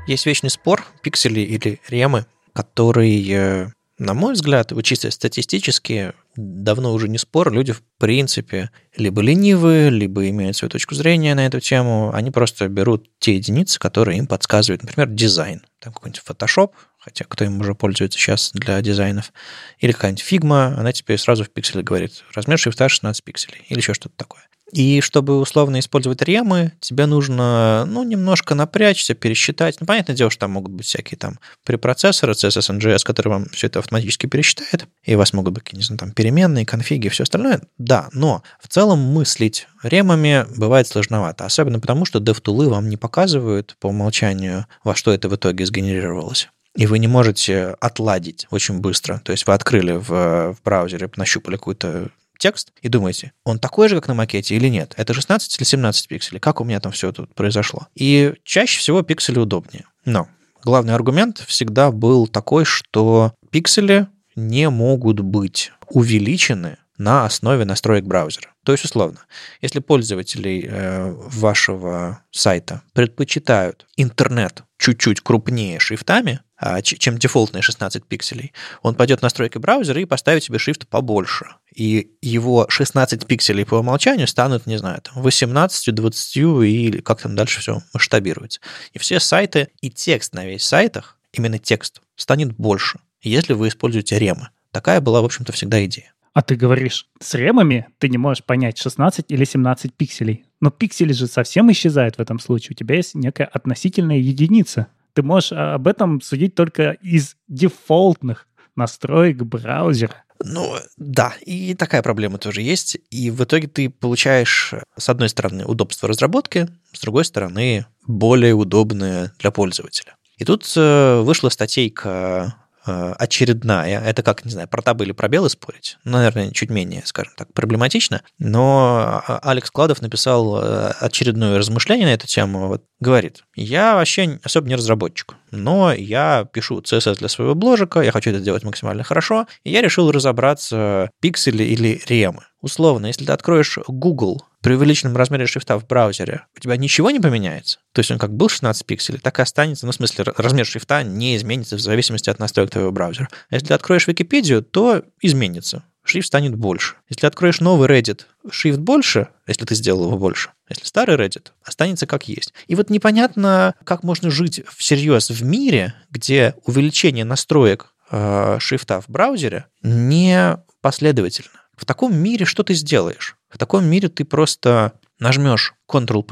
Есть 0.06 0.26
вечный 0.26 0.50
спор, 0.50 0.84
пиксели 1.02 1.40
или 1.40 1.80
ремы, 1.88 2.26
который, 2.52 3.24
э, 3.30 3.68
на 3.98 4.14
мой 4.14 4.32
взгляд, 4.34 4.72
вот 4.72 4.82
чисто 4.82 5.10
статистически, 5.10 6.12
давно 6.34 6.92
уже 6.92 7.08
не 7.08 7.18
спор, 7.18 7.52
люди 7.52 7.72
в 7.72 7.82
принципе 7.98 8.70
либо 8.96 9.20
ленивые, 9.22 9.90
либо 9.90 10.28
имеют 10.28 10.56
свою 10.56 10.70
точку 10.70 10.94
зрения 10.94 11.34
на 11.34 11.46
эту 11.46 11.60
тему, 11.60 12.10
они 12.12 12.30
просто 12.30 12.68
берут 12.68 13.08
те 13.18 13.36
единицы, 13.36 13.78
которые 13.78 14.18
им 14.18 14.26
подсказывают, 14.26 14.82
например, 14.82 15.08
дизайн, 15.08 15.62
там 15.78 15.92
какой-нибудь 15.92 16.22
Photoshop, 16.26 16.70
хотя 16.98 17.24
кто 17.24 17.44
им 17.44 17.60
уже 17.60 17.74
пользуется 17.74 18.18
сейчас 18.18 18.50
для 18.54 18.80
дизайнов, 18.80 19.32
или 19.78 19.92
какая-нибудь 19.92 20.22
фигма, 20.22 20.74
она 20.78 20.92
тебе 20.92 21.18
сразу 21.18 21.44
в 21.44 21.50
пикселе 21.50 21.82
говорит, 21.82 22.24
размер 22.34 22.58
шрифта 22.58 22.88
16 22.88 23.22
пикселей, 23.22 23.64
или 23.68 23.78
еще 23.78 23.94
что-то 23.94 24.16
такое. 24.16 24.42
И 24.72 25.02
чтобы 25.02 25.38
условно 25.38 25.78
использовать 25.80 26.22
ремы, 26.22 26.72
тебе 26.80 27.04
нужно, 27.04 27.84
ну, 27.86 28.04
немножко 28.04 28.54
напрячься, 28.54 29.14
пересчитать. 29.14 29.76
Ну, 29.80 29.86
понятное 29.86 30.16
дело, 30.16 30.30
что 30.30 30.40
там 30.40 30.52
могут 30.52 30.72
быть 30.72 30.86
всякие 30.86 31.18
там 31.18 31.38
препроцессоры, 31.64 32.32
CSS-in-JS, 32.32 33.00
которые 33.04 33.34
вам 33.34 33.46
все 33.50 33.66
это 33.66 33.80
автоматически 33.80 34.26
пересчитает, 34.26 34.86
и 35.04 35.14
у 35.14 35.18
вас 35.18 35.34
могут 35.34 35.52
быть, 35.52 35.72
не 35.74 35.82
знаю, 35.82 35.98
там 35.98 36.12
переменные, 36.12 36.64
конфиги 36.64 37.08
все 37.08 37.24
остальное. 37.24 37.60
Да, 37.76 38.08
но 38.12 38.42
в 38.60 38.68
целом 38.68 38.98
мыслить 38.98 39.68
ремами 39.82 40.46
бывает 40.56 40.88
сложновато, 40.88 41.44
особенно 41.44 41.78
потому, 41.78 42.06
что 42.06 42.18
DevTools 42.18 42.68
вам 42.68 42.88
не 42.88 42.96
показывают 42.96 43.76
по 43.78 43.88
умолчанию, 43.88 44.66
во 44.84 44.94
что 44.94 45.12
это 45.12 45.28
в 45.28 45.36
итоге 45.36 45.66
сгенерировалось. 45.66 46.48
И 46.74 46.86
вы 46.86 46.98
не 46.98 47.08
можете 47.08 47.76
отладить 47.80 48.46
очень 48.50 48.78
быстро. 48.78 49.20
То 49.22 49.32
есть 49.32 49.46
вы 49.46 49.52
открыли 49.52 49.92
в, 49.92 50.08
в 50.54 50.56
браузере, 50.64 51.10
нащупали 51.16 51.56
какую-то 51.56 52.08
текст 52.42 52.72
и 52.82 52.88
думаете, 52.88 53.32
он 53.44 53.58
такой 53.58 53.88
же, 53.88 53.94
как 53.94 54.08
на 54.08 54.14
макете 54.14 54.56
или 54.56 54.68
нет? 54.68 54.94
Это 54.96 55.14
16 55.14 55.58
или 55.58 55.64
17 55.64 56.08
пикселей? 56.08 56.40
Как 56.40 56.60
у 56.60 56.64
меня 56.64 56.80
там 56.80 56.92
все 56.92 57.12
тут 57.12 57.34
произошло? 57.34 57.86
И 57.94 58.34
чаще 58.42 58.80
всего 58.80 59.02
пиксели 59.02 59.38
удобнее. 59.38 59.84
Но 60.04 60.28
главный 60.64 60.94
аргумент 60.94 61.38
всегда 61.46 61.92
был 61.92 62.26
такой, 62.26 62.64
что 62.64 63.32
пиксели 63.50 64.08
не 64.34 64.68
могут 64.70 65.20
быть 65.20 65.72
увеличены 65.88 66.78
на 66.98 67.24
основе 67.24 67.64
настроек 67.64 68.04
браузера. 68.04 68.50
То 68.64 68.72
есть, 68.72 68.84
условно, 68.84 69.20
если 69.60 69.80
пользователи 69.80 70.68
э, 70.68 71.10
вашего 71.10 72.22
сайта 72.30 72.82
предпочитают 72.92 73.86
интернет 73.96 74.62
чуть-чуть 74.78 75.20
крупнее 75.20 75.80
шрифтами, 75.80 76.40
чем 76.82 77.18
дефолтные 77.18 77.62
16 77.62 78.04
пикселей, 78.04 78.52
он 78.82 78.94
пойдет 78.94 79.20
в 79.20 79.22
настройки 79.22 79.58
браузера 79.58 80.00
и 80.00 80.04
поставит 80.04 80.44
себе 80.44 80.58
шрифт 80.58 80.86
побольше. 80.86 81.46
И 81.74 82.12
его 82.20 82.66
16 82.68 83.26
пикселей 83.26 83.64
по 83.64 83.76
умолчанию 83.76 84.28
станут, 84.28 84.66
не 84.66 84.78
знаю, 84.78 85.00
там 85.02 85.22
18, 85.22 85.94
20 85.94 86.36
и 86.36 87.02
как 87.02 87.22
там 87.22 87.34
дальше 87.34 87.60
все 87.60 87.82
масштабируется. 87.92 88.60
И 88.92 88.98
все 88.98 89.20
сайты, 89.20 89.68
и 89.80 89.90
текст 89.90 90.34
на 90.34 90.44
весь 90.44 90.64
сайтах, 90.64 91.18
именно 91.32 91.58
текст, 91.58 92.00
станет 92.16 92.52
больше, 92.52 93.00
если 93.22 93.54
вы 93.54 93.68
используете 93.68 94.18
ремы. 94.18 94.48
Такая 94.70 95.00
была, 95.00 95.20
в 95.20 95.24
общем-то, 95.24 95.52
всегда 95.52 95.84
идея. 95.84 96.12
А 96.34 96.40
ты 96.40 96.56
говоришь, 96.56 97.06
с 97.20 97.34
ремами 97.34 97.88
ты 97.98 98.08
не 98.08 98.16
можешь 98.16 98.42
понять 98.42 98.78
16 98.78 99.26
или 99.28 99.44
17 99.44 99.92
пикселей. 99.94 100.46
Но 100.60 100.70
пиксели 100.70 101.12
же 101.12 101.26
совсем 101.26 101.70
исчезают 101.72 102.16
в 102.16 102.20
этом 102.20 102.38
случае. 102.38 102.70
У 102.72 102.74
тебя 102.74 102.96
есть 102.96 103.14
некая 103.14 103.44
относительная 103.44 104.16
единица. 104.16 104.86
Ты 105.14 105.22
можешь 105.22 105.52
об 105.52 105.86
этом 105.86 106.20
судить 106.20 106.54
только 106.54 106.92
из 106.92 107.36
дефолтных 107.48 108.46
настроек 108.76 109.42
браузера. 109.42 110.24
Ну, 110.44 110.74
да, 110.96 111.34
и 111.40 111.74
такая 111.74 112.02
проблема 112.02 112.38
тоже 112.38 112.62
есть. 112.62 112.96
И 113.10 113.30
в 113.30 113.44
итоге 113.44 113.68
ты 113.68 113.88
получаешь, 113.88 114.74
с 114.96 115.08
одной 115.08 115.28
стороны, 115.28 115.64
удобство 115.64 116.08
разработки, 116.08 116.68
с 116.92 117.00
другой 117.00 117.24
стороны, 117.24 117.86
более 118.06 118.54
удобное 118.54 119.32
для 119.38 119.50
пользователя. 119.50 120.16
И 120.36 120.44
тут 120.44 120.70
э, 120.76 121.20
вышла 121.20 121.50
статейка 121.50 122.56
очередная. 122.84 124.00
Это 124.00 124.22
как, 124.22 124.44
не 124.44 124.50
знаю, 124.50 124.68
про 124.68 124.82
табы 124.82 125.04
или 125.04 125.12
пробелы 125.12 125.48
спорить. 125.50 125.98
Ну, 126.04 126.12
наверное, 126.12 126.50
чуть 126.50 126.70
менее, 126.70 127.02
скажем 127.04 127.32
так, 127.36 127.52
проблематично. 127.52 128.22
Но 128.38 129.22
а, 129.26 129.38
Алекс 129.42 129.70
Кладов 129.70 130.02
написал 130.02 130.60
э, 130.62 130.92
очередное 131.00 131.58
размышление 131.58 132.06
на 132.06 132.14
эту 132.14 132.26
тему. 132.26 132.68
Вот, 132.68 132.84
говорит, 133.00 133.44
я 133.54 133.94
вообще 133.94 134.38
особо 134.42 134.68
не 134.68 134.76
разработчик, 134.76 135.34
но 135.50 135.92
я 135.92 136.46
пишу 136.52 136.80
CSS 136.80 137.18
для 137.18 137.28
своего 137.28 137.54
бложика, 137.54 138.00
я 138.00 138.12
хочу 138.12 138.30
это 138.30 138.40
сделать 138.40 138.64
максимально 138.64 139.02
хорошо, 139.02 139.46
и 139.64 139.70
я 139.70 139.82
решил 139.82 140.10
разобраться, 140.10 141.10
пиксели 141.20 141.64
или 141.64 142.00
ремы. 142.06 142.42
Условно, 142.62 143.06
если 143.06 143.24
ты 143.24 143.32
откроешь 143.32 143.78
Google 143.88 144.44
при 144.60 144.74
увеличенном 144.74 145.16
размере 145.16 145.46
шрифта 145.46 145.78
в 145.78 145.86
браузере, 145.86 146.46
у 146.56 146.60
тебя 146.60 146.76
ничего 146.76 147.10
не 147.10 147.18
поменяется? 147.18 147.80
То 147.92 147.98
есть 147.98 148.10
он 148.12 148.18
как 148.18 148.32
был 148.32 148.48
16 148.48 148.86
пикселей, 148.86 149.18
так 149.18 149.40
и 149.40 149.42
останется, 149.42 149.84
ну, 149.84 149.92
в 149.92 149.96
смысле, 149.96 150.24
размер 150.36 150.64
шрифта 150.64 151.02
не 151.02 151.36
изменится 151.36 151.76
в 151.76 151.80
зависимости 151.80 152.30
от 152.30 152.38
настроек 152.38 152.70
твоего 152.70 152.92
браузера. 152.92 153.28
А 153.50 153.54
если 153.56 153.66
ты 153.66 153.74
откроешь 153.74 154.06
Википедию, 154.06 154.62
то 154.62 155.02
изменится. 155.20 155.84
Шрифт 156.04 156.28
станет 156.28 156.54
больше. 156.54 156.94
Если 157.08 157.26
откроешь 157.26 157.60
новый 157.60 157.88
Reddit, 157.88 158.22
шрифт 158.50 158.78
больше, 158.78 159.28
если 159.46 159.64
ты 159.64 159.74
сделал 159.74 160.06
его 160.06 160.18
больше. 160.18 160.50
Если 160.68 160.84
старый 160.84 161.16
Reddit, 161.16 161.48
останется 161.64 162.06
как 162.06 162.28
есть. 162.28 162.54
И 162.68 162.76
вот 162.76 162.90
непонятно, 162.90 163.74
как 163.84 164.04
можно 164.04 164.30
жить 164.30 164.62
всерьез 164.76 165.30
в 165.30 165.44
мире, 165.44 165.94
где 166.10 166.54
увеличение 166.64 167.24
настроек 167.24 167.92
э, 168.10 168.56
шрифта 168.60 169.00
в 169.00 169.08
браузере 169.08 169.66
не 169.82 170.58
последовательно. 170.80 171.61
В 171.76 171.84
таком 171.84 172.14
мире 172.14 172.44
что 172.44 172.62
ты 172.62 172.74
сделаешь? 172.74 173.36
В 173.48 173.58
таком 173.58 173.84
мире 173.84 174.08
ты 174.08 174.24
просто 174.24 174.92
нажмешь 175.18 175.74
Ctrl+, 175.90 176.24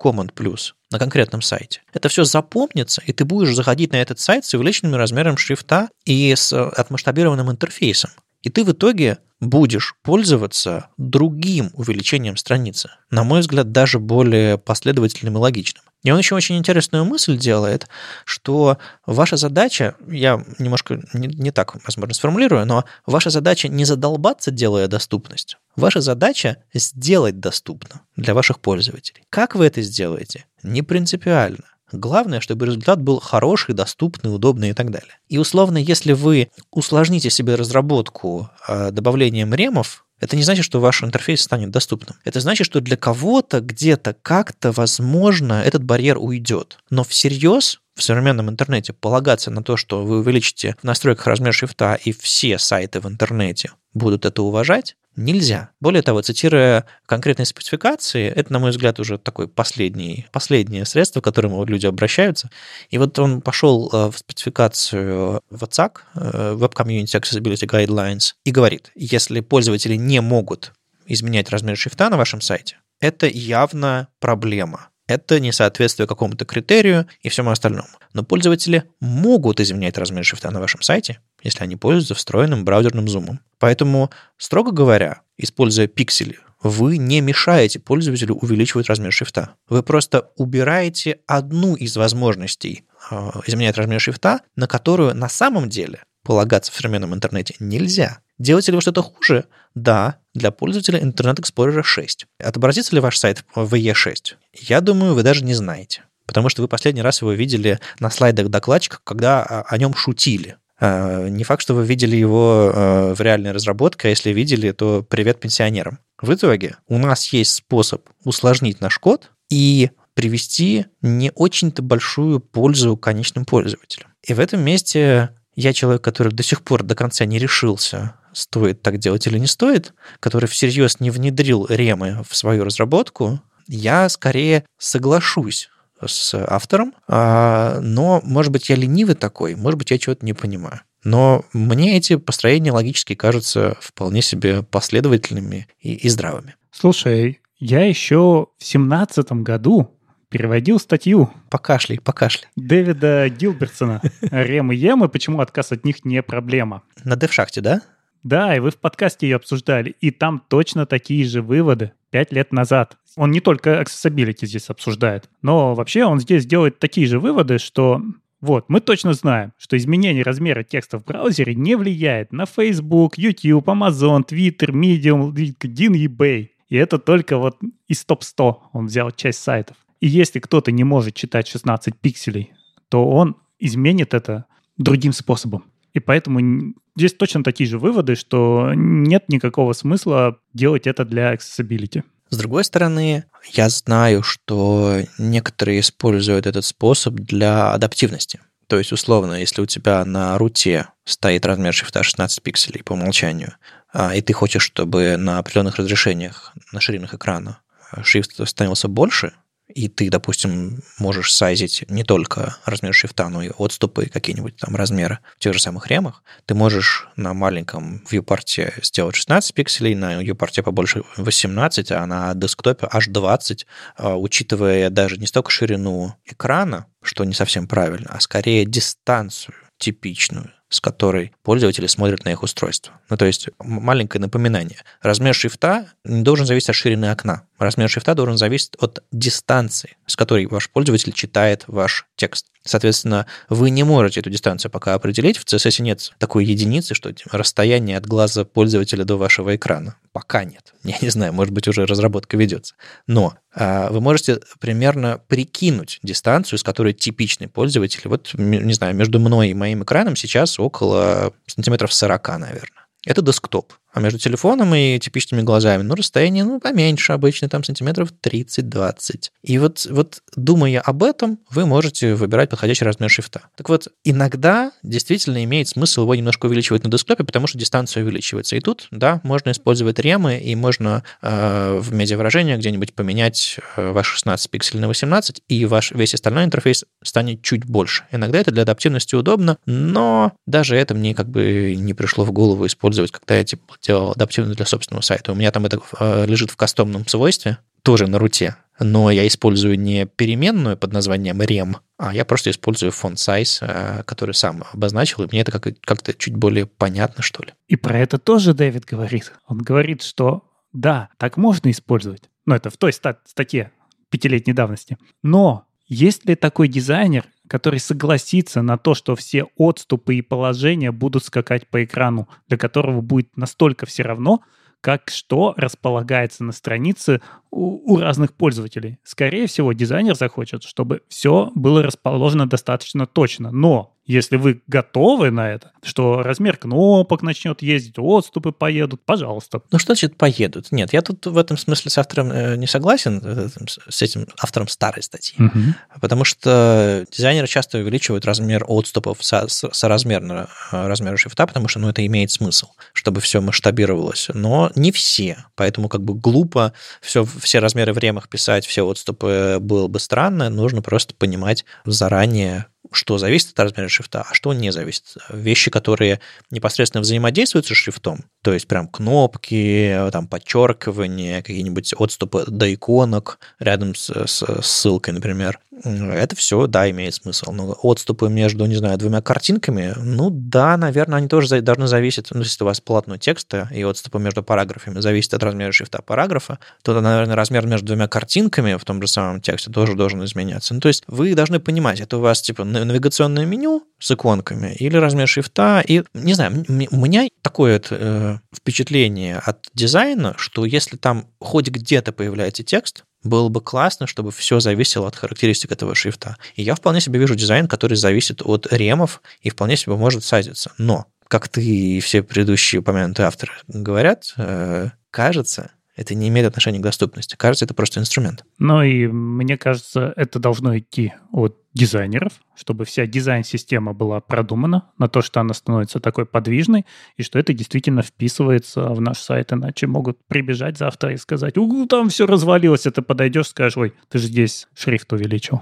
Command+, 0.00 0.58
на 0.90 0.98
конкретном 0.98 1.42
сайте. 1.42 1.82
Это 1.92 2.08
все 2.08 2.24
запомнится, 2.24 3.02
и 3.06 3.12
ты 3.12 3.24
будешь 3.24 3.54
заходить 3.54 3.92
на 3.92 3.96
этот 3.96 4.20
сайт 4.20 4.44
с 4.44 4.54
увеличенным 4.54 4.94
размером 4.94 5.36
шрифта 5.36 5.88
и 6.04 6.34
с 6.34 6.52
отмасштабированным 6.52 7.50
интерфейсом. 7.50 8.10
И 8.42 8.50
ты 8.50 8.62
в 8.62 8.72
итоге 8.72 9.18
будешь 9.40 9.94
пользоваться 10.02 10.90
другим 10.98 11.70
увеличением 11.74 12.36
страницы, 12.36 12.90
на 13.10 13.24
мой 13.24 13.40
взгляд, 13.40 13.72
даже 13.72 13.98
более 13.98 14.58
последовательным 14.58 15.36
и 15.36 15.40
логичным. 15.40 15.84
И 16.04 16.10
он 16.10 16.18
еще 16.18 16.36
очень 16.36 16.56
интересную 16.56 17.04
мысль 17.04 17.36
делает, 17.36 17.88
что 18.24 18.78
ваша 19.06 19.36
задача, 19.36 19.96
я 20.06 20.44
немножко 20.58 21.00
не, 21.12 21.26
не 21.26 21.50
так, 21.50 21.74
возможно, 21.84 22.14
сформулирую, 22.14 22.66
но 22.66 22.84
ваша 23.06 23.30
задача 23.30 23.68
не 23.68 23.84
задолбаться, 23.84 24.50
делая 24.50 24.86
доступность. 24.86 25.56
Ваша 25.74 26.00
задача 26.00 26.58
сделать 26.72 27.40
доступно 27.40 28.02
для 28.16 28.34
ваших 28.34 28.60
пользователей. 28.60 29.24
Как 29.30 29.56
вы 29.56 29.66
это 29.66 29.82
сделаете? 29.82 30.44
Не 30.62 30.82
принципиально. 30.82 31.64
Главное, 31.90 32.40
чтобы 32.40 32.66
результат 32.66 33.00
был 33.00 33.20
хороший, 33.20 33.74
доступный, 33.74 34.34
удобный 34.34 34.70
и 34.70 34.72
так 34.72 34.90
далее. 34.90 35.18
И 35.28 35.38
условно, 35.38 35.78
если 35.78 36.12
вы 36.12 36.50
усложните 36.70 37.30
себе 37.30 37.54
разработку 37.54 38.50
э, 38.68 38.90
добавлением 38.90 39.54
ремов, 39.54 40.03
это 40.24 40.36
не 40.36 40.42
значит, 40.42 40.64
что 40.64 40.80
ваш 40.80 41.04
интерфейс 41.04 41.42
станет 41.42 41.70
доступным. 41.70 42.16
Это 42.24 42.40
значит, 42.40 42.64
что 42.64 42.80
для 42.80 42.96
кого-то 42.96 43.60
где-то 43.60 44.16
как-то, 44.22 44.72
возможно, 44.72 45.62
этот 45.62 45.84
барьер 45.84 46.16
уйдет. 46.16 46.78
Но 46.88 47.04
всерьез 47.04 47.82
в 47.94 48.02
современном 48.02 48.48
интернете 48.48 48.94
полагаться 48.94 49.50
на 49.50 49.62
то, 49.62 49.76
что 49.76 50.02
вы 50.02 50.20
увеличите 50.20 50.76
в 50.80 50.84
настройках 50.84 51.26
размер 51.26 51.52
шрифта 51.52 51.98
и 52.02 52.12
все 52.12 52.58
сайты 52.58 53.00
в 53.00 53.06
интернете 53.06 53.72
будут 53.92 54.24
это 54.24 54.42
уважать, 54.42 54.96
нельзя. 55.16 55.70
Более 55.80 56.02
того, 56.02 56.22
цитируя 56.22 56.84
конкретные 57.06 57.46
спецификации, 57.46 58.28
это, 58.28 58.52
на 58.52 58.58
мой 58.58 58.70
взгляд, 58.70 59.00
уже 59.00 59.18
такое 59.18 59.46
последнее, 59.46 60.26
последнее 60.32 60.84
средство, 60.84 61.20
к 61.20 61.24
которому 61.24 61.64
люди 61.64 61.86
обращаются. 61.86 62.50
И 62.90 62.98
вот 62.98 63.18
он 63.18 63.40
пошел 63.40 63.90
э, 63.92 64.10
в 64.10 64.18
спецификацию 64.18 65.40
WhatsApp, 65.50 65.98
э, 66.14 66.56
Web 66.58 66.72
Community 66.74 67.20
Accessibility 67.20 67.66
Guidelines, 67.66 68.34
и 68.44 68.50
говорит, 68.50 68.90
если 68.94 69.40
пользователи 69.40 69.96
не 69.96 70.20
могут 70.20 70.72
изменять 71.06 71.50
размер 71.50 71.76
шрифта 71.76 72.08
на 72.10 72.16
вашем 72.16 72.40
сайте, 72.40 72.78
это 73.00 73.26
явно 73.26 74.08
проблема 74.20 74.88
это 75.06 75.38
несоответствие 75.38 76.06
какому-то 76.06 76.44
критерию 76.44 77.06
и 77.20 77.28
всему 77.28 77.50
остальному. 77.50 77.88
Но 78.12 78.22
пользователи 78.22 78.84
могут 79.00 79.60
изменять 79.60 79.98
размер 79.98 80.24
шрифта 80.24 80.50
на 80.50 80.60
вашем 80.60 80.82
сайте, 80.82 81.20
если 81.44 81.62
они 81.62 81.76
пользуются 81.76 82.14
встроенным 82.14 82.64
браузерным 82.64 83.06
зумом. 83.06 83.40
Поэтому, 83.58 84.10
строго 84.36 84.72
говоря, 84.72 85.20
используя 85.36 85.86
пиксели, 85.86 86.38
вы 86.62 86.96
не 86.96 87.20
мешаете 87.20 87.78
пользователю 87.78 88.34
увеличивать 88.36 88.88
размер 88.88 89.12
шрифта. 89.12 89.50
Вы 89.68 89.82
просто 89.82 90.30
убираете 90.36 91.20
одну 91.26 91.76
из 91.76 91.96
возможностей 91.96 92.84
э, 93.10 93.30
изменять 93.46 93.76
размер 93.76 94.00
шрифта, 94.00 94.40
на 94.56 94.66
которую 94.66 95.14
на 95.14 95.28
самом 95.28 95.68
деле 95.68 96.02
полагаться 96.22 96.72
в 96.72 96.74
современном 96.74 97.14
интернете 97.14 97.54
нельзя. 97.60 98.20
Делаете 98.38 98.72
ли 98.72 98.76
вы 98.76 98.82
что-то 98.82 99.02
хуже? 99.02 99.44
Да, 99.74 100.16
для 100.32 100.50
пользователя 100.50 100.98
Internet 100.98 101.36
Explorer 101.36 101.82
6. 101.82 102.26
Отобразится 102.42 102.94
ли 102.94 103.00
ваш 103.00 103.18
сайт 103.18 103.44
в 103.54 103.74
E6? 103.74 104.34
Я 104.54 104.80
думаю, 104.80 105.14
вы 105.14 105.22
даже 105.22 105.44
не 105.44 105.54
знаете. 105.54 106.02
Потому 106.26 106.48
что 106.48 106.62
вы 106.62 106.68
последний 106.68 107.02
раз 107.02 107.20
его 107.20 107.32
видели 107.32 107.78
на 108.00 108.10
слайдах 108.10 108.48
докладчика, 108.48 108.98
когда 109.04 109.42
о 109.44 109.78
нем 109.78 109.94
шутили. 109.94 110.56
А, 110.86 111.28
не 111.28 111.44
факт, 111.44 111.62
что 111.62 111.72
вы 111.72 111.86
видели 111.86 112.14
его 112.14 112.70
э, 112.70 113.14
в 113.14 113.20
реальной 113.22 113.52
разработке, 113.52 114.08
а 114.08 114.10
если 114.10 114.30
видели, 114.30 114.70
то 114.72 115.02
привет 115.02 115.40
пенсионерам. 115.40 115.98
В 116.20 116.34
итоге 116.34 116.76
у 116.88 116.98
нас 116.98 117.32
есть 117.32 117.52
способ 117.52 118.06
усложнить 118.22 118.82
наш 118.82 118.98
код 118.98 119.30
и 119.48 119.92
привести 120.12 120.84
не 121.00 121.32
очень-то 121.34 121.80
большую 121.80 122.38
пользу 122.38 122.98
конечным 122.98 123.46
пользователям. 123.46 124.10
И 124.26 124.34
в 124.34 124.40
этом 124.40 124.60
месте 124.60 125.30
я 125.54 125.72
человек, 125.72 126.02
который 126.02 126.34
до 126.34 126.42
сих 126.42 126.60
пор 126.60 126.82
до 126.82 126.94
конца 126.94 127.24
не 127.24 127.38
решился, 127.38 128.16
стоит 128.34 128.82
так 128.82 128.98
делать 128.98 129.26
или 129.26 129.38
не 129.38 129.46
стоит, 129.46 129.94
который 130.20 130.50
всерьез 130.50 131.00
не 131.00 131.10
внедрил 131.10 131.66
ремы 131.66 132.22
в 132.28 132.36
свою 132.36 132.62
разработку, 132.62 133.40
я 133.66 134.06
скорее 134.10 134.66
соглашусь 134.78 135.70
с 136.04 136.34
автором, 136.34 136.94
а, 137.08 137.80
но, 137.80 138.20
может 138.24 138.52
быть, 138.52 138.68
я 138.68 138.76
ленивый 138.76 139.14
такой, 139.14 139.54
может 139.54 139.78
быть, 139.78 139.90
я 139.90 139.98
чего-то 139.98 140.24
не 140.24 140.32
понимаю. 140.32 140.80
Но 141.04 141.44
мне 141.52 141.96
эти 141.96 142.16
построения 142.16 142.72
логически 142.72 143.14
кажутся 143.14 143.76
вполне 143.80 144.22
себе 144.22 144.62
последовательными 144.62 145.68
и, 145.78 145.94
и 145.94 146.08
здравыми. 146.08 146.56
Слушай, 146.70 147.40
я 147.58 147.84
еще 147.84 148.48
в 148.58 148.64
семнадцатом 148.64 149.44
году 149.44 149.90
переводил 150.30 150.80
статью. 150.80 151.30
Покашляй, 151.50 152.00
покашляй. 152.00 152.50
Дэвида 152.56 153.28
Гилбертсона. 153.28 154.02
Рем 154.22 154.72
и 154.72 154.76
Ем, 154.76 155.04
и 155.04 155.08
почему 155.08 155.40
отказ 155.40 155.70
от 155.70 155.84
них 155.84 156.04
не 156.04 156.22
проблема. 156.22 156.82
На 157.04 157.16
девшахте, 157.16 157.60
да? 157.60 157.82
Да, 158.24 158.56
и 158.56 158.58
вы 158.58 158.70
в 158.70 158.78
подкасте 158.78 159.28
ее 159.28 159.36
обсуждали. 159.36 159.94
И 160.00 160.10
там 160.10 160.42
точно 160.48 160.86
такие 160.86 161.24
же 161.24 161.42
выводы 161.42 161.92
пять 162.10 162.32
лет 162.32 162.52
назад. 162.52 162.96
Он 163.16 163.30
не 163.30 163.40
только 163.40 163.80
accessibility 163.80 164.46
здесь 164.46 164.70
обсуждает, 164.70 165.28
но 165.42 165.74
вообще 165.74 166.04
он 166.04 166.20
здесь 166.20 166.46
делает 166.46 166.78
такие 166.78 167.06
же 167.06 167.20
выводы, 167.20 167.58
что 167.58 168.02
вот, 168.40 168.66
мы 168.68 168.80
точно 168.80 169.14
знаем, 169.14 169.52
что 169.56 169.76
изменение 169.78 170.22
размера 170.22 170.62
текста 170.64 170.98
в 170.98 171.04
браузере 171.04 171.54
не 171.54 171.76
влияет 171.76 172.30
на 172.30 172.44
Facebook, 172.44 173.16
YouTube, 173.16 173.66
Amazon, 173.68 174.22
Twitter, 174.28 174.70
Medium, 174.70 175.32
LinkedIn 175.32 175.92
eBay. 176.06 176.48
И 176.68 176.76
это 176.76 176.98
только 176.98 177.38
вот 177.38 177.56
из 177.88 178.04
топ-100 178.04 178.54
он 178.72 178.86
взял 178.86 179.10
часть 179.12 179.38
сайтов. 179.38 179.78
И 180.00 180.08
если 180.08 180.40
кто-то 180.40 180.72
не 180.72 180.84
может 180.84 181.14
читать 181.14 181.48
16 181.48 181.98
пикселей, 181.98 182.52
то 182.90 183.08
он 183.08 183.36
изменит 183.58 184.12
это 184.12 184.44
другим 184.76 185.14
способом. 185.14 185.64
И 185.94 186.00
поэтому 186.00 186.74
здесь 186.96 187.14
точно 187.14 187.44
такие 187.44 187.66
же 187.66 187.78
выводы, 187.78 188.14
что 188.14 188.72
нет 188.74 189.28
никакого 189.28 189.72
смысла 189.72 190.38
делать 190.52 190.86
это 190.86 191.06
для 191.06 191.32
accessibility. 191.32 192.02
С 192.34 192.36
другой 192.36 192.64
стороны, 192.64 193.26
я 193.52 193.68
знаю, 193.68 194.24
что 194.24 195.02
некоторые 195.18 195.78
используют 195.78 196.46
этот 196.46 196.64
способ 196.64 197.14
для 197.14 197.70
адаптивности. 197.70 198.40
То 198.66 198.76
есть, 198.76 198.90
условно, 198.90 199.34
если 199.34 199.62
у 199.62 199.66
тебя 199.66 200.04
на 200.04 200.36
руте 200.36 200.88
стоит 201.04 201.46
размер 201.46 201.72
шрифта 201.72 202.02
16 202.02 202.42
пикселей 202.42 202.82
по 202.82 202.94
умолчанию, 202.94 203.54
а, 203.92 204.16
и 204.16 204.20
ты 204.20 204.32
хочешь, 204.32 204.64
чтобы 204.64 205.16
на 205.16 205.38
определенных 205.38 205.76
разрешениях, 205.76 206.52
на 206.72 206.80
ширинах 206.80 207.14
экрана 207.14 207.60
шрифт 208.02 208.32
становился 208.48 208.88
больше, 208.88 209.34
и 209.68 209.88
ты, 209.88 210.10
допустим, 210.10 210.82
можешь 210.98 211.32
сайзить 211.32 211.84
не 211.88 212.04
только 212.04 212.56
размер 212.64 212.92
шрифта, 212.92 213.28
но 213.28 213.42
и 213.42 213.50
отступы 213.50 214.06
какие-нибудь 214.06 214.56
там 214.56 214.76
размеры 214.76 215.20
в 215.36 215.40
тех 215.40 215.54
же 215.54 215.60
самых 215.60 215.86
ремах, 215.88 216.22
ты 216.46 216.54
можешь 216.54 217.08
на 217.16 217.32
маленьком 217.34 218.02
viewport 218.10 218.82
сделать 218.82 219.14
16 219.14 219.54
пикселей, 219.54 219.94
на 219.94 220.22
viewport 220.22 220.62
побольше 220.62 221.02
18, 221.16 221.92
а 221.92 222.06
на 222.06 222.34
десктопе 222.34 222.88
аж 222.90 223.08
20, 223.08 223.66
а, 223.96 224.16
учитывая 224.16 224.90
даже 224.90 225.16
не 225.16 225.26
столько 225.26 225.50
ширину 225.50 226.14
экрана, 226.26 226.86
что 227.02 227.24
не 227.24 227.34
совсем 227.34 227.66
правильно, 227.66 228.10
а 228.10 228.20
скорее 228.20 228.64
дистанцию 228.64 229.54
типичную 229.78 230.50
с 230.74 230.80
которой 230.80 231.32
пользователи 231.44 231.86
смотрят 231.86 232.24
на 232.24 232.30
их 232.30 232.42
устройство. 232.42 233.00
Ну, 233.08 233.16
то 233.16 233.24
есть 233.24 233.48
маленькое 233.60 234.20
напоминание. 234.20 234.78
Размер 235.00 235.32
шрифта 235.32 235.92
не 236.04 236.22
должен 236.22 236.46
зависеть 236.46 236.70
от 236.70 236.74
ширины 236.74 237.06
окна. 237.12 237.46
Размер 237.58 237.88
шрифта 237.88 238.14
должен 238.14 238.36
зависеть 238.36 238.74
от 238.80 239.04
дистанции, 239.12 239.96
с 240.06 240.16
которой 240.16 240.46
ваш 240.46 240.68
пользователь 240.70 241.12
читает 241.12 241.64
ваш 241.68 242.06
текст. 242.16 242.46
Соответственно, 242.64 243.26
вы 243.48 243.70
не 243.70 243.84
можете 243.84 244.20
эту 244.20 244.30
дистанцию 244.30 244.70
пока 244.70 244.94
определить. 244.94 245.36
В 245.36 245.44
CSS 245.44 245.82
нет 245.82 246.12
такой 246.18 246.44
единицы, 246.46 246.94
что 246.94 247.12
расстояние 247.30 247.96
от 247.98 248.06
глаза 248.06 248.44
пользователя 248.44 249.04
до 249.04 249.16
вашего 249.16 249.54
экрана. 249.54 249.96
Пока 250.12 250.44
нет. 250.44 250.74
Я 250.82 250.96
не 251.00 251.10
знаю, 251.10 251.32
может 251.32 251.52
быть, 251.52 251.68
уже 251.68 251.86
разработка 251.86 252.36
ведется. 252.36 252.74
Но 253.06 253.34
а, 253.54 253.90
вы 253.90 254.00
можете 254.00 254.40
примерно 254.58 255.20
прикинуть 255.28 256.00
дистанцию, 256.02 256.58
с 256.58 256.62
которой 256.62 256.92
типичный 256.92 257.48
пользователь, 257.48 258.02
вот, 258.04 258.32
не 258.34 258.72
знаю, 258.72 258.94
между 258.94 259.20
мной 259.20 259.50
и 259.50 259.54
моим 259.54 259.82
экраном 259.84 260.16
сейчас 260.16 260.58
около 260.58 261.32
сантиметров 261.46 261.92
40, 261.92 262.28
наверное. 262.38 262.84
Это 263.06 263.22
десктоп. 263.22 263.72
А 263.94 264.00
между 264.00 264.18
телефоном 264.18 264.74
и 264.74 264.98
типичными 264.98 265.42
глазами, 265.42 265.82
ну, 265.82 265.94
расстояние, 265.94 266.42
ну, 266.42 266.58
поменьше 266.58 267.12
обычно, 267.12 267.48
там 267.48 267.62
сантиметров 267.62 268.12
30-20. 268.22 269.30
И 269.44 269.58
вот, 269.58 269.86
вот 269.88 270.20
думая 270.34 270.80
об 270.80 271.04
этом, 271.04 271.38
вы 271.48 271.64
можете 271.64 272.16
выбирать 272.16 272.50
подходящий 272.50 272.84
размер 272.84 273.08
шрифта. 273.08 273.42
Так 273.54 273.68
вот, 273.68 273.86
иногда 274.02 274.72
действительно 274.82 275.44
имеет 275.44 275.68
смысл 275.68 276.02
его 276.02 276.14
немножко 276.16 276.46
увеличивать 276.46 276.82
на 276.82 276.90
десктопе, 276.90 277.22
потому 277.22 277.46
что 277.46 277.56
дистанция 277.56 278.02
увеличивается. 278.02 278.56
И 278.56 278.60
тут, 278.60 278.88
да, 278.90 279.20
можно 279.22 279.52
использовать 279.52 280.00
ремы, 280.00 280.38
и 280.38 280.56
можно 280.56 281.04
э, 281.22 281.78
в 281.80 281.94
медиавыражение 281.94 282.56
где-нибудь 282.56 282.94
поменять 282.94 283.60
э, 283.76 283.92
ваш 283.92 284.08
16 284.08 284.50
пикселей 284.50 284.80
на 284.80 284.88
18, 284.88 285.40
и 285.46 285.66
ваш 285.66 285.92
весь 285.92 286.14
остальной 286.14 286.42
интерфейс 286.42 286.84
станет 287.04 287.42
чуть 287.42 287.64
больше. 287.64 288.02
Иногда 288.10 288.40
это 288.40 288.50
для 288.50 288.62
адаптивности 288.62 289.14
удобно, 289.14 289.56
но 289.66 290.32
даже 290.48 290.74
это 290.74 290.94
мне 290.96 291.14
как 291.14 291.28
бы 291.28 291.76
не 291.78 291.94
пришло 291.94 292.24
в 292.24 292.32
голову 292.32 292.66
использовать, 292.66 293.12
когда 293.12 293.36
я 293.36 293.44
типа 293.44 293.62
делал 293.86 294.12
адаптивно 294.12 294.54
для 294.54 294.66
собственного 294.66 295.02
сайта. 295.02 295.32
У 295.32 295.34
меня 295.34 295.50
там 295.50 295.66
это 295.66 295.80
э, 296.00 296.26
лежит 296.26 296.50
в 296.50 296.56
кастомном 296.56 297.06
свойстве, 297.06 297.58
тоже 297.82 298.06
на 298.06 298.18
руте, 298.18 298.56
но 298.80 299.10
я 299.10 299.26
использую 299.26 299.78
не 299.78 300.06
переменную 300.06 300.76
под 300.76 300.92
названием 300.92 301.40
rem, 301.42 301.76
а 301.98 302.14
я 302.14 302.24
просто 302.24 302.50
использую 302.50 302.92
font 302.92 303.14
size, 303.14 303.58
э, 303.60 304.02
который 304.04 304.34
сам 304.34 304.64
обозначил, 304.72 305.22
и 305.22 305.28
мне 305.30 305.42
это 305.42 305.52
как-то 305.60 306.14
чуть 306.14 306.34
более 306.34 306.66
понятно, 306.66 307.22
что 307.22 307.42
ли. 307.42 307.52
И 307.68 307.76
про 307.76 307.98
это 307.98 308.18
тоже 308.18 308.54
Дэвид 308.54 308.84
говорит. 308.84 309.32
Он 309.46 309.58
говорит, 309.58 310.02
что 310.02 310.44
да, 310.72 311.10
так 311.18 311.36
можно 311.36 311.70
использовать. 311.70 312.24
Ну, 312.46 312.54
это 312.54 312.70
в 312.70 312.76
той 312.76 312.92
статье 312.92 313.70
пятилетней 314.10 314.54
давности. 314.54 314.98
Но 315.22 315.66
есть 315.86 316.26
ли 316.26 316.34
такой 316.34 316.68
дизайнер, 316.68 317.24
который 317.48 317.80
согласится 317.80 318.62
на 318.62 318.78
то, 318.78 318.94
что 318.94 319.16
все 319.16 319.46
отступы 319.56 320.16
и 320.16 320.22
положения 320.22 320.92
будут 320.92 321.24
скакать 321.24 321.66
по 321.68 321.84
экрану, 321.84 322.28
для 322.48 322.56
которого 322.56 323.00
будет 323.00 323.36
настолько 323.36 323.86
все 323.86 324.02
равно, 324.02 324.40
как 324.80 325.08
что 325.08 325.54
располагается 325.56 326.44
на 326.44 326.52
странице 326.52 327.22
у, 327.50 327.94
у 327.94 327.98
разных 327.98 328.34
пользователей. 328.34 328.98
Скорее 329.02 329.46
всего, 329.46 329.72
дизайнер 329.72 330.14
захочет, 330.14 330.62
чтобы 330.62 331.02
все 331.08 331.50
было 331.54 331.82
расположено 331.82 332.46
достаточно 332.46 333.06
точно. 333.06 333.50
Но 333.50 333.96
если 334.06 334.36
вы 334.36 334.62
готовы 334.66 335.30
на 335.30 335.50
это, 335.50 335.72
что 335.82 336.22
размер 336.22 336.56
кнопок 336.56 337.22
начнет 337.22 337.62
ездить, 337.62 337.94
отступы 337.98 338.52
поедут, 338.52 339.02
пожалуйста. 339.04 339.62
Ну 339.70 339.78
что 339.78 339.94
значит 339.94 340.16
поедут? 340.16 340.72
Нет, 340.72 340.92
я 340.92 341.00
тут 341.00 341.24
в 341.26 341.38
этом 341.38 341.56
смысле 341.56 341.90
с 341.90 341.98
автором 341.98 342.30
э, 342.30 342.56
не 342.56 342.66
согласен, 342.66 343.20
э, 343.22 343.48
с 343.88 344.02
этим 344.02 344.26
автором 344.38 344.68
старой 344.68 345.02
статьи. 345.02 345.42
Угу. 345.42 346.00
Потому 346.00 346.24
что 346.24 347.06
дизайнеры 347.10 347.46
часто 347.46 347.78
увеличивают 347.78 348.26
размер 348.26 348.64
отступов 348.68 349.24
со, 349.24 349.48
соразмерно 349.48 350.48
э, 350.72 350.86
размеру 350.86 351.16
шрифта, 351.16 351.46
потому 351.46 351.68
что 351.68 351.78
ну, 351.78 351.88
это 351.88 352.04
имеет 352.04 352.30
смысл, 352.30 352.68
чтобы 352.92 353.20
все 353.22 353.40
масштабировалось. 353.40 354.28
Но 354.34 354.70
не 354.74 354.92
все. 354.92 355.44
Поэтому 355.54 355.88
как 355.88 356.02
бы 356.02 356.14
глупо 356.14 356.74
все, 357.00 357.24
все 357.24 357.58
размеры 357.58 357.94
в 357.94 357.98
ремах 357.98 358.28
писать, 358.28 358.66
все 358.66 358.84
отступы 358.86 359.58
было 359.60 359.88
бы 359.88 359.98
странно. 359.98 360.50
Нужно 360.50 360.82
просто 360.82 361.14
понимать 361.14 361.64
заранее, 361.86 362.66
что 362.94 363.18
зависит 363.18 363.50
от 363.52 363.60
размера 363.60 363.88
шрифта, 363.88 364.24
а 364.28 364.34
что 364.34 364.52
не 364.52 364.72
зависит. 364.72 365.16
Вещи, 365.30 365.70
которые 365.70 366.20
непосредственно 366.50 367.02
взаимодействуют 367.02 367.66
со 367.66 367.74
шрифтом, 367.74 368.24
то 368.42 368.52
есть 368.52 368.66
прям 368.66 368.88
кнопки, 368.88 370.08
там 370.12 370.28
подчеркивания, 370.28 371.42
какие-нибудь 371.42 371.94
отступы 371.96 372.44
до 372.46 372.72
иконок 372.72 373.38
рядом 373.58 373.94
с, 373.94 374.10
с 374.26 374.62
ссылкой, 374.62 375.14
например, 375.14 375.60
это 375.82 376.36
все, 376.36 376.66
да, 376.66 376.88
имеет 376.90 377.14
смысл. 377.14 377.52
Но 377.52 377.76
отступы 377.82 378.28
между, 378.28 378.64
не 378.66 378.76
знаю, 378.76 378.98
двумя 378.98 379.20
картинками, 379.20 379.94
ну 379.96 380.30
да, 380.30 380.76
наверное, 380.76 381.18
они 381.18 381.28
тоже 381.28 381.60
должны 381.62 381.86
зависеть, 381.86 382.28
ну, 382.30 382.40
если 382.40 382.62
у 382.62 382.66
вас 382.66 382.80
полотно 382.80 383.18
текста 383.18 383.68
и 383.72 383.82
отступы 383.82 384.18
между 384.18 384.42
параграфами 384.42 385.00
зависит 385.00 385.34
от 385.34 385.42
размера 385.42 385.72
шрифта 385.72 386.02
параграфа, 386.02 386.58
то, 386.82 387.00
наверное, 387.00 387.36
размер 387.36 387.66
между 387.66 387.88
двумя 387.88 388.08
картинками 388.08 388.74
в 388.74 388.84
том 388.84 389.00
же 389.02 389.08
самом 389.08 389.40
тексте 389.40 389.70
тоже 389.70 389.94
должен 389.94 390.24
изменяться. 390.24 390.74
Ну, 390.74 390.80
то 390.80 390.88
есть 390.88 391.04
вы 391.06 391.34
должны 391.34 391.60
понимать, 391.60 392.00
это 392.00 392.18
у 392.18 392.20
вас 392.20 392.42
типа 392.42 392.64
навигационное 392.64 393.44
меню 393.44 393.82
с 393.98 394.10
иконками 394.10 394.74
или 394.78 394.96
размер 394.96 395.28
шрифта. 395.28 395.82
И, 395.86 396.02
не 396.14 396.34
знаю, 396.34 396.64
у 396.68 396.96
меня 396.96 397.28
такое 397.42 397.80
э, 397.90 398.38
впечатление 398.54 399.38
от 399.38 399.68
дизайна, 399.74 400.34
что 400.36 400.64
если 400.64 400.96
там 400.96 401.26
хоть 401.40 401.68
где-то 401.68 402.12
появляется 402.12 402.62
текст, 402.62 403.04
было 403.24 403.48
бы 403.48 403.60
классно, 403.60 404.06
чтобы 404.06 404.30
все 404.30 404.60
зависело 404.60 405.08
от 405.08 405.16
характеристик 405.16 405.72
этого 405.72 405.94
шрифта. 405.94 406.36
И 406.54 406.62
я 406.62 406.74
вполне 406.74 407.00
себе 407.00 407.18
вижу 407.18 407.34
дизайн, 407.34 407.66
который 407.66 407.96
зависит 407.96 408.42
от 408.42 408.66
ремов 408.70 409.22
и 409.40 409.50
вполне 409.50 409.76
себе 409.76 409.96
может 409.96 410.22
садиться. 410.22 410.72
Но, 410.78 411.06
как 411.28 411.48
ты 411.48 411.64
и 411.64 412.00
все 412.00 412.22
предыдущие 412.22 412.80
упомянутые 412.80 413.26
авторы 413.26 413.52
говорят, 413.66 414.34
э, 414.36 414.90
кажется, 415.10 415.70
это 415.96 416.14
не 416.14 416.28
имеет 416.28 416.46
отношения 416.46 416.78
к 416.78 416.82
доступности. 416.82 417.36
Кажется, 417.36 417.64
это 417.64 417.74
просто 417.74 418.00
инструмент. 418.00 418.44
Ну 418.58 418.82
и 418.82 419.06
мне 419.06 419.56
кажется, 419.56 420.12
это 420.16 420.38
должно 420.38 420.76
идти 420.78 421.14
от 421.32 421.56
дизайнеров, 421.72 422.34
чтобы 422.54 422.84
вся 422.84 423.06
дизайн-система 423.06 423.92
была 423.92 424.20
продумана 424.20 424.90
на 424.98 425.08
то, 425.08 425.22
что 425.22 425.40
она 425.40 425.54
становится 425.54 426.00
такой 426.00 426.24
подвижной, 426.24 426.86
и 427.16 427.22
что 427.22 427.38
это 427.38 427.52
действительно 427.52 428.02
вписывается 428.02 428.88
в 428.90 429.00
наш 429.00 429.18
сайт, 429.18 429.52
иначе 429.52 429.86
могут 429.86 430.18
прибежать 430.28 430.78
завтра 430.78 431.12
и 431.12 431.16
сказать, 431.16 431.58
угу, 431.58 431.86
там 431.86 432.08
все 432.08 432.26
развалилось, 432.26 432.86
это 432.86 433.02
подойдешь, 433.02 433.48
скажешь, 433.48 433.76
ой, 433.76 433.94
ты 434.08 434.18
же 434.18 434.26
здесь 434.26 434.68
шрифт 434.74 435.12
увеличил. 435.12 435.60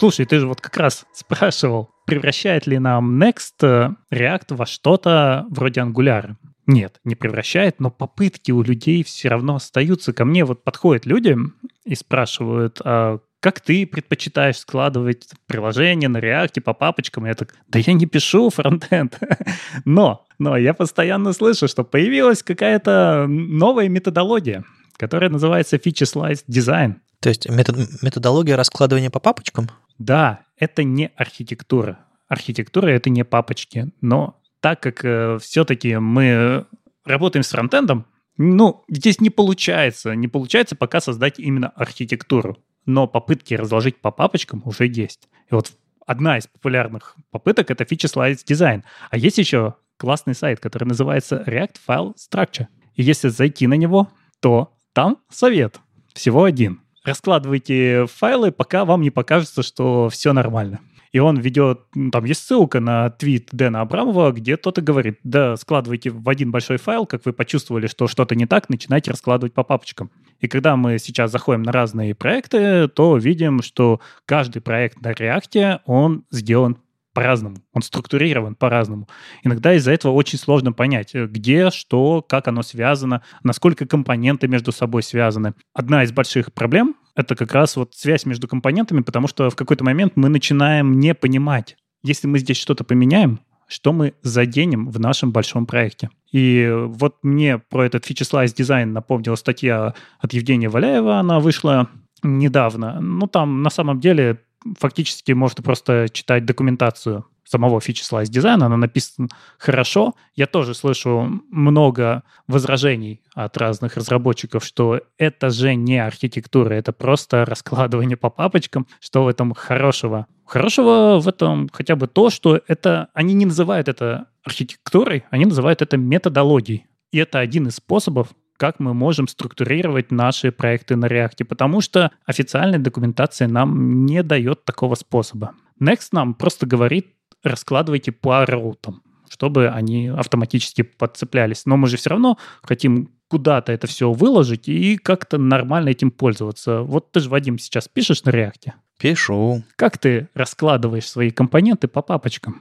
Слушай, 0.00 0.24
ты 0.24 0.38
же 0.38 0.46
вот 0.46 0.62
как 0.62 0.78
раз 0.78 1.04
спрашивал, 1.12 1.90
превращает 2.06 2.66
ли 2.66 2.78
нам 2.78 3.22
Next 3.22 3.60
э, 3.60 3.90
React 4.10 4.54
во 4.54 4.64
что-то 4.64 5.44
вроде 5.50 5.82
Angular. 5.82 6.36
Нет, 6.66 6.98
не 7.04 7.14
превращает, 7.14 7.80
но 7.80 7.90
попытки 7.90 8.50
у 8.50 8.62
людей 8.62 9.04
все 9.04 9.28
равно 9.28 9.56
остаются. 9.56 10.14
Ко 10.14 10.24
мне 10.24 10.46
вот 10.46 10.64
подходят 10.64 11.04
люди 11.04 11.36
и 11.84 11.94
спрашивают, 11.94 12.80
а 12.82 13.18
как 13.40 13.60
ты 13.60 13.86
предпочитаешь 13.86 14.56
складывать 14.56 15.28
приложение 15.46 16.08
на 16.08 16.16
React 16.16 16.62
по 16.62 16.72
папочкам? 16.72 17.26
Я 17.26 17.34
так, 17.34 17.54
да 17.68 17.78
я 17.78 17.92
не 17.92 18.06
пишу 18.06 18.48
фронтенд. 18.48 19.18
но, 19.84 20.24
но 20.38 20.56
я 20.56 20.72
постоянно 20.72 21.34
слышу, 21.34 21.68
что 21.68 21.84
появилась 21.84 22.42
какая-то 22.42 23.26
новая 23.28 23.90
методология, 23.90 24.64
которая 24.96 25.28
называется 25.28 25.76
Feature 25.76 26.10
Slice 26.10 26.44
Design. 26.48 26.94
То 27.20 27.28
есть 27.28 27.50
метод, 27.50 27.76
методология 28.00 28.56
раскладывания 28.56 29.10
по 29.10 29.20
папочкам? 29.20 29.68
Да, 30.00 30.46
это 30.56 30.82
не 30.82 31.10
архитектура. 31.14 31.98
Архитектура— 32.26 32.86
это 32.88 33.10
не 33.10 33.22
папочки. 33.22 33.92
Но 34.00 34.40
так 34.60 34.80
как 34.80 35.04
э, 35.04 35.38
все-таки 35.40 35.96
мы 35.98 36.66
работаем 37.04 37.42
с 37.42 37.50
фронтендом, 37.50 38.06
ну, 38.38 38.82
здесь 38.88 39.20
не 39.20 39.28
получается. 39.28 40.14
Не 40.14 40.26
получается 40.26 40.74
пока 40.74 41.02
создать 41.02 41.38
именно 41.38 41.68
архитектуру. 41.68 42.56
Но 42.86 43.06
попытки 43.06 43.52
разложить 43.52 44.00
по 44.00 44.10
папочкам 44.10 44.62
уже 44.64 44.86
есть. 44.86 45.28
И 45.50 45.54
вот 45.54 45.70
одна 46.06 46.38
из 46.38 46.46
популярных 46.46 47.16
попыток— 47.30 47.70
это 47.70 47.84
Feature 47.84 48.10
Slice 48.10 48.46
Design. 48.46 48.82
А 49.10 49.18
есть 49.18 49.36
еще 49.36 49.74
классный 49.98 50.34
сайт, 50.34 50.60
который 50.60 50.84
называется 50.84 51.44
React 51.46 51.76
File 51.86 52.14
Structure. 52.16 52.68
И 52.94 53.02
если 53.02 53.28
зайти 53.28 53.66
на 53.66 53.74
него, 53.74 54.10
то 54.40 54.72
там 54.94 55.18
совет. 55.28 55.78
Всего 56.14 56.44
один 56.44 56.80
раскладывайте 57.04 58.06
файлы, 58.06 58.52
пока 58.52 58.84
вам 58.84 59.02
не 59.02 59.10
покажется, 59.10 59.62
что 59.62 60.08
все 60.08 60.32
нормально. 60.32 60.80
И 61.12 61.18
он 61.18 61.38
ведет, 61.38 61.80
ну, 61.94 62.10
там 62.10 62.24
есть 62.24 62.46
ссылка 62.46 62.78
на 62.78 63.10
твит 63.10 63.48
Дэна 63.50 63.80
Абрамова, 63.80 64.30
где 64.30 64.56
кто-то 64.56 64.80
говорит, 64.80 65.18
да, 65.24 65.56
складывайте 65.56 66.10
в 66.10 66.28
один 66.28 66.52
большой 66.52 66.76
файл, 66.76 67.04
как 67.04 67.26
вы 67.26 67.32
почувствовали, 67.32 67.88
что 67.88 68.06
что-то 68.06 68.36
не 68.36 68.46
так, 68.46 68.68
начинайте 68.68 69.10
раскладывать 69.10 69.52
по 69.52 69.64
папочкам. 69.64 70.12
И 70.38 70.46
когда 70.46 70.76
мы 70.76 70.98
сейчас 70.98 71.32
заходим 71.32 71.62
на 71.62 71.72
разные 71.72 72.14
проекты, 72.14 72.86
то 72.86 73.16
видим, 73.16 73.60
что 73.60 74.00
каждый 74.24 74.62
проект 74.62 75.00
на 75.00 75.10
React, 75.10 75.80
он 75.84 76.24
сделан 76.30 76.78
по-разному, 77.12 77.56
он 77.72 77.82
структурирован 77.82 78.54
по-разному. 78.54 79.08
Иногда 79.42 79.74
из-за 79.74 79.92
этого 79.92 80.12
очень 80.12 80.38
сложно 80.38 80.72
понять, 80.72 81.14
э, 81.14 81.26
где, 81.26 81.70
что, 81.70 82.22
как 82.22 82.48
оно 82.48 82.62
связано, 82.62 83.22
насколько 83.42 83.86
компоненты 83.86 84.48
между 84.48 84.72
собой 84.72 85.02
связаны. 85.02 85.54
Одна 85.74 86.04
из 86.04 86.12
больших 86.12 86.52
проблем— 86.52 86.96
это 87.16 87.34
как 87.34 87.52
раз 87.52 87.76
вот 87.76 87.94
связь 87.94 88.26
между 88.26 88.48
компонентами, 88.48 89.00
потому 89.00 89.26
что 89.26 89.50
в 89.50 89.56
какой-то 89.56 89.84
момент 89.84 90.12
мы 90.16 90.28
начинаем 90.28 90.98
не 90.98 91.14
понимать, 91.14 91.76
если 92.02 92.26
мы 92.26 92.38
здесь 92.38 92.56
что-то 92.56 92.84
поменяем, 92.84 93.40
что 93.66 93.92
мы 93.92 94.14
заденем 94.22 94.90
в 94.90 94.98
нашем 94.98 95.30
большом 95.30 95.64
проекте. 95.64 96.10
И 96.32 96.68
вот 96.72 97.16
мне 97.22 97.58
про 97.58 97.86
этот 97.86 98.08
Slice 98.10 98.54
дизайн 98.54 98.92
напомнила 98.92 99.36
статья 99.36 99.94
от 100.18 100.32
Евгения 100.32 100.68
Валяева, 100.68 101.18
она 101.18 101.38
вышла 101.38 101.88
недавно. 102.22 103.00
Ну, 103.00 103.26
там 103.26 103.62
на 103.62 103.70
самом 103.70 104.00
деле 104.00 104.40
фактически 104.78 105.32
можно 105.32 105.62
просто 105.62 106.08
читать 106.12 106.44
документацию 106.44 107.24
самого 107.50 107.78
Feature 107.78 108.08
Slice 108.08 108.28
дизайна, 108.28 108.66
она 108.66 108.76
написана 108.76 109.28
хорошо. 109.58 110.14
Я 110.34 110.46
тоже 110.46 110.74
слышу 110.74 111.42
много 111.50 112.22
возражений 112.46 113.22
от 113.34 113.56
разных 113.56 113.96
разработчиков, 113.96 114.64
что 114.64 115.00
это 115.18 115.50
же 115.50 115.74
не 115.74 115.98
архитектура, 115.98 116.74
это 116.74 116.92
просто 116.92 117.44
раскладывание 117.44 118.16
по 118.16 118.30
папочкам. 118.30 118.86
Что 119.00 119.24
в 119.24 119.28
этом 119.28 119.52
хорошего? 119.52 120.26
Хорошего 120.44 121.18
в 121.18 121.26
этом 121.26 121.68
хотя 121.72 121.96
бы 121.96 122.06
то, 122.06 122.30
что 122.30 122.60
это 122.68 123.08
они 123.14 123.34
не 123.34 123.46
называют 123.46 123.88
это 123.88 124.28
архитектурой, 124.44 125.24
они 125.30 125.44
называют 125.44 125.82
это 125.82 125.96
методологией. 125.96 126.86
И 127.10 127.18
это 127.18 127.40
один 127.40 127.66
из 127.66 127.76
способов, 127.76 128.28
как 128.60 128.78
мы 128.78 128.92
можем 128.92 129.26
структурировать 129.26 130.12
наши 130.12 130.52
проекты 130.52 130.94
на 130.94 131.06
React, 131.06 131.46
потому 131.46 131.80
что 131.80 132.10
официальная 132.26 132.78
документация 132.78 133.48
нам 133.48 134.04
не 134.04 134.22
дает 134.22 134.66
такого 134.66 134.96
способа. 134.96 135.54
Next 135.80 136.08
нам 136.12 136.34
просто 136.34 136.66
говорит, 136.66 137.06
раскладывайте 137.42 138.12
по 138.12 138.44
роутам, 138.44 139.02
чтобы 139.30 139.70
они 139.70 140.08
автоматически 140.08 140.82
подцеплялись. 140.82 141.64
Но 141.64 141.78
мы 141.78 141.88
же 141.88 141.96
все 141.96 142.10
равно 142.10 142.36
хотим 142.62 143.08
куда-то 143.28 143.72
это 143.72 143.86
все 143.86 144.12
выложить 144.12 144.68
и 144.68 144.98
как-то 144.98 145.38
нормально 145.38 145.88
этим 145.88 146.10
пользоваться. 146.10 146.82
Вот 146.82 147.12
ты 147.12 147.20
же, 147.20 147.30
Вадим, 147.30 147.58
сейчас 147.58 147.88
пишешь 147.88 148.24
на 148.24 148.30
React? 148.30 148.72
Пишу. 148.98 149.62
Как 149.76 149.96
ты 149.96 150.28
раскладываешь 150.34 151.08
свои 151.08 151.30
компоненты 151.30 151.88
по 151.88 152.02
папочкам? 152.02 152.60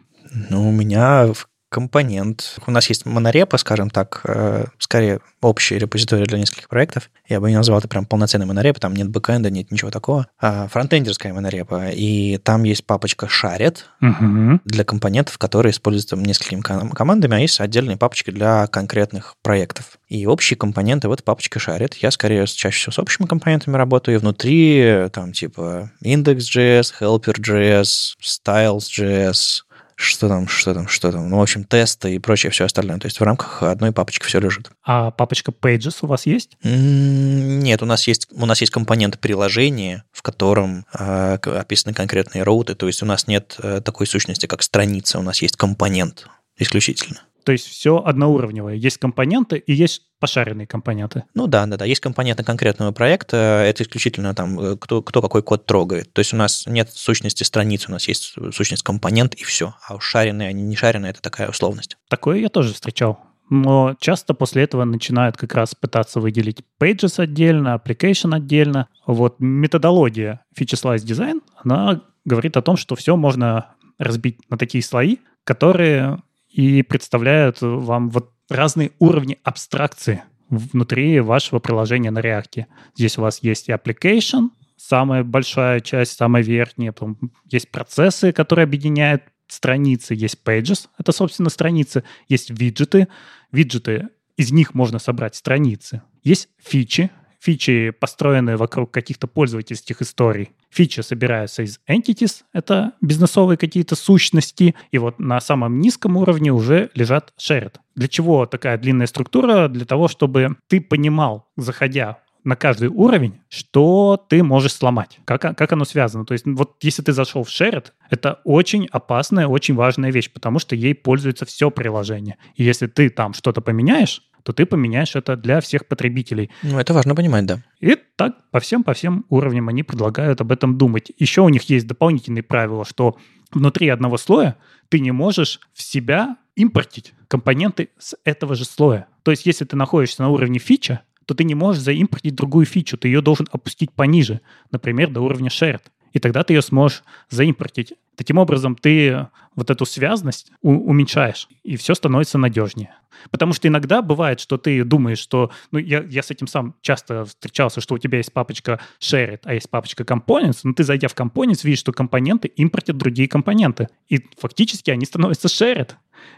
Ну, 0.50 0.70
у 0.70 0.72
меня 0.72 1.34
в 1.34 1.50
компонент. 1.70 2.58
У 2.66 2.72
нас 2.72 2.88
есть 2.90 3.06
монорепа, 3.06 3.58
скажем 3.58 3.90
так, 3.90 4.22
э, 4.26 4.66
скорее 4.80 5.20
общий 5.42 5.78
репозиторий 5.78 6.26
для 6.26 6.40
нескольких 6.40 6.68
проектов. 6.68 7.10
Я 7.28 7.40
бы 7.40 7.50
не 7.50 7.56
назвал 7.56 7.80
это 7.80 7.88
прям 7.88 8.06
полноценной 8.06 8.46
монорепой, 8.46 8.82
там 8.82 8.96
нет 8.96 9.10
бэкэнда, 9.10 9.50
нет 9.50 9.72
ничего 9.72 9.92
такого. 9.92 10.28
А 10.40 10.68
фронтендерская 10.68 11.34
монорепа, 11.34 11.90
и 11.90 12.38
там 12.38 12.64
есть 12.64 12.86
папочка 12.86 13.28
shared 13.28 13.78
угу. 14.02 14.60
для 14.66 14.84
компонентов, 14.84 15.38
которые 15.38 15.72
используются 15.72 16.16
несколькими 16.16 16.62
командами, 16.62 17.36
а 17.36 17.40
есть 17.40 17.60
отдельные 17.62 17.98
папочки 17.98 18.32
для 18.32 18.68
конкретных 18.68 19.36
проектов. 19.44 20.00
И 20.08 20.26
общие 20.26 20.58
компоненты 20.58 21.08
в 21.08 21.12
этой 21.12 21.24
папочке 21.24 21.60
shared. 21.60 21.94
Я 22.02 22.10
скорее 22.12 22.46
чаще 22.48 22.80
всего 22.80 22.92
с 22.92 23.00
общими 23.00 23.28
компонентами 23.28 23.78
работаю, 23.78 24.16
и 24.16 24.20
внутри 24.20 25.08
там 25.14 25.34
типа 25.34 25.92
index.js, 26.04 26.94
helper.js, 27.00 28.16
styles.js, 28.22 29.62
что 30.00 30.30
там, 30.30 30.48
что 30.48 30.74
там, 30.74 30.88
что 30.88 31.12
там. 31.12 31.30
Ну, 31.30 31.40
в 31.40 31.42
общем, 31.42 31.66
тесты 31.66 32.16
и 32.16 32.20
прочее 32.20 32.52
все 32.52 32.64
остальное. 32.64 33.00
То 33.00 33.08
есть 33.08 33.20
в 33.20 33.24
рамках 33.24 33.64
одной 33.64 33.92
папочки 33.92 34.26
все 34.26 34.40
лежит. 34.40 34.72
А 34.82 35.12
папочка 35.12 35.52
Pages 35.52 35.98
у 36.02 36.08
вас 36.08 36.26
есть? 36.26 36.52
Нет, 36.64 37.82
у 37.82 37.86
нас 37.86 38.08
есть, 38.08 38.28
у 38.32 38.46
нас 38.46 38.62
есть 38.62 38.72
компонент 38.72 39.20
приложения, 39.20 40.06
в 40.14 40.22
котором 40.22 40.86
э, 40.98 41.34
описаны 41.44 41.94
конкретные 41.94 42.44
роуты. 42.44 42.76
То 42.76 42.88
есть 42.88 43.04
у 43.04 43.06
нас 43.06 43.28
нет 43.28 43.58
э, 43.62 43.82
такой 43.84 44.08
сущности, 44.08 44.46
как 44.46 44.64
страница. 44.64 45.20
У 45.20 45.22
нас 45.22 45.42
есть 45.42 45.58
компонент 45.58 46.28
исключительно. 46.58 47.20
То 47.44 47.52
есть 47.52 47.68
все 47.68 47.98
одноуровневое. 47.98 48.76
Есть 48.76 48.98
компоненты 48.98 49.58
и 49.58 49.74
есть 49.74 50.04
пошаренные 50.20 50.68
компоненты. 50.68 51.24
Ну 51.34 51.48
да, 51.48 51.66
да, 51.66 51.78
да. 51.78 51.86
Есть 51.86 52.02
компоненты 52.02 52.44
конкретного 52.44 52.92
проекта. 52.92 53.64
Это 53.66 53.84
исключительно 53.84 54.36
там, 54.36 54.60
э, 54.60 54.78
кто, 54.78 55.02
кто 55.02 55.22
какой 55.22 55.44
код 55.44 55.66
трогает. 55.66 56.12
То 56.14 56.20
есть 56.20 56.34
у 56.34 56.38
нас 56.38 56.66
нет 56.68 56.90
сущности 56.92 57.44
страницы, 57.44 57.90
у 57.90 57.92
нас 57.92 58.08
есть 58.08 58.36
сущность 58.54 58.84
компонент 58.84 59.34
и 59.36 59.44
все. 59.44 59.74
А 59.88 59.96
уж 59.96 60.06
шаренные, 60.06 60.50
они 60.50 60.64
не 60.64 60.76
шаренные, 60.76 61.12
это 61.12 61.22
такая 61.22 61.50
условность. 61.50 61.98
Такое 62.10 62.40
я 62.40 62.50
тоже 62.50 62.74
встречал. 62.74 63.20
Но 63.50 63.96
часто 64.00 64.34
после 64.34 64.64
этого 64.64 64.84
начинают 64.84 65.36
как 65.36 65.56
раз 65.56 65.74
пытаться 65.74 66.20
выделить 66.20 66.62
pages 66.80 67.20
отдельно, 67.20 67.82
application 67.84 68.36
отдельно. 68.36 68.88
Вот 69.08 69.38
методология 69.40 70.46
Feature 70.58 70.98
Slice 70.98 71.06
Design, 71.06 71.42
она 71.64 72.02
говорит 72.26 72.58
о 72.58 72.62
том, 72.62 72.78
что 72.78 72.96
все 72.96 73.16
можно 73.16 73.74
разбить 73.98 74.38
на 74.50 74.58
такие 74.58 74.84
слои, 74.84 75.18
которые 75.44 76.22
и 76.50 76.82
представляют 76.84 77.58
вам 77.62 78.10
вот 78.10 78.32
разные 78.50 78.92
уровни 79.00 79.40
абстракции 79.44 80.24
внутри 80.50 81.20
вашего 81.20 81.60
приложения 81.60 82.12
на 82.12 82.20
React. 82.20 82.66
Здесь 82.96 83.18
у 83.18 83.22
вас 83.22 83.40
есть 83.44 83.70
и 83.70 83.72
application, 83.72 84.50
самая 84.78 85.24
большая 85.24 85.80
часть, 85.80 86.18
самая 86.18 86.42
верхняя, 86.42 86.92
потом 86.92 87.32
есть 87.46 87.70
процессы, 87.70 88.32
которые 88.32 88.64
объединяют 88.64 89.24
страницы, 89.48 90.16
есть 90.16 90.40
pages, 90.44 90.88
это, 90.98 91.12
собственно, 91.12 91.50
страницы, 91.50 92.04
есть 92.28 92.50
виджеты, 92.50 93.08
виджеты, 93.52 94.10
из 94.38 94.52
них 94.52 94.74
можно 94.74 95.00
собрать 95.00 95.36
страницы, 95.36 96.02
есть 96.24 96.50
фичи, 96.58 97.12
фичи, 97.40 97.92
построенные 97.92 98.58
вокруг 98.58 98.92
каких-то 98.92 99.28
пользовательских 99.28 100.02
историй. 100.02 100.52
Фичи 100.70 101.02
собираются 101.02 101.64
из 101.64 101.80
entities, 101.90 102.44
это 102.54 102.94
бизнесовые 103.02 103.58
какие-то 103.58 103.96
сущности, 103.96 104.76
и 104.92 104.98
вот 104.98 105.20
на 105.20 105.40
самом 105.40 105.80
низком 105.80 106.18
уровне 106.18 106.52
уже 106.52 106.92
лежат 106.94 107.34
shared. 107.40 107.76
Для 107.96 108.08
чего 108.08 108.46
такая 108.46 108.78
длинная 108.78 109.08
структура? 109.08 109.68
Для 109.68 109.86
того, 109.86 110.08
чтобы 110.08 110.58
ты 110.68 110.80
понимал, 110.82 111.48
заходя 111.58 112.20
на 112.44 112.56
каждый 112.56 112.90
уровень, 112.90 113.42
что 113.50 114.24
ты 114.30 114.44
можешь 114.44 114.74
сломать, 114.74 115.20
как, 115.26 115.42
как 115.42 115.72
оно 115.72 115.86
связано. 115.86 116.26
То 116.26 116.34
есть 116.34 116.46
вот 116.46 116.78
если 116.82 117.02
ты 117.02 117.12
зашел 117.12 117.44
в 117.44 117.50
Shared, 117.50 117.88
это 118.10 118.40
очень 118.44 118.88
опасная, 118.92 119.48
очень 119.48 119.76
важная 119.76 120.12
вещь, 120.12 120.32
потому 120.32 120.60
что 120.60 120.76
ей 120.76 120.96
пользуется 120.96 121.46
все 121.46 121.70
приложение. 121.70 122.38
И 122.56 122.64
если 122.64 122.88
ты 122.88 123.10
там 123.10 123.34
что-то 123.34 123.62
поменяешь, 123.62 124.24
то 124.44 124.54
ты 124.54 124.66
поменяешь 124.66 125.16
это 125.16 125.36
для 125.36 125.62
всех 125.62 125.88
потребителей. 125.88 126.50
Ну, 126.64 126.80
это 126.80 126.94
важно 126.94 127.16
понимать, 127.16 127.46
да. 127.46 127.64
И 127.80 127.98
так 128.16 128.36
по 128.52 128.60
всем, 128.60 128.84
по 128.84 128.94
всем 128.94 129.26
уровням 129.30 129.70
они 129.70 129.84
предлагают 129.84 130.42
об 130.42 130.52
этом 130.52 130.78
думать. 130.78 131.12
Еще 131.18 131.42
у 131.42 131.50
них 131.50 131.64
есть 131.64 131.88
дополнительные 131.88 132.44
правила, 132.44 132.86
что 132.86 133.18
внутри 133.52 133.90
одного 133.90 134.18
слоя 134.18 134.58
ты 134.90 135.00
не 135.00 135.12
можешь 135.12 135.60
в 135.74 135.82
себя 135.82 136.38
импортить 136.56 137.14
компоненты 137.28 137.90
с 137.98 138.18
этого 138.26 138.56
же 138.56 138.66
слоя. 138.66 139.08
То 139.24 139.32
есть, 139.32 139.46
если 139.46 139.66
ты 139.66 139.76
находишься 139.76 140.24
на 140.24 140.30
уровне 140.30 140.60
фича, 140.60 141.02
то 141.26 141.36
ты 141.36 141.44
не 141.44 141.56
можешь 141.56 141.84
заимпортить 141.84 142.36
другую 142.36 142.66
фичу, 142.66 142.98
ты 142.98 143.08
ее 143.08 143.22
должен 143.22 143.48
опустить 143.52 143.92
пониже, 143.92 144.42
например, 144.72 145.12
до 145.12 145.22
уровня 145.22 145.50
shared. 145.50 145.84
И 146.12 146.20
тогда 146.20 146.44
ты 146.44 146.54
ее 146.54 146.62
сможешь 146.64 147.04
заимпортить. 147.30 147.94
Таким 148.20 148.38
образом, 148.38 148.76
ты 148.76 149.28
вот 149.56 149.70
эту 149.70 149.86
связность 149.86 150.52
уменьшаешь, 150.62 151.48
и 151.64 151.78
все 151.78 151.96
становится 151.96 152.38
надежнее. 152.38 152.94
Потому 153.32 153.54
что 153.54 153.70
иногда 153.70 154.02
бывает, 154.02 154.42
что 154.42 154.58
ты 154.58 154.84
думаешь, 154.84 155.20
что... 155.20 155.52
Ну, 155.72 155.80
я, 155.80 156.04
я 156.04 156.22
с 156.22 156.30
этим 156.30 156.46
сам 156.46 156.76
часто 156.82 157.24
встречался, 157.24 157.80
что 157.80 157.96
у 157.96 157.98
тебя 157.98 158.18
есть 158.18 158.34
папочка 158.34 158.82
shared, 159.00 159.40
а 159.46 159.54
есть 159.54 159.70
папочка 159.70 160.04
components, 160.04 160.60
но 160.64 160.74
ты, 160.74 160.84
зайдя 160.84 161.08
в 161.08 161.16
components, 161.16 161.62
видишь, 161.64 161.80
что 161.80 161.94
компоненты 161.94 162.50
импортят 162.50 162.98
другие 162.98 163.30
компоненты. 163.30 163.88
И 164.10 164.20
фактически 164.38 164.92
они 164.92 165.06
становятся 165.06 165.48
shared. 165.48 165.92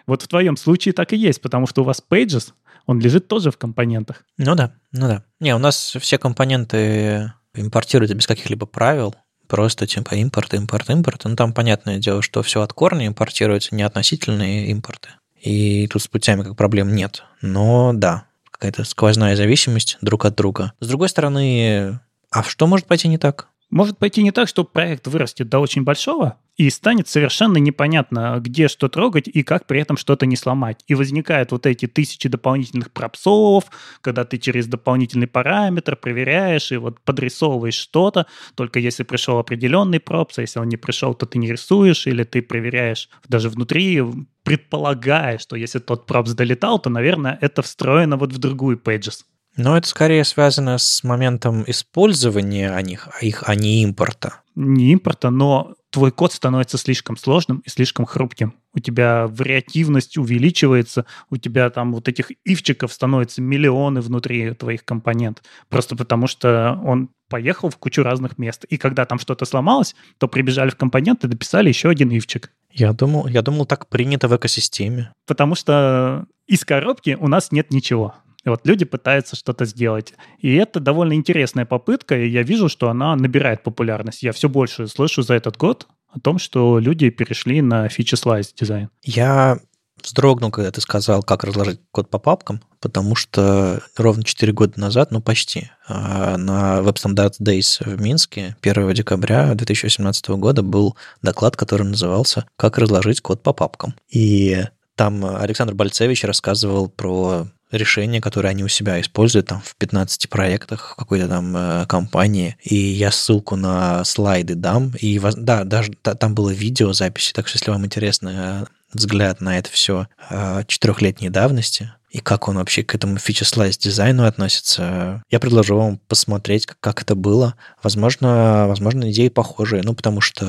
Вот 0.05 0.21
в 0.21 0.27
твоем 0.27 0.57
случае 0.57 0.93
так 0.93 1.13
и 1.13 1.17
есть, 1.17 1.41
потому 1.41 1.65
что 1.65 1.82
у 1.82 1.84
вас 1.84 2.03
pages, 2.07 2.53
он 2.86 2.99
лежит 2.99 3.27
тоже 3.27 3.49
в 3.49 3.57
компонентах. 3.57 4.23
Ну 4.38 4.53
да, 4.53 4.75
ну 4.91 5.07
да. 5.07 5.25
Не, 5.39 5.55
у 5.55 5.59
нас 5.59 5.97
все 5.99 6.19
компоненты 6.19 7.34
импортируются 7.55 8.15
без 8.15 8.27
каких-либо 8.27 8.67
правил, 8.67 9.15
просто 9.52 9.86
типа 9.86 10.16
импорт, 10.16 10.54
импорт, 10.54 10.89
импорт. 10.89 11.26
Ну, 11.26 11.36
там 11.36 11.54
понятное 11.54 11.97
дело, 11.97 12.22
что 12.22 12.41
все 12.41 12.62
от 12.62 12.72
корня 12.72 13.08
импортируется, 13.08 13.76
не 13.76 13.84
относительные 13.84 14.68
импорты. 14.68 15.10
И 15.41 15.88
тут 15.88 16.02
с 16.02 16.08
путями 16.08 16.43
как 16.43 16.56
проблем 16.56 16.95
нет. 16.95 17.26
Но 17.41 17.91
да, 17.93 18.24
какая-то 18.49 18.86
сквозная 18.86 19.36
зависимость 19.36 19.97
друг 19.99 20.24
от 20.24 20.36
друга. 20.36 20.72
С 20.80 20.88
другой 20.88 21.10
стороны, 21.10 21.99
а 22.30 22.43
что 22.43 22.66
может 22.66 22.86
пойти 22.86 23.10
не 23.10 23.18
так? 23.18 23.49
Может 23.72 23.97
пойти 23.97 24.22
не 24.22 24.32
так, 24.32 24.49
что 24.49 24.65
проект 24.65 25.07
вырастет 25.07 25.47
до 25.47 25.59
очень 25.59 25.84
большого, 25.84 26.38
и 26.57 26.69
станет 26.69 27.07
совершенно 27.07 27.57
непонятно, 27.57 28.38
где 28.41 28.67
что 28.67 28.89
трогать 28.89 29.30
и 29.30 29.43
как 29.43 29.65
при 29.65 29.80
этом 29.80 29.95
что-то 29.95 30.26
не 30.26 30.36
сломать. 30.36 30.84
И 30.88 30.93
возникают 30.93 31.53
вот 31.53 31.65
эти 31.65 31.88
тысячи 31.88 32.28
дополнительных 32.28 32.91
пропсов, 32.91 33.63
когда 34.01 34.26
ты 34.26 34.38
через 34.38 34.67
дополнительный 34.67 35.28
параметр 35.28 35.95
проверяешь 35.95 36.74
и 36.74 36.78
вот 36.78 36.99
подрисовываешь 36.99 37.76
что-то, 37.76 38.28
только 38.55 38.80
если 38.80 39.03
пришел 39.03 39.39
определенный 39.39 40.01
пропс, 40.01 40.38
а 40.38 40.41
если 40.41 40.59
он 40.59 40.67
не 40.67 40.78
пришел, 40.78 41.13
то 41.13 41.26
ты 41.26 41.39
не 41.39 41.49
рисуешь, 41.49 42.07
или 42.07 42.26
ты 42.26 42.41
проверяешь 42.41 43.09
даже 43.30 43.49
внутри, 43.49 44.03
предполагая, 44.43 45.38
что 45.38 45.55
если 45.55 45.80
тот 45.80 46.05
пропс 46.05 46.34
долетал, 46.34 46.78
то, 46.78 46.89
наверное, 46.89 47.38
это 47.39 47.61
встроено 47.61 48.17
вот 48.17 48.34
в 48.34 48.38
другую 48.38 48.78
pages. 48.78 49.22
Но 49.58 49.78
это 49.78 49.88
скорее 49.88 50.24
связано 50.24 50.78
с 50.78 51.04
моментом 51.04 51.64
использования 51.68 52.72
о 52.72 52.82
них, 52.82 53.10
а 53.12 53.26
их, 53.26 53.43
а 53.45 53.56
не 53.56 53.84
импорта. 53.84 54.41
Не 54.56 54.93
импорта, 54.93 55.30
но 55.30 55.76
твой 55.91 56.12
код 56.12 56.32
становится 56.32 56.78
слишком 56.78 57.18
сложным 57.18 57.60
и 57.66 57.70
слишком 57.70 58.06
хрупким. 58.06 58.54
У 58.74 58.80
тебя 58.80 59.28
вариативность 59.28 60.18
увеличивается, 60.18 61.06
у 61.30 61.38
тебя 61.38 61.70
там 61.70 61.93
вот 61.93 62.08
этих 62.08 62.32
ивчиков 62.45 62.93
становится 62.93 63.41
миллионы 63.41 64.02
внутри 64.02 64.54
твоих 64.54 64.86
компонент. 64.86 65.43
Просто 65.70 65.95
потому 65.95 66.28
что 66.28 66.80
он 66.84 67.10
поехал 67.30 67.70
в 67.70 67.78
кучу 67.78 68.04
разных 68.04 68.38
мест. 68.38 68.66
И 68.66 68.78
когда 68.78 69.06
там 69.06 69.20
что-то 69.20 69.45
сломалось, 69.45 69.95
то 70.18 70.28
прибежали 70.28 70.70
в 70.70 70.76
компонент 70.78 71.24
и 71.24 71.28
дописали 71.28 71.70
еще 71.70 71.89
один 71.89 72.10
ивчик. 72.10 72.52
Я 72.72 72.93
думал, 72.93 73.28
я 73.28 73.41
думал, 73.41 73.66
так 73.66 73.88
принято 73.88 74.28
в 74.28 74.36
экосистеме. 74.36 75.12
Потому 75.28 75.56
что 75.56 76.26
из 76.47 76.64
коробки 76.64 77.18
у 77.20 77.28
нас 77.28 77.52
нет 77.52 77.72
ничего. 77.72 78.16
Вот 78.46 78.66
люди 78.66 78.86
пытаются 78.86 79.36
что-то 79.36 79.66
сделать. 79.66 80.14
И 80.39 80.56
это 80.56 80.80
довольно 80.80 81.14
интересная 81.14 81.66
попытка, 81.66 82.18
и 82.18 82.28
я 82.28 82.44
вижу, 82.44 82.70
что 82.70 82.89
она 82.89 83.16
набирает 83.16 83.64
популярность. 83.64 84.24
Я 84.24 84.32
все 84.32 84.50
больше 84.50 84.88
слышу 84.88 85.22
за 85.22 85.36
этот 85.36 85.58
год 85.58 85.88
о 86.10 86.20
том, 86.20 86.39
что 86.39 86.80
люди 86.80 87.10
перешли 87.10 87.62
на 87.62 87.88
фичи-слайс 87.88 88.54
дизайн. 88.54 88.89
Я 89.04 89.60
вздрогнул, 90.04 90.52
когда 90.52 90.72
ты 90.72 90.82
сказал, 90.82 91.24
как 91.24 91.44
разложить 91.44 91.80
код 91.92 92.10
по 92.10 92.20
папкам, 92.20 92.62
потому 92.80 93.16
что 93.16 93.82
ровно 93.96 94.24
4 94.24 94.52
года 94.54 94.80
назад, 94.80 95.12
ну 95.12 95.22
почти, 95.22 95.70
а, 95.88 96.38
на 96.38 96.80
Web 96.80 96.96
Standards 96.96 97.39
Days 97.42 97.84
в 97.84 98.02
Минске 98.02 98.56
1 98.62 98.94
декабря 98.94 99.54
2018 99.54 100.30
года 100.30 100.64
был 100.64 100.98
доклад, 101.22 101.56
который 101.56 101.84
назывался 101.84 102.46
«Как 102.56 102.78
разложить 102.78 103.22
код 103.22 103.44
по 103.44 103.54
папкам». 103.54 103.96
И 104.10 104.64
там 104.96 105.24
Александр 105.26 105.74
Бальцевич 105.74 106.24
рассказывал 106.24 106.89
про 106.89 107.48
решения, 107.72 108.22
которые 108.22 108.51
они 108.51 108.63
у 108.63 108.67
себя 108.67 108.99
используют 108.99 109.47
там 109.47 109.61
в 109.61 109.76
15 109.76 110.30
проектах 110.30 110.91
в 110.91 110.95
какой-то 110.95 111.28
там 111.28 111.55
э, 111.55 111.86
компании. 111.88 112.57
И 112.63 112.76
я 112.76 113.11
ссылку 113.11 113.55
на 113.55 114.03
слайды 114.03 114.55
дам. 114.55 114.93
И 114.99 115.19
да, 115.19 115.63
даже 115.63 115.93
да, 116.03 116.15
там 116.15 116.36
было 116.36 116.49
видео 116.49 116.93
записи, 116.93 117.34
так 117.34 117.47
что 117.47 117.57
если 117.57 117.72
вам 117.72 117.86
интересно 117.86 118.65
э, 118.65 118.65
взгляд 118.93 119.41
на 119.41 119.57
это 119.57 119.69
все 119.69 120.07
э, 120.30 120.63
четырехлетней 120.67 121.30
давности, 121.30 121.91
и 122.12 122.20
как 122.20 122.49
он 122.49 122.57
вообще 122.57 122.84
к 122.84 122.93
этому 122.93 123.18
фича-слайс 123.18 123.78
дизайну 123.78 124.26
относится. 124.26 125.24
Я 125.30 125.39
предложу 125.39 125.78
вам 125.78 125.97
посмотреть, 126.07 126.66
как 126.66 127.01
это 127.01 127.16
было. 127.16 127.55
Возможно, 127.82 128.66
возможно, 128.68 129.09
идеи 129.12 129.30
похожие, 129.30 129.82
ну, 129.84 129.93
потому 129.93 130.20
что, 130.20 130.45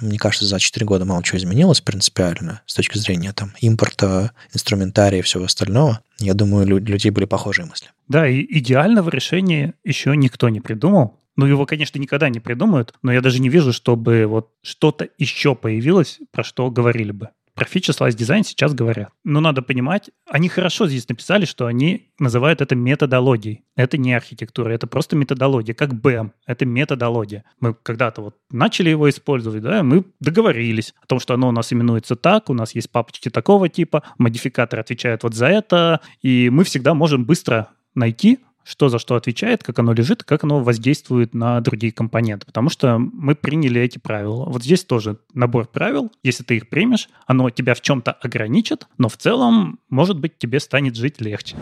мне 0.00 0.18
кажется, 0.18 0.46
за 0.46 0.58
4 0.58 0.84
года 0.84 1.04
мало 1.04 1.22
чего 1.22 1.38
изменилось 1.38 1.80
принципиально 1.80 2.62
с 2.66 2.74
точки 2.74 2.98
зрения 2.98 3.32
там 3.32 3.52
импорта, 3.60 4.32
инструментария 4.52 5.20
и 5.20 5.22
всего 5.22 5.44
остального. 5.44 6.00
Я 6.18 6.34
думаю, 6.34 6.66
у 6.66 6.78
людей 6.78 7.10
были 7.10 7.26
похожие 7.26 7.66
мысли. 7.66 7.88
Да, 8.08 8.28
и 8.28 8.44
идеального 8.58 9.08
решения 9.08 9.74
еще 9.84 10.16
никто 10.16 10.48
не 10.48 10.60
придумал. 10.60 11.20
Ну, 11.36 11.46
его, 11.46 11.66
конечно, 11.66 11.98
никогда 11.98 12.28
не 12.28 12.38
придумают, 12.38 12.94
но 13.02 13.12
я 13.12 13.20
даже 13.20 13.40
не 13.40 13.48
вижу, 13.48 13.72
чтобы 13.72 14.26
вот 14.26 14.50
что-то 14.62 15.08
еще 15.18 15.54
появилось, 15.54 16.20
про 16.30 16.44
что 16.44 16.70
говорили 16.70 17.12
бы 17.12 17.30
про 17.54 17.66
слайс 17.92 18.14
дизайн 18.14 18.44
сейчас 18.44 18.74
говорят. 18.74 19.10
Но 19.22 19.40
надо 19.40 19.62
понимать, 19.62 20.10
они 20.28 20.48
хорошо 20.48 20.86
здесь 20.88 21.08
написали, 21.08 21.44
что 21.44 21.66
они 21.66 22.10
называют 22.18 22.60
это 22.60 22.74
методологией. 22.74 23.64
Это 23.76 23.96
не 23.96 24.12
архитектура, 24.12 24.70
это 24.70 24.86
просто 24.86 25.16
методология, 25.16 25.74
как 25.74 25.92
BM. 25.92 26.30
Это 26.46 26.66
методология. 26.66 27.44
Мы 27.60 27.74
когда-то 27.74 28.22
вот 28.22 28.36
начали 28.50 28.90
его 28.90 29.08
использовать, 29.08 29.62
да, 29.62 29.82
мы 29.82 30.04
договорились 30.20 30.94
о 31.00 31.06
том, 31.06 31.20
что 31.20 31.34
оно 31.34 31.48
у 31.48 31.52
нас 31.52 31.72
именуется 31.72 32.16
так, 32.16 32.50
у 32.50 32.54
нас 32.54 32.74
есть 32.74 32.90
папочки 32.90 33.28
такого 33.30 33.68
типа, 33.68 34.02
модификатор 34.18 34.80
отвечает 34.80 35.22
вот 35.22 35.34
за 35.34 35.46
это, 35.46 36.00
и 36.22 36.50
мы 36.50 36.64
всегда 36.64 36.94
можем 36.94 37.24
быстро 37.24 37.70
найти 37.94 38.40
что 38.64 38.88
за 38.88 38.98
что 38.98 39.14
отвечает, 39.14 39.62
как 39.62 39.78
оно 39.78 39.92
лежит, 39.92 40.24
как 40.24 40.44
оно 40.44 40.62
воздействует 40.62 41.34
на 41.34 41.60
другие 41.60 41.92
компоненты. 41.92 42.46
Потому 42.46 42.70
что 42.70 42.98
мы 42.98 43.34
приняли 43.34 43.80
эти 43.80 43.98
правила. 43.98 44.46
Вот 44.46 44.64
здесь 44.64 44.84
тоже 44.84 45.18
набор 45.34 45.68
правил. 45.68 46.10
Если 46.22 46.42
ты 46.42 46.56
их 46.56 46.68
примешь, 46.68 47.08
оно 47.26 47.50
тебя 47.50 47.74
в 47.74 47.80
чем-то 47.80 48.12
ограничит, 48.12 48.86
но 48.98 49.08
в 49.08 49.16
целом, 49.16 49.78
может 49.90 50.18
быть, 50.18 50.38
тебе 50.38 50.60
станет 50.60 50.96
жить 50.96 51.20
легче. 51.20 51.56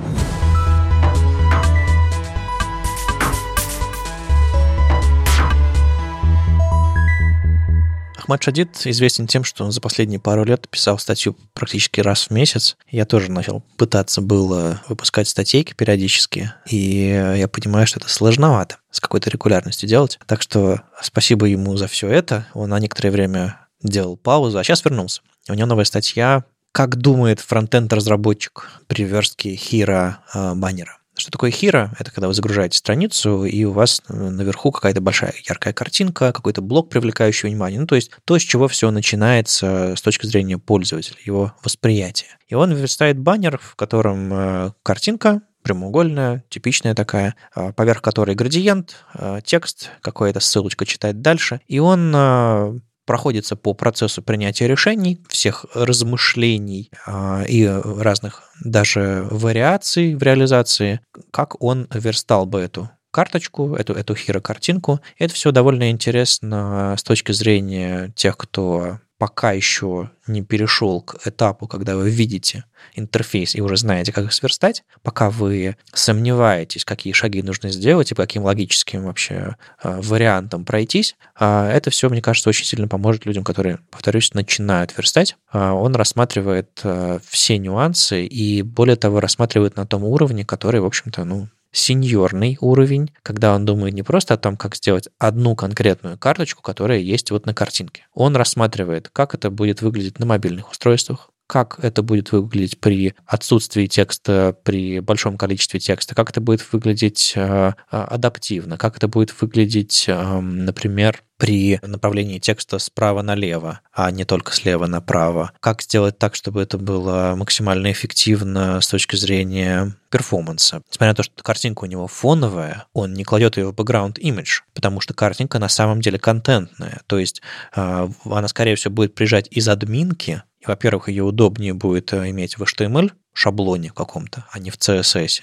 Ахмад 8.22 8.40
Шадид 8.40 8.86
известен 8.86 9.26
тем, 9.26 9.42
что 9.42 9.68
за 9.72 9.80
последние 9.80 10.20
пару 10.20 10.44
лет 10.44 10.68
писал 10.68 10.96
статью 10.96 11.36
практически 11.54 12.00
раз 12.00 12.28
в 12.28 12.30
месяц. 12.30 12.76
Я 12.88 13.04
тоже 13.04 13.32
начал 13.32 13.64
пытаться 13.76 14.20
было 14.20 14.80
выпускать 14.88 15.26
статейки 15.26 15.74
периодически, 15.74 16.52
и 16.70 17.34
я 17.36 17.48
понимаю, 17.48 17.88
что 17.88 17.98
это 17.98 18.08
сложновато 18.08 18.76
с 18.92 19.00
какой-то 19.00 19.28
регулярностью 19.28 19.88
делать. 19.88 20.20
Так 20.26 20.40
что 20.40 20.82
спасибо 21.02 21.46
ему 21.46 21.76
за 21.76 21.88
все 21.88 22.08
это. 22.08 22.46
Он 22.54 22.70
на 22.70 22.78
некоторое 22.78 23.10
время 23.10 23.58
делал 23.82 24.16
паузу, 24.16 24.56
а 24.56 24.62
сейчас 24.62 24.84
вернулся. 24.84 25.22
У 25.48 25.54
него 25.54 25.66
новая 25.66 25.84
статья 25.84 26.44
«Как 26.70 26.94
думает 26.94 27.40
фронтенд-разработчик 27.40 28.70
при 28.86 29.02
верстке 29.02 29.56
хира 29.56 30.20
э, 30.32 30.54
баннера». 30.54 31.01
Что 31.14 31.30
такое 31.30 31.50
хира? 31.50 31.92
Это 31.98 32.10
когда 32.10 32.26
вы 32.26 32.34
загружаете 32.34 32.78
страницу, 32.78 33.44
и 33.44 33.64
у 33.64 33.72
вас 33.72 34.02
наверху 34.08 34.70
какая-то 34.70 35.00
большая 35.02 35.34
яркая 35.46 35.74
картинка, 35.74 36.32
какой-то 36.32 36.62
блок, 36.62 36.88
привлекающий 36.88 37.48
внимание. 37.48 37.80
Ну, 37.80 37.86
то 37.86 37.96
есть 37.96 38.10
то, 38.24 38.38
с 38.38 38.42
чего 38.42 38.66
все 38.66 38.90
начинается 38.90 39.94
с 39.96 40.00
точки 40.00 40.26
зрения 40.26 40.58
пользователя, 40.58 41.18
его 41.24 41.52
восприятия. 41.62 42.38
И 42.48 42.54
он 42.54 42.72
верстает 42.72 43.18
баннер, 43.18 43.58
в 43.58 43.76
котором 43.76 44.32
э, 44.32 44.72
картинка, 44.82 45.42
прямоугольная, 45.62 46.44
типичная 46.48 46.94
такая, 46.94 47.36
э, 47.54 47.72
поверх 47.72 48.00
которой 48.00 48.34
градиент, 48.34 48.96
э, 49.14 49.40
текст, 49.44 49.90
какая-то 50.00 50.40
ссылочка 50.40 50.86
читать 50.86 51.20
дальше. 51.20 51.60
И 51.66 51.78
он 51.78 52.82
проходится 53.04 53.56
по 53.56 53.74
процессу 53.74 54.22
принятия 54.22 54.66
решений, 54.66 55.20
всех 55.28 55.66
размышлений 55.74 56.90
э, 57.06 57.46
и 57.48 57.66
разных 57.66 58.42
даже 58.64 59.26
вариаций 59.30 60.14
в 60.14 60.22
реализации, 60.22 61.00
как 61.30 61.62
он 61.62 61.88
верстал 61.92 62.46
бы 62.46 62.60
эту 62.60 62.90
карточку, 63.10 63.74
эту, 63.76 63.92
эту 63.92 64.14
хиро-картинку. 64.14 65.00
Это 65.18 65.34
все 65.34 65.52
довольно 65.52 65.90
интересно 65.90 66.96
с 66.98 67.02
точки 67.02 67.32
зрения 67.32 68.12
тех, 68.16 68.36
кто 68.36 68.98
пока 69.22 69.52
еще 69.52 70.10
не 70.26 70.42
перешел 70.42 71.00
к 71.00 71.28
этапу, 71.28 71.68
когда 71.68 71.94
вы 71.94 72.10
видите 72.10 72.64
интерфейс 72.96 73.54
и 73.54 73.60
уже 73.60 73.76
знаете, 73.76 74.10
как 74.10 74.24
их 74.24 74.32
сверстать, 74.32 74.82
пока 75.02 75.30
вы 75.30 75.76
сомневаетесь, 75.94 76.84
какие 76.84 77.12
шаги 77.12 77.40
нужно 77.40 77.70
сделать 77.70 78.10
и 78.10 78.16
по 78.16 78.22
каким 78.22 78.42
логическим 78.42 79.04
вообще 79.04 79.54
э, 79.84 80.00
вариантам 80.02 80.64
пройтись, 80.64 81.14
э, 81.38 81.70
это 81.72 81.90
все, 81.90 82.08
мне 82.08 82.20
кажется, 82.20 82.48
очень 82.48 82.64
сильно 82.64 82.88
поможет 82.88 83.24
людям, 83.24 83.44
которые, 83.44 83.78
повторюсь, 83.92 84.34
начинают 84.34 84.92
верстать. 84.96 85.36
Э, 85.52 85.70
он 85.70 85.94
рассматривает 85.94 86.82
все 87.24 87.58
нюансы 87.58 88.26
и, 88.26 88.62
более 88.62 88.96
того, 88.96 89.20
рассматривает 89.20 89.76
на 89.76 89.86
том 89.86 90.02
уровне, 90.02 90.44
который, 90.44 90.80
в 90.80 90.86
общем-то, 90.86 91.22
ну, 91.22 91.46
сеньорный 91.72 92.58
уровень, 92.60 93.10
когда 93.22 93.54
он 93.54 93.64
думает 93.64 93.94
не 93.94 94.02
просто 94.02 94.34
о 94.34 94.38
том, 94.38 94.56
как 94.56 94.76
сделать 94.76 95.08
одну 95.18 95.56
конкретную 95.56 96.18
карточку, 96.18 96.62
которая 96.62 96.98
есть 96.98 97.30
вот 97.30 97.46
на 97.46 97.54
картинке. 97.54 98.06
Он 98.14 98.36
рассматривает, 98.36 99.08
как 99.08 99.34
это 99.34 99.50
будет 99.50 99.82
выглядеть 99.82 100.18
на 100.18 100.26
мобильных 100.26 100.70
устройствах, 100.70 101.31
как 101.46 101.78
это 101.82 102.02
будет 102.02 102.32
выглядеть 102.32 102.80
при 102.80 103.14
отсутствии 103.26 103.86
текста, 103.86 104.56
при 104.64 105.00
большом 105.00 105.36
количестве 105.36 105.80
текста, 105.80 106.14
как 106.14 106.30
это 106.30 106.40
будет 106.40 106.66
выглядеть 106.72 107.32
э, 107.36 107.72
адаптивно, 107.90 108.78
как 108.78 108.96
это 108.96 109.08
будет 109.08 109.34
выглядеть, 109.40 110.04
э, 110.08 110.40
например, 110.40 111.22
при 111.42 111.80
направлении 111.82 112.38
текста 112.38 112.78
справа 112.78 113.20
налево, 113.22 113.80
а 113.92 114.12
не 114.12 114.24
только 114.24 114.52
слева 114.52 114.86
направо. 114.86 115.50
Как 115.58 115.82
сделать 115.82 116.16
так, 116.16 116.36
чтобы 116.36 116.62
это 116.62 116.78
было 116.78 117.34
максимально 117.36 117.90
эффективно 117.90 118.80
с 118.80 118.86
точки 118.86 119.16
зрения 119.16 119.96
перформанса. 120.08 120.82
Несмотря 120.88 121.08
на 121.08 121.14
то, 121.16 121.24
что 121.24 121.42
картинка 121.42 121.82
у 121.82 121.86
него 121.86 122.06
фоновая, 122.06 122.86
он 122.92 123.14
не 123.14 123.24
кладет 123.24 123.56
ее 123.56 123.72
в 123.72 123.74
background 123.74 124.20
image, 124.20 124.60
потому 124.72 125.00
что 125.00 125.14
картинка 125.14 125.58
на 125.58 125.68
самом 125.68 126.00
деле 126.00 126.18
контентная. 126.18 127.00
То 127.08 127.18
есть 127.18 127.42
э, 127.74 128.08
она, 128.24 128.46
скорее 128.46 128.76
всего, 128.76 128.94
будет 128.94 129.16
приезжать 129.16 129.48
из 129.50 129.68
админки, 129.68 130.44
и, 130.62 130.66
во-первых, 130.66 131.08
ее 131.08 131.24
удобнее 131.24 131.74
будет 131.74 132.12
э, 132.12 132.30
иметь 132.30 132.56
в 132.56 132.62
HTML 132.62 133.10
шаблоне 133.34 133.90
каком-то, 133.90 134.46
а 134.50 134.58
не 134.58 134.70
в 134.70 134.76
CSS. 134.78 135.40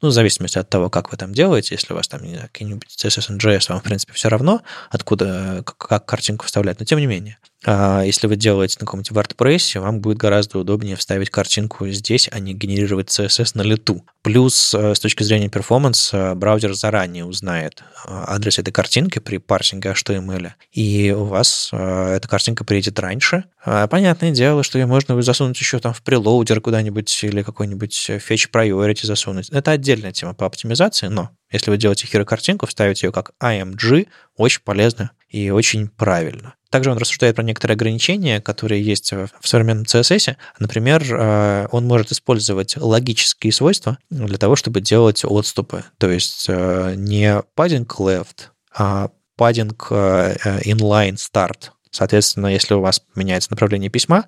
Ну, 0.00 0.08
в 0.08 0.12
зависимости 0.12 0.58
от 0.58 0.68
того, 0.68 0.90
как 0.90 1.10
вы 1.10 1.16
там 1.16 1.32
делаете, 1.32 1.74
если 1.74 1.92
у 1.92 1.96
вас 1.96 2.06
там, 2.06 2.22
не 2.22 2.34
знаю, 2.34 2.48
какие-нибудь 2.52 2.88
CSS 2.88 3.34
и 3.34 3.38
JS, 3.38 3.70
вам, 3.70 3.80
в 3.80 3.82
принципе, 3.82 4.12
все 4.12 4.28
равно, 4.28 4.62
откуда, 4.90 5.62
как, 5.64 5.76
как 5.76 6.06
картинку 6.06 6.46
вставлять, 6.46 6.78
но 6.78 6.84
тем 6.84 6.98
не 6.98 7.06
менее. 7.06 7.38
А 7.66 8.02
если 8.02 8.26
вы 8.26 8.36
делаете 8.36 8.76
на 8.80 8.86
каком-нибудь 8.86 9.12
WordPress, 9.12 9.78
вам 9.80 10.00
будет 10.00 10.16
гораздо 10.16 10.58
удобнее 10.58 10.96
вставить 10.96 11.28
картинку 11.28 11.86
здесь, 11.88 12.28
а 12.32 12.38
не 12.38 12.54
генерировать 12.54 13.08
CSS 13.08 13.52
на 13.54 13.62
лету. 13.62 14.04
Плюс, 14.22 14.74
э, 14.74 14.94
с 14.94 15.00
точки 15.00 15.22
зрения 15.22 15.50
перформанса, 15.50 16.34
браузер 16.34 16.72
заранее 16.74 17.26
узнает 17.26 17.82
э, 17.82 17.84
адрес 18.08 18.58
этой 18.58 18.72
картинки 18.72 19.18
при 19.18 19.36
парсинге 19.36 19.90
HTML, 19.90 20.52
и 20.72 21.14
у 21.16 21.24
вас 21.24 21.68
э, 21.72 22.14
эта 22.16 22.28
картинка 22.28 22.64
приедет 22.64 22.98
раньше. 22.98 23.44
А, 23.62 23.86
понятное 23.88 24.30
дело, 24.30 24.62
что 24.62 24.78
ее 24.78 24.86
можно 24.86 25.20
засунуть 25.20 25.58
еще 25.60 25.80
там 25.80 25.92
в 25.92 26.02
прелоудер 26.02 26.62
куда-нибудь 26.62 27.24
или 27.24 27.42
какой-нибудь 27.42 28.10
fetch 28.10 28.50
priority 28.50 29.04
засунуть. 29.04 29.50
Это 29.50 29.72
отдельная 29.72 30.12
тема 30.12 30.32
по 30.32 30.46
оптимизации, 30.46 31.08
но 31.08 31.30
если 31.52 31.70
вы 31.70 31.76
делаете 31.76 32.06
хиро-картинку, 32.06 32.66
вставите 32.66 33.06
ее 33.06 33.12
как 33.12 33.32
IMG, 33.42 34.08
очень 34.36 34.62
полезно 34.64 35.10
и 35.30 35.50
очень 35.50 35.88
правильно. 35.88 36.54
Также 36.70 36.90
он 36.90 36.98
рассуждает 36.98 37.36
про 37.36 37.42
некоторые 37.42 37.74
ограничения, 37.74 38.40
которые 38.40 38.82
есть 38.82 39.12
в 39.12 39.30
современном 39.42 39.84
CSS. 39.84 40.36
Например, 40.58 41.04
э, 41.08 41.68
он 41.70 41.86
может 41.86 42.12
использовать 42.12 42.76
логические 42.76 43.52
свойства 43.52 43.98
для 44.10 44.38
того, 44.38 44.56
чтобы 44.56 44.80
делать 44.80 45.24
отступы. 45.24 45.84
То 45.98 46.10
есть 46.10 46.46
э, 46.48 46.94
не 46.96 47.42
padding 47.56 47.86
left, 47.86 48.50
а 48.76 49.10
padding 49.38 49.74
э, 49.90 50.60
inline 50.64 51.16
start. 51.16 51.70
Соответственно, 51.90 52.46
если 52.46 52.74
у 52.74 52.80
вас 52.80 53.02
меняется 53.16 53.50
направление 53.50 53.90
письма 53.90 54.26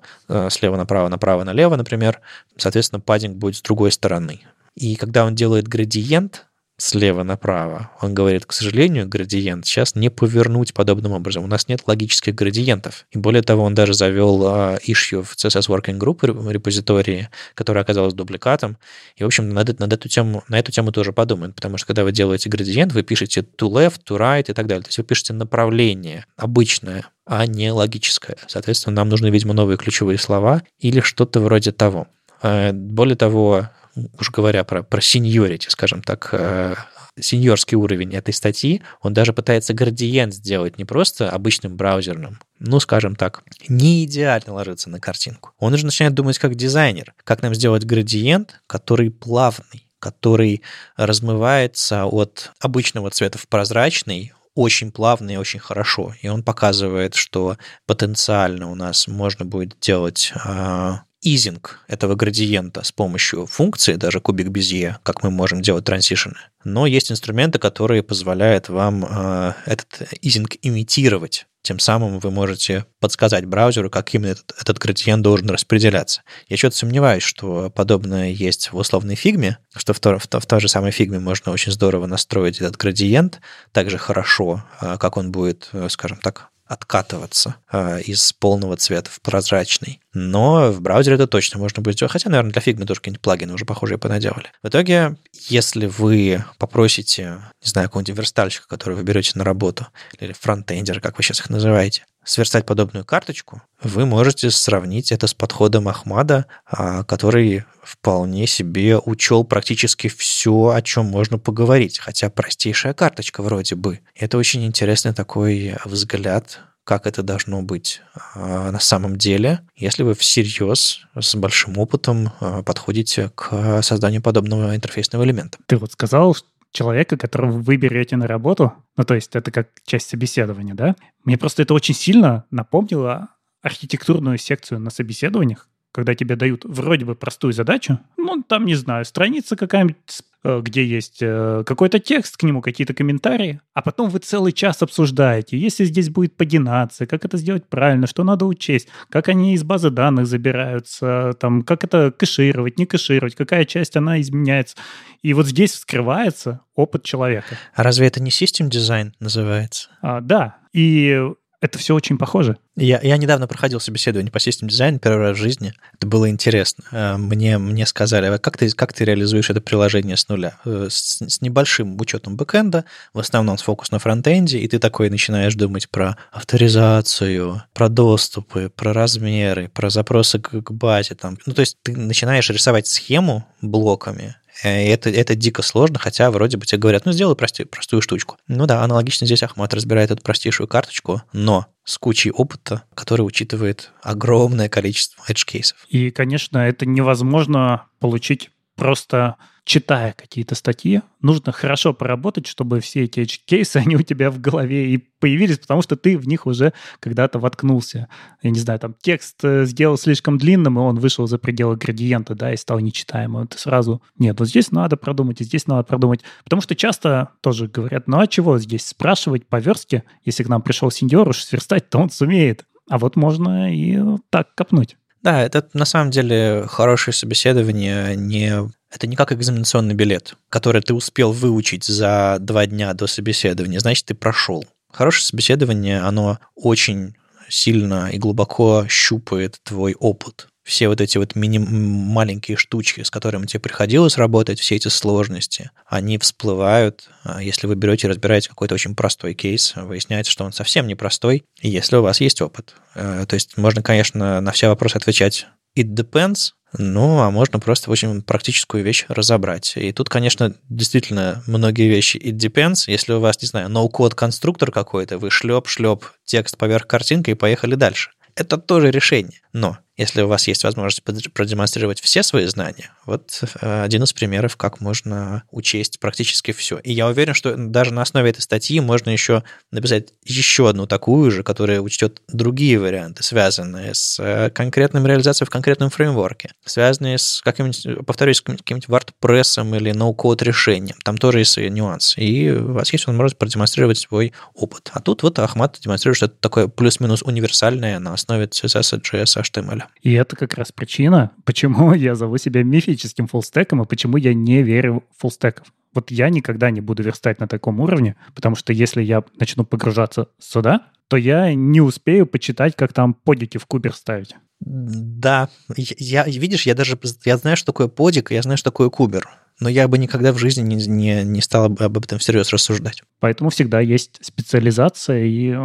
слева 0.49 0.75
направо, 0.75 1.07
направо 1.07 1.45
налево, 1.45 1.77
например, 1.77 2.19
соответственно, 2.57 2.99
паддинг 2.99 3.37
будет 3.37 3.55
с 3.55 3.61
другой 3.61 3.93
стороны. 3.93 4.41
И 4.75 4.97
когда 4.97 5.23
он 5.23 5.33
делает 5.33 5.69
градиент, 5.69 6.45
слева 6.77 7.23
направо. 7.23 7.91
Он 8.01 8.13
говорит, 8.13 8.45
к 8.45 8.53
сожалению, 8.53 9.07
градиент 9.07 9.65
сейчас 9.65 9.95
не 9.95 10.09
повернуть 10.09 10.73
подобным 10.73 11.11
образом. 11.11 11.43
У 11.43 11.47
нас 11.47 11.67
нет 11.67 11.81
логических 11.85 12.33
градиентов. 12.33 13.05
И 13.11 13.17
более 13.17 13.43
того, 13.43 13.63
он 13.63 13.75
даже 13.75 13.93
завел 13.93 14.43
uh, 14.43 14.79
issue 14.87 15.23
в 15.23 15.35
CSS 15.35 15.69
Working 15.69 15.99
Group 15.99 16.51
репозитории, 16.51 17.29
которая 17.53 17.83
оказалась 17.83 18.13
дубликатом. 18.13 18.77
И, 19.15 19.23
в 19.23 19.27
общем, 19.27 19.49
над, 19.49 19.79
над 19.79 19.93
эту 19.93 20.09
тему, 20.09 20.43
на 20.47 20.59
эту 20.59 20.71
тему 20.71 20.91
тоже 20.91 21.13
подумают, 21.13 21.55
потому 21.55 21.77
что 21.77 21.87
когда 21.87 22.03
вы 22.03 22.11
делаете 22.11 22.49
градиент, 22.49 22.91
вы 22.93 23.03
пишете 23.03 23.41
to 23.41 23.69
left, 23.69 24.01
to 24.07 24.17
right 24.17 24.45
и 24.47 24.53
так 24.53 24.67
далее. 24.67 24.83
То 24.83 24.89
есть 24.89 24.97
вы 24.97 25.03
пишете 25.03 25.33
направление 25.33 26.25
обычное, 26.37 27.05
а 27.25 27.45
не 27.45 27.71
логическое. 27.71 28.37
Соответственно, 28.47 28.95
нам 28.95 29.09
нужны, 29.09 29.29
видимо, 29.29 29.53
новые 29.53 29.77
ключевые 29.77 30.17
слова 30.17 30.63
или 30.79 30.99
что-то 30.99 31.39
вроде 31.39 31.71
того. 31.71 32.07
Э, 32.41 32.71
более 32.73 33.15
того, 33.15 33.69
уж 33.95 34.31
говоря 34.31 34.63
про, 34.63 34.83
про 34.83 34.99
seniority, 34.99 35.69
скажем 35.69 36.01
так, 36.01 36.29
э, 36.31 36.75
сеньорский 37.19 37.75
уровень 37.75 38.15
этой 38.15 38.33
статьи, 38.33 38.81
он 39.01 39.13
даже 39.13 39.33
пытается 39.33 39.73
градиент 39.73 40.33
сделать 40.33 40.77
не 40.77 40.85
просто 40.85 41.29
обычным 41.29 41.77
браузерным, 41.77 42.39
ну, 42.59 42.79
скажем 42.79 43.15
так, 43.15 43.43
не 43.67 44.03
идеально 44.05 44.53
ложится 44.53 44.89
на 44.89 44.99
картинку. 44.99 45.51
Он 45.59 45.73
уже 45.73 45.85
начинает 45.85 46.15
думать 46.15 46.39
как 46.39 46.55
дизайнер, 46.55 47.13
как 47.23 47.41
нам 47.41 47.53
сделать 47.53 47.85
градиент, 47.85 48.61
который 48.67 49.11
плавный, 49.11 49.87
который 49.99 50.63
размывается 50.97 52.05
от 52.05 52.51
обычного 52.59 53.09
цвета 53.09 53.37
в 53.37 53.47
прозрачный, 53.47 54.33
очень 54.55 54.91
плавно 54.91 55.31
и 55.31 55.37
очень 55.37 55.59
хорошо. 55.59 56.13
И 56.21 56.27
он 56.27 56.43
показывает, 56.43 57.15
что 57.15 57.57
потенциально 57.87 58.69
у 58.69 58.75
нас 58.75 59.07
можно 59.07 59.45
будет 59.45 59.79
делать 59.79 60.31
э, 60.45 60.93
easing 61.23 61.79
этого 61.87 62.15
градиента 62.15 62.83
с 62.83 62.91
помощью 62.91 63.45
функции, 63.45 63.95
даже 63.95 64.19
cubic-bezier, 64.19 64.97
как 65.03 65.23
мы 65.23 65.31
можем 65.31 65.61
делать 65.61 65.85
трансишены. 65.85 66.37
Но 66.63 66.85
есть 66.85 67.11
инструменты, 67.11 67.59
которые 67.59 68.03
позволяют 68.03 68.69
вам 68.69 69.05
э, 69.05 69.53
этот 69.65 70.13
easing 70.21 70.55
имитировать. 70.61 71.45
Тем 71.63 71.79
самым 71.79 72.19
вы 72.19 72.29
можете 72.29 72.85
подсказать 72.99 73.45
браузеру, 73.45 73.89
как 73.89 74.13
именно 74.13 74.31
этот, 74.31 74.53
этот 74.59 74.79
градиент 74.79 75.23
должен 75.23 75.49
распределяться. 75.49 76.21
Я 76.49 76.57
что-то 76.57 76.75
сомневаюсь, 76.75 77.23
что 77.23 77.69
подобное 77.69 78.31
есть 78.31 78.73
в 78.73 78.77
условной 78.77 79.15
фигме, 79.15 79.59
что 79.73 79.93
в, 79.93 79.99
то, 80.01 80.19
в, 80.19 80.25
в 80.25 80.45
той 80.45 80.59
же 80.59 80.67
самой 80.67 80.91
фигме 80.91 81.19
можно 81.19 81.53
очень 81.53 81.71
здорово 81.71 82.05
настроить 82.05 82.59
этот 82.59 82.75
градиент 82.75 83.39
так 83.71 83.89
же 83.89 83.97
хорошо, 83.97 84.65
э, 84.81 84.97
как 84.97 85.15
он 85.15 85.31
будет, 85.31 85.69
э, 85.71 85.87
скажем 85.89 86.17
так, 86.17 86.49
откатываться 86.65 87.57
э, 87.71 88.01
из 88.01 88.33
полного 88.33 88.77
цвета 88.77 89.09
в 89.11 89.21
прозрачный. 89.21 89.99
Но 90.13 90.71
в 90.71 90.81
браузере 90.81 91.15
это 91.15 91.27
точно 91.27 91.59
можно 91.59 91.81
будет 91.81 91.95
сделать. 91.95 92.11
Хотя, 92.11 92.29
наверное, 92.29 92.51
для 92.51 92.61
фигмы 92.61 92.85
тоже 92.85 92.99
какие-нибудь 92.99 93.21
плагины 93.21 93.53
уже 93.53 93.65
похожие 93.65 93.97
понаделали. 93.97 94.51
В 94.61 94.67
итоге, 94.67 95.17
если 95.33 95.87
вы 95.87 96.43
попросите, 96.57 97.39
не 97.61 97.69
знаю, 97.69 97.89
какого-нибудь 97.89 98.17
верстальщика, 98.17 98.67
который 98.67 98.95
вы 98.95 99.03
берете 99.03 99.31
на 99.35 99.43
работу, 99.43 99.87
или 100.19 100.33
фронтендера, 100.33 100.99
как 100.99 101.17
вы 101.17 101.23
сейчас 101.23 101.39
их 101.41 101.49
называете, 101.49 102.05
сверстать 102.25 102.65
подобную 102.65 103.05
карточку, 103.05 103.61
вы 103.81 104.05
можете 104.05 104.49
сравнить 104.51 105.11
это 105.11 105.27
с 105.27 105.33
подходом 105.33 105.87
Ахмада, 105.87 106.45
а, 106.65 107.03
который 107.03 107.65
вполне 107.83 108.47
себе 108.47 108.97
учел 108.97 109.43
практически 109.43 110.07
все, 110.07 110.69
о 110.69 110.81
чем 110.81 111.05
можно 111.05 111.37
поговорить, 111.37 111.99
хотя 111.99 112.29
простейшая 112.29 112.93
карточка 112.93 113.43
вроде 113.43 113.75
бы. 113.75 113.99
Это 114.15 114.37
очень 114.37 114.65
интересный 114.65 115.13
такой 115.13 115.75
взгляд 115.85 116.61
как 116.83 117.07
это 117.07 117.23
должно 117.23 117.61
быть 117.61 118.01
а, 118.35 118.71
на 118.71 118.79
самом 118.79 119.15
деле, 119.15 119.61
если 119.75 120.03
вы 120.03 120.15
всерьез 120.15 121.01
с 121.17 121.35
большим 121.35 121.77
опытом 121.77 122.33
а, 122.39 122.61
подходите 122.61 123.31
к 123.35 123.81
созданию 123.81 124.21
подобного 124.21 124.75
интерфейсного 124.75 125.23
элемента. 125.23 125.57
Ты 125.65 125.77
вот 125.77 125.93
сказал, 125.93 126.35
человека, 126.73 127.17
которого 127.17 127.51
вы 127.51 127.77
берете 127.77 128.17
на 128.17 128.27
работу, 128.27 128.73
ну, 128.97 129.03
то 129.05 129.13
есть 129.13 129.35
это 129.35 129.51
как 129.51 129.69
часть 129.85 130.09
собеседования, 130.09 130.73
да? 130.73 130.95
Мне 131.23 131.37
просто 131.37 131.61
это 131.61 131.73
очень 131.73 131.95
сильно 131.95 132.45
напомнило 132.51 133.29
архитектурную 133.61 134.37
секцию 134.37 134.81
на 134.81 134.89
собеседованиях, 134.89 135.69
когда 135.93 136.15
тебе 136.15 136.35
дают 136.35 136.65
вроде 136.65 137.05
бы 137.05 137.15
простую 137.15 137.53
задачу, 137.53 137.99
ну, 138.17 138.43
там, 138.45 138.65
не 138.65 138.73
знаю, 138.73 139.05
страница 139.05 139.55
какая-нибудь, 139.55 139.95
э, 140.43 140.61
где 140.61 140.83
есть 140.83 141.19
э, 141.21 141.63
какой-то 141.65 141.99
текст, 141.99 142.35
к 142.35 142.43
нему 142.43 142.61
какие-то 142.61 142.95
комментарии, 142.95 143.61
а 143.75 143.83
потом 143.83 144.09
вы 144.09 144.17
целый 144.17 144.53
час 144.53 144.81
обсуждаете, 144.81 145.55
если 145.55 145.85
здесь 145.85 146.09
будет 146.09 146.35
пагинация, 146.35 147.05
как 147.05 147.25
это 147.25 147.37
сделать 147.37 147.67
правильно, 147.69 148.07
что 148.07 148.23
надо 148.23 148.45
учесть, 148.45 148.87
как 149.09 149.29
они 149.29 149.53
из 149.53 149.63
базы 149.63 149.91
данных 149.91 150.25
забираются, 150.25 151.33
там, 151.39 151.61
как 151.61 151.83
это 151.83 152.11
кэшировать, 152.11 152.79
не 152.79 152.87
кэшировать, 152.87 153.35
какая 153.35 153.65
часть 153.65 153.95
она 153.95 154.19
изменяется. 154.19 154.75
И 155.21 155.33
вот 155.33 155.45
здесь 155.45 155.73
вскрывается 155.73 156.61
опыт 156.75 157.03
человека. 157.03 157.55
А 157.75 157.83
разве 157.83 158.07
это 158.07 158.21
не 158.21 158.31
систем 158.31 158.69
дизайн 158.69 159.13
называется? 159.19 159.89
А, 160.01 160.21
да, 160.21 160.57
и 160.73 161.21
это 161.63 161.79
все 161.79 161.95
очень 161.95 162.17
похоже. 162.17 162.57
Я, 162.75 162.99
я 163.01 163.15
недавно 163.15 163.47
проходил 163.47 163.79
собеседование 163.79 164.33
по 164.33 164.39
систем 164.41 164.67
дизайн 164.67 164.99
первый 164.99 165.29
раз 165.29 165.37
в 165.37 165.39
жизни. 165.39 165.73
Это 165.93 166.05
было 166.05 166.29
интересно. 166.29 166.83
Э, 166.91 167.15
мне, 167.15 167.57
мне 167.57 167.85
сказали, 167.85 168.25
«А 168.25 168.37
как 168.37 168.57
ты, 168.57 168.69
как 168.71 168.91
ты 168.91 169.05
реализуешь 169.05 169.49
это 169.49 169.61
приложение 169.61 170.17
с 170.17 170.27
нуля? 170.27 170.57
Э, 170.65 170.87
с, 170.91 171.21
с 171.25 171.39
небольшим 171.39 171.99
учетом 172.01 172.35
бэкэнда, 172.35 172.83
в 173.13 173.19
основном 173.19 173.57
с 173.57 173.61
фокус 173.61 173.91
на 173.91 173.99
фронтенде, 173.99 174.59
и 174.59 174.67
ты 174.67 174.77
такой 174.77 175.09
начинаешь 175.09 175.55
думать 175.55 175.87
про 175.89 176.17
авторизацию, 176.33 177.63
про 177.73 177.87
доступы, 177.87 178.69
про 178.75 178.91
размеры, 178.91 179.69
про 179.69 179.89
запросы 179.89 180.39
к, 180.39 180.61
к 180.61 180.71
базе. 180.71 181.15
Там. 181.15 181.37
Ну, 181.45 181.53
то 181.53 181.61
есть 181.61 181.77
ты 181.81 181.95
начинаешь 181.95 182.49
рисовать 182.49 182.87
схему 182.87 183.47
блоками, 183.61 184.35
это, 184.61 185.09
это 185.09 185.35
дико 185.35 185.61
сложно, 185.61 185.99
хотя 185.99 186.29
вроде 186.31 186.57
бы 186.57 186.65
тебе 186.65 186.79
говорят, 186.79 187.05
ну, 187.05 187.11
сделай 187.11 187.35
прости, 187.35 187.63
простую 187.65 188.01
штучку. 188.01 188.37
Ну 188.47 188.65
да, 188.65 188.83
аналогично 188.83 189.25
здесь 189.25 189.43
Ахмат 189.43 189.73
разбирает 189.73 190.11
эту 190.11 190.21
простейшую 190.21 190.67
карточку, 190.67 191.23
но 191.33 191.67
с 191.83 191.97
кучей 191.97 192.31
опыта, 192.31 192.83
который 192.93 193.21
учитывает 193.23 193.91
огромное 194.01 194.69
количество 194.69 195.23
edge-кейсов. 195.29 195.75
И, 195.89 196.11
конечно, 196.11 196.59
это 196.59 196.85
невозможно 196.85 197.87
получить 197.99 198.51
просто 198.75 199.37
читая 199.65 200.13
какие-то 200.13 200.55
статьи, 200.55 201.01
нужно 201.21 201.51
хорошо 201.51 201.93
поработать, 201.93 202.47
чтобы 202.47 202.79
все 202.81 203.03
эти 203.03 203.25
кейсы, 203.25 203.77
они 203.85 203.95
у 203.95 204.01
тебя 204.01 204.29
в 204.29 204.39
голове 204.39 204.93
и 204.93 204.97
появились, 205.19 205.59
потому 205.59 205.81
что 205.81 205.95
ты 205.95 206.17
в 206.17 206.27
них 206.27 206.45
уже 206.45 206.73
когда-то 206.99 207.39
воткнулся. 207.39 208.09
Я 208.41 208.49
не 208.49 208.59
знаю, 208.59 208.79
там 208.79 208.95
текст 209.01 209.43
э, 209.43 209.65
сделал 209.65 209.97
слишком 209.97 210.37
длинным, 210.37 210.77
и 210.77 210.81
он 210.81 210.99
вышел 210.99 211.27
за 211.27 211.37
пределы 211.37 211.77
градиента, 211.77 212.35
да, 212.35 212.53
и 212.53 212.57
стал 212.57 212.79
нечитаемым. 212.79 213.47
Ты 213.47 213.57
сразу, 213.57 214.01
нет, 214.17 214.37
вот 214.39 214.49
здесь 214.49 214.71
надо 214.71 214.97
продумать, 214.97 215.39
и 215.39 215.45
здесь 215.45 215.65
надо 215.67 215.83
продумать. 215.83 216.21
Потому 216.43 216.61
что 216.61 216.75
часто 216.75 217.29
тоже 217.41 217.67
говорят, 217.67 218.07
ну 218.07 218.19
а 218.19 218.27
чего 218.27 218.59
здесь 218.59 218.85
спрашивать 218.85 219.47
по 219.47 219.59
верстке, 219.59 220.03
если 220.25 220.43
к 220.43 220.49
нам 220.49 220.61
пришел 220.61 220.91
сеньор, 220.91 221.29
уж 221.29 221.43
сверстать, 221.43 221.89
то 221.89 221.99
он 221.99 222.09
сумеет. 222.09 222.65
А 222.89 222.97
вот 222.97 223.15
можно 223.15 223.73
и 223.73 223.97
так 224.29 224.53
копнуть. 224.55 224.97
Да, 225.23 225.41
это 225.41 225.69
на 225.73 225.85
самом 225.85 226.11
деле 226.11 226.65
хорошее 226.67 227.15
собеседование. 227.15 228.15
Не... 228.15 228.69
Это 228.91 229.07
не 229.07 229.15
как 229.15 229.31
экзаменационный 229.31 229.95
билет, 229.95 230.35
который 230.49 230.81
ты 230.81 230.93
успел 230.93 231.31
выучить 231.31 231.85
за 231.85 232.37
два 232.39 232.67
дня 232.67 232.93
до 232.93 233.07
собеседования, 233.07 233.79
значит, 233.79 234.05
ты 234.05 234.13
прошел. 234.13 234.65
Хорошее 234.91 235.25
собеседование, 235.25 236.01
оно 236.01 236.37
очень 236.53 237.15
сильно 237.49 238.09
и 238.11 238.19
глубоко 238.19 238.85
щупает 238.87 239.59
твой 239.63 239.95
опыт 239.95 240.47
все 240.63 240.87
вот 240.87 241.01
эти 241.01 241.17
вот 241.17 241.35
мини 241.35 241.57
маленькие 241.57 242.57
штучки, 242.57 243.03
с 243.03 243.11
которыми 243.11 243.45
тебе 243.45 243.59
приходилось 243.59 244.17
работать, 244.17 244.59
все 244.59 244.75
эти 244.75 244.87
сложности, 244.87 245.71
они 245.85 246.17
всплывают, 246.17 247.09
а, 247.23 247.41
если 247.41 247.67
вы 247.67 247.75
берете 247.75 248.07
и 248.07 248.09
разбираете 248.09 248.49
какой-то 248.49 248.75
очень 248.75 248.95
простой 248.95 249.33
кейс, 249.33 249.73
выясняется, 249.75 250.31
что 250.31 250.45
он 250.45 250.53
совсем 250.53 250.87
непростой, 250.87 251.45
если 251.61 251.97
у 251.97 252.01
вас 252.01 252.21
есть 252.21 252.41
опыт. 252.41 252.75
Э, 252.95 253.25
то 253.27 253.33
есть 253.33 253.57
можно, 253.57 253.81
конечно, 253.81 254.39
на 254.41 254.51
все 254.51 254.67
вопросы 254.69 254.95
отвечать 254.95 255.47
it 255.77 255.93
depends, 255.93 256.51
ну, 256.77 257.19
а 257.19 257.29
можно 257.29 257.59
просто 257.59 257.91
очень 257.91 258.21
практическую 258.23 258.83
вещь 258.83 259.05
разобрать. 259.07 259.73
И 259.75 259.91
тут, 259.91 260.09
конечно, 260.09 260.55
действительно 260.69 261.43
многие 261.45 261.87
вещи 261.87 262.17
it 262.17 262.37
depends. 262.37 262.85
Если 262.87 263.13
у 263.13 263.19
вас, 263.19 263.41
не 263.41 263.47
знаю, 263.47 263.69
no-code 263.69 264.15
конструктор 264.15 264.71
какой-то, 264.71 265.19
вы 265.19 265.29
шлеп-шлеп 265.29 266.05
текст 266.25 266.57
поверх 266.57 266.87
картинки 266.87 267.31
и 267.31 267.35
поехали 267.35 267.75
дальше. 267.75 268.11
Это 268.35 268.57
тоже 268.57 268.89
решение. 268.89 269.41
Но 269.51 269.77
Если 269.95 270.23
у 270.23 270.27
вас 270.27 270.47
есть 270.47 270.63
возможность 270.63 271.03
продемонстрировать 271.03 272.01
все 272.01 272.23
свои 272.23 272.45
знания, 272.47 272.91
вот 273.05 273.43
э, 273.61 273.83
один 273.83 274.01
из 274.01 274.11
примеров, 274.11 274.57
как 274.57 274.81
можно 274.81 275.43
учесть 275.51 275.99
практически 275.99 276.51
все. 276.51 276.79
И 276.79 276.91
я 276.91 277.07
уверен, 277.07 277.35
что 277.35 277.55
даже 277.55 277.93
на 277.93 278.01
основе 278.01 278.31
этой 278.31 278.41
статьи 278.41 278.79
можно 278.79 279.11
еще 279.11 279.43
написать 279.71 280.09
еще 280.23 280.67
одну 280.67 280.87
такую 280.87 281.29
же, 281.29 281.43
которая 281.43 281.79
учтет 281.79 282.23
другие 282.27 282.79
варианты, 282.79 283.21
связанные 283.21 283.93
с 283.93 284.19
э, 284.19 284.49
конкретной 284.49 285.05
реализацией 285.05 285.45
в 285.45 285.51
конкретном 285.51 285.91
фреймворке, 285.91 286.53
связанные 286.65 287.19
с 287.19 287.41
каким-нибудь, 287.43 288.05
повторюсь, 288.07 288.41
каким-нибудь 288.41 288.89
WordPress 288.89 289.77
или 289.77 289.91
ноу-код 289.91 290.41
решением. 290.41 290.97
Там 291.03 291.19
тоже 291.19 291.39
есть 291.39 291.51
свои 291.51 291.69
нюансы. 291.69 292.19
И 292.19 292.49
у 292.49 292.73
вас 292.73 292.91
есть 292.93 293.05
возможность 293.05 293.37
продемонстрировать 293.37 293.99
свой 293.99 294.33
опыт. 294.55 294.89
А 294.93 295.01
тут 295.01 295.21
вот 295.21 295.37
Ахмат 295.37 295.77
демонстрирует, 295.79 296.17
что 296.17 296.25
это 296.25 296.35
такое 296.39 296.67
плюс-минус 296.67 297.21
универсальное 297.21 297.99
на 297.99 298.13
основе 298.13 298.45
CSS, 298.45 299.01
JS, 299.01 299.39
HTML. 299.39 299.82
И 300.01 300.13
это 300.13 300.35
как 300.35 300.55
раз 300.55 300.71
причина, 300.71 301.31
почему 301.45 301.93
я 301.93 302.15
зову 302.15 302.37
себя 302.37 302.63
мифическим 302.63 303.27
фуллстеком 303.27 303.81
и 303.81 303.85
почему 303.85 304.17
я 304.17 304.33
не 304.33 304.63
верю 304.63 305.03
в 305.15 305.21
фуллстеков. 305.21 305.67
Вот 305.93 306.09
я 306.11 306.29
никогда 306.29 306.71
не 306.71 306.81
буду 306.81 307.03
верстать 307.03 307.39
на 307.39 307.47
таком 307.47 307.79
уровне, 307.79 308.15
потому 308.33 308.55
что 308.55 308.73
если 308.73 309.03
я 309.03 309.23
начну 309.39 309.63
погружаться 309.63 310.27
сюда, 310.39 310.87
то 311.07 311.17
я 311.17 311.53
не 311.53 311.81
успею 311.81 312.25
почитать, 312.25 312.75
как 312.75 312.93
там 312.93 313.13
подики 313.13 313.57
в 313.57 313.67
кубер 313.67 313.93
ставить. 313.93 314.35
Да, 314.59 315.49
я, 315.77 316.25
видишь, 316.25 316.65
я 316.65 316.73
даже 316.73 316.97
я 317.25 317.37
знаю, 317.37 317.57
что 317.57 317.67
такое 317.67 317.87
подик, 317.87 318.31
я 318.31 318.41
знаю, 318.41 318.57
что 318.57 318.71
такое 318.71 318.89
кубер, 318.89 319.29
но 319.59 319.69
я 319.69 319.87
бы 319.87 319.97
никогда 319.97 320.33
в 320.33 320.37
жизни 320.37 320.61
не, 320.61 320.87
не, 320.87 321.23
не 321.23 321.41
стал 321.41 321.65
об 321.65 321.97
этом 321.97 322.19
всерьез 322.19 322.51
рассуждать. 322.51 323.03
Поэтому 323.19 323.49
всегда 323.49 323.79
есть 323.79 324.19
специализация, 324.21 325.25
и 325.25 325.55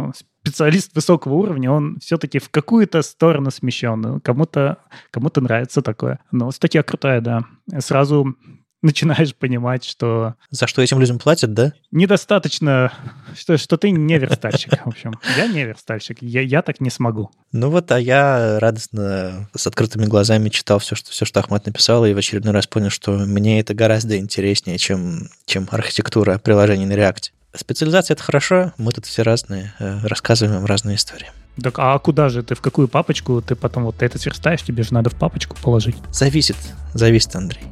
специалист 0.41 0.95
высокого 0.95 1.33
уровня, 1.33 1.71
он 1.71 1.97
все-таки 1.99 2.39
в 2.39 2.49
какую-то 2.49 3.01
сторону 3.01 3.51
смещен. 3.51 4.19
Кому-то 4.21 4.77
кому 5.11 5.29
нравится 5.35 5.81
такое. 5.81 6.19
Но 6.31 6.51
статья 6.51 6.83
крутая, 6.83 7.21
да. 7.21 7.41
Сразу 7.79 8.35
начинаешь 8.81 9.35
понимать, 9.35 9.83
что... 9.83 10.35
За 10.49 10.67
что 10.67 10.81
этим 10.81 10.99
людям 10.99 11.19
платят, 11.19 11.53
да? 11.53 11.73
Недостаточно, 11.91 12.93
что, 13.37 13.57
что 13.57 13.77
ты 13.77 13.91
не 13.91 14.17
верстальщик, 14.17 14.85
в 14.85 14.87
общем. 14.87 15.13
Я 15.37 15.47
не 15.47 15.65
верстальщик, 15.65 16.21
я, 16.21 16.41
я 16.41 16.61
так 16.61 16.79
не 16.79 16.89
смогу. 16.89 17.31
Ну 17.51 17.69
вот, 17.69 17.91
а 17.91 17.99
я 17.99 18.59
радостно 18.59 19.49
с 19.55 19.67
открытыми 19.67 20.05
глазами 20.05 20.49
читал 20.49 20.79
все, 20.79 20.95
что, 20.95 21.11
все, 21.11 21.25
что 21.25 21.39
Ахмат 21.39 21.65
написал, 21.65 22.05
и 22.05 22.13
в 22.13 22.17
очередной 22.17 22.53
раз 22.53 22.67
понял, 22.67 22.89
что 22.89 23.11
мне 23.11 23.59
это 23.59 23.73
гораздо 23.73 24.17
интереснее, 24.17 24.77
чем, 24.77 25.29
чем 25.45 25.67
архитектура 25.71 26.37
приложений 26.37 26.85
на 26.85 26.93
React. 26.93 27.31
Специализация— 27.55 28.13
это 28.15 28.23
хорошо, 28.23 28.73
мы 28.77 28.91
тут 28.91 29.05
все 29.05 29.23
разные, 29.23 29.73
э, 29.79 29.99
рассказываем 30.03 30.65
разные 30.65 30.97
истории. 30.97 31.31
Так, 31.61 31.79
а 31.79 31.97
куда 31.99 32.29
же 32.29 32.43
ты, 32.43 32.55
в 32.55 32.61
какую 32.61 32.87
папочку 32.87 33.41
ты 33.41 33.55
потом 33.55 33.83
вот 33.83 34.01
это 34.01 34.17
сверстаешь, 34.17 34.61
тебе 34.61 34.83
же 34.83 34.93
надо 34.93 35.09
в 35.09 35.15
папочку 35.15 35.57
положить? 35.61 35.97
Зависит, 36.11 36.55
зависит, 36.93 37.35
Андрей. 37.35 37.63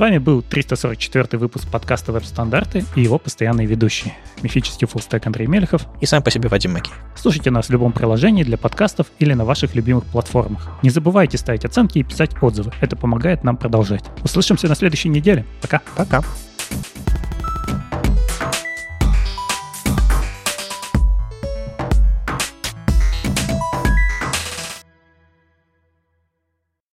С 0.00 0.02
вами 0.02 0.16
был 0.16 0.40
344 0.40 1.38
выпуск 1.38 1.68
подкаста 1.70 2.10
«Веб-стандарты» 2.12 2.86
и 2.96 3.02
его 3.02 3.18
постоянные 3.18 3.66
ведущие. 3.66 4.14
Мифический 4.40 4.86
фуллстек 4.86 5.26
Андрей 5.26 5.46
Мельхов. 5.46 5.82
И 6.00 6.06
сам 6.06 6.22
по 6.22 6.30
себе 6.30 6.48
Вадим 6.48 6.72
Маки. 6.72 6.90
Слушайте 7.14 7.50
нас 7.50 7.66
в 7.66 7.70
любом 7.70 7.92
приложении 7.92 8.42
для 8.42 8.56
подкастов 8.56 9.08
или 9.18 9.34
на 9.34 9.44
ваших 9.44 9.74
любимых 9.74 10.06
платформах. 10.06 10.70
Не 10.82 10.88
забывайте 10.88 11.36
ставить 11.36 11.66
оценки 11.66 11.98
и 11.98 12.02
писать 12.02 12.30
отзывы. 12.40 12.72
Это 12.80 12.96
помогает 12.96 13.44
нам 13.44 13.58
продолжать. 13.58 14.04
Услышимся 14.24 14.68
на 14.68 14.74
следующей 14.74 15.10
неделе. 15.10 15.44
Пока. 15.60 15.82
Пока. 15.94 16.22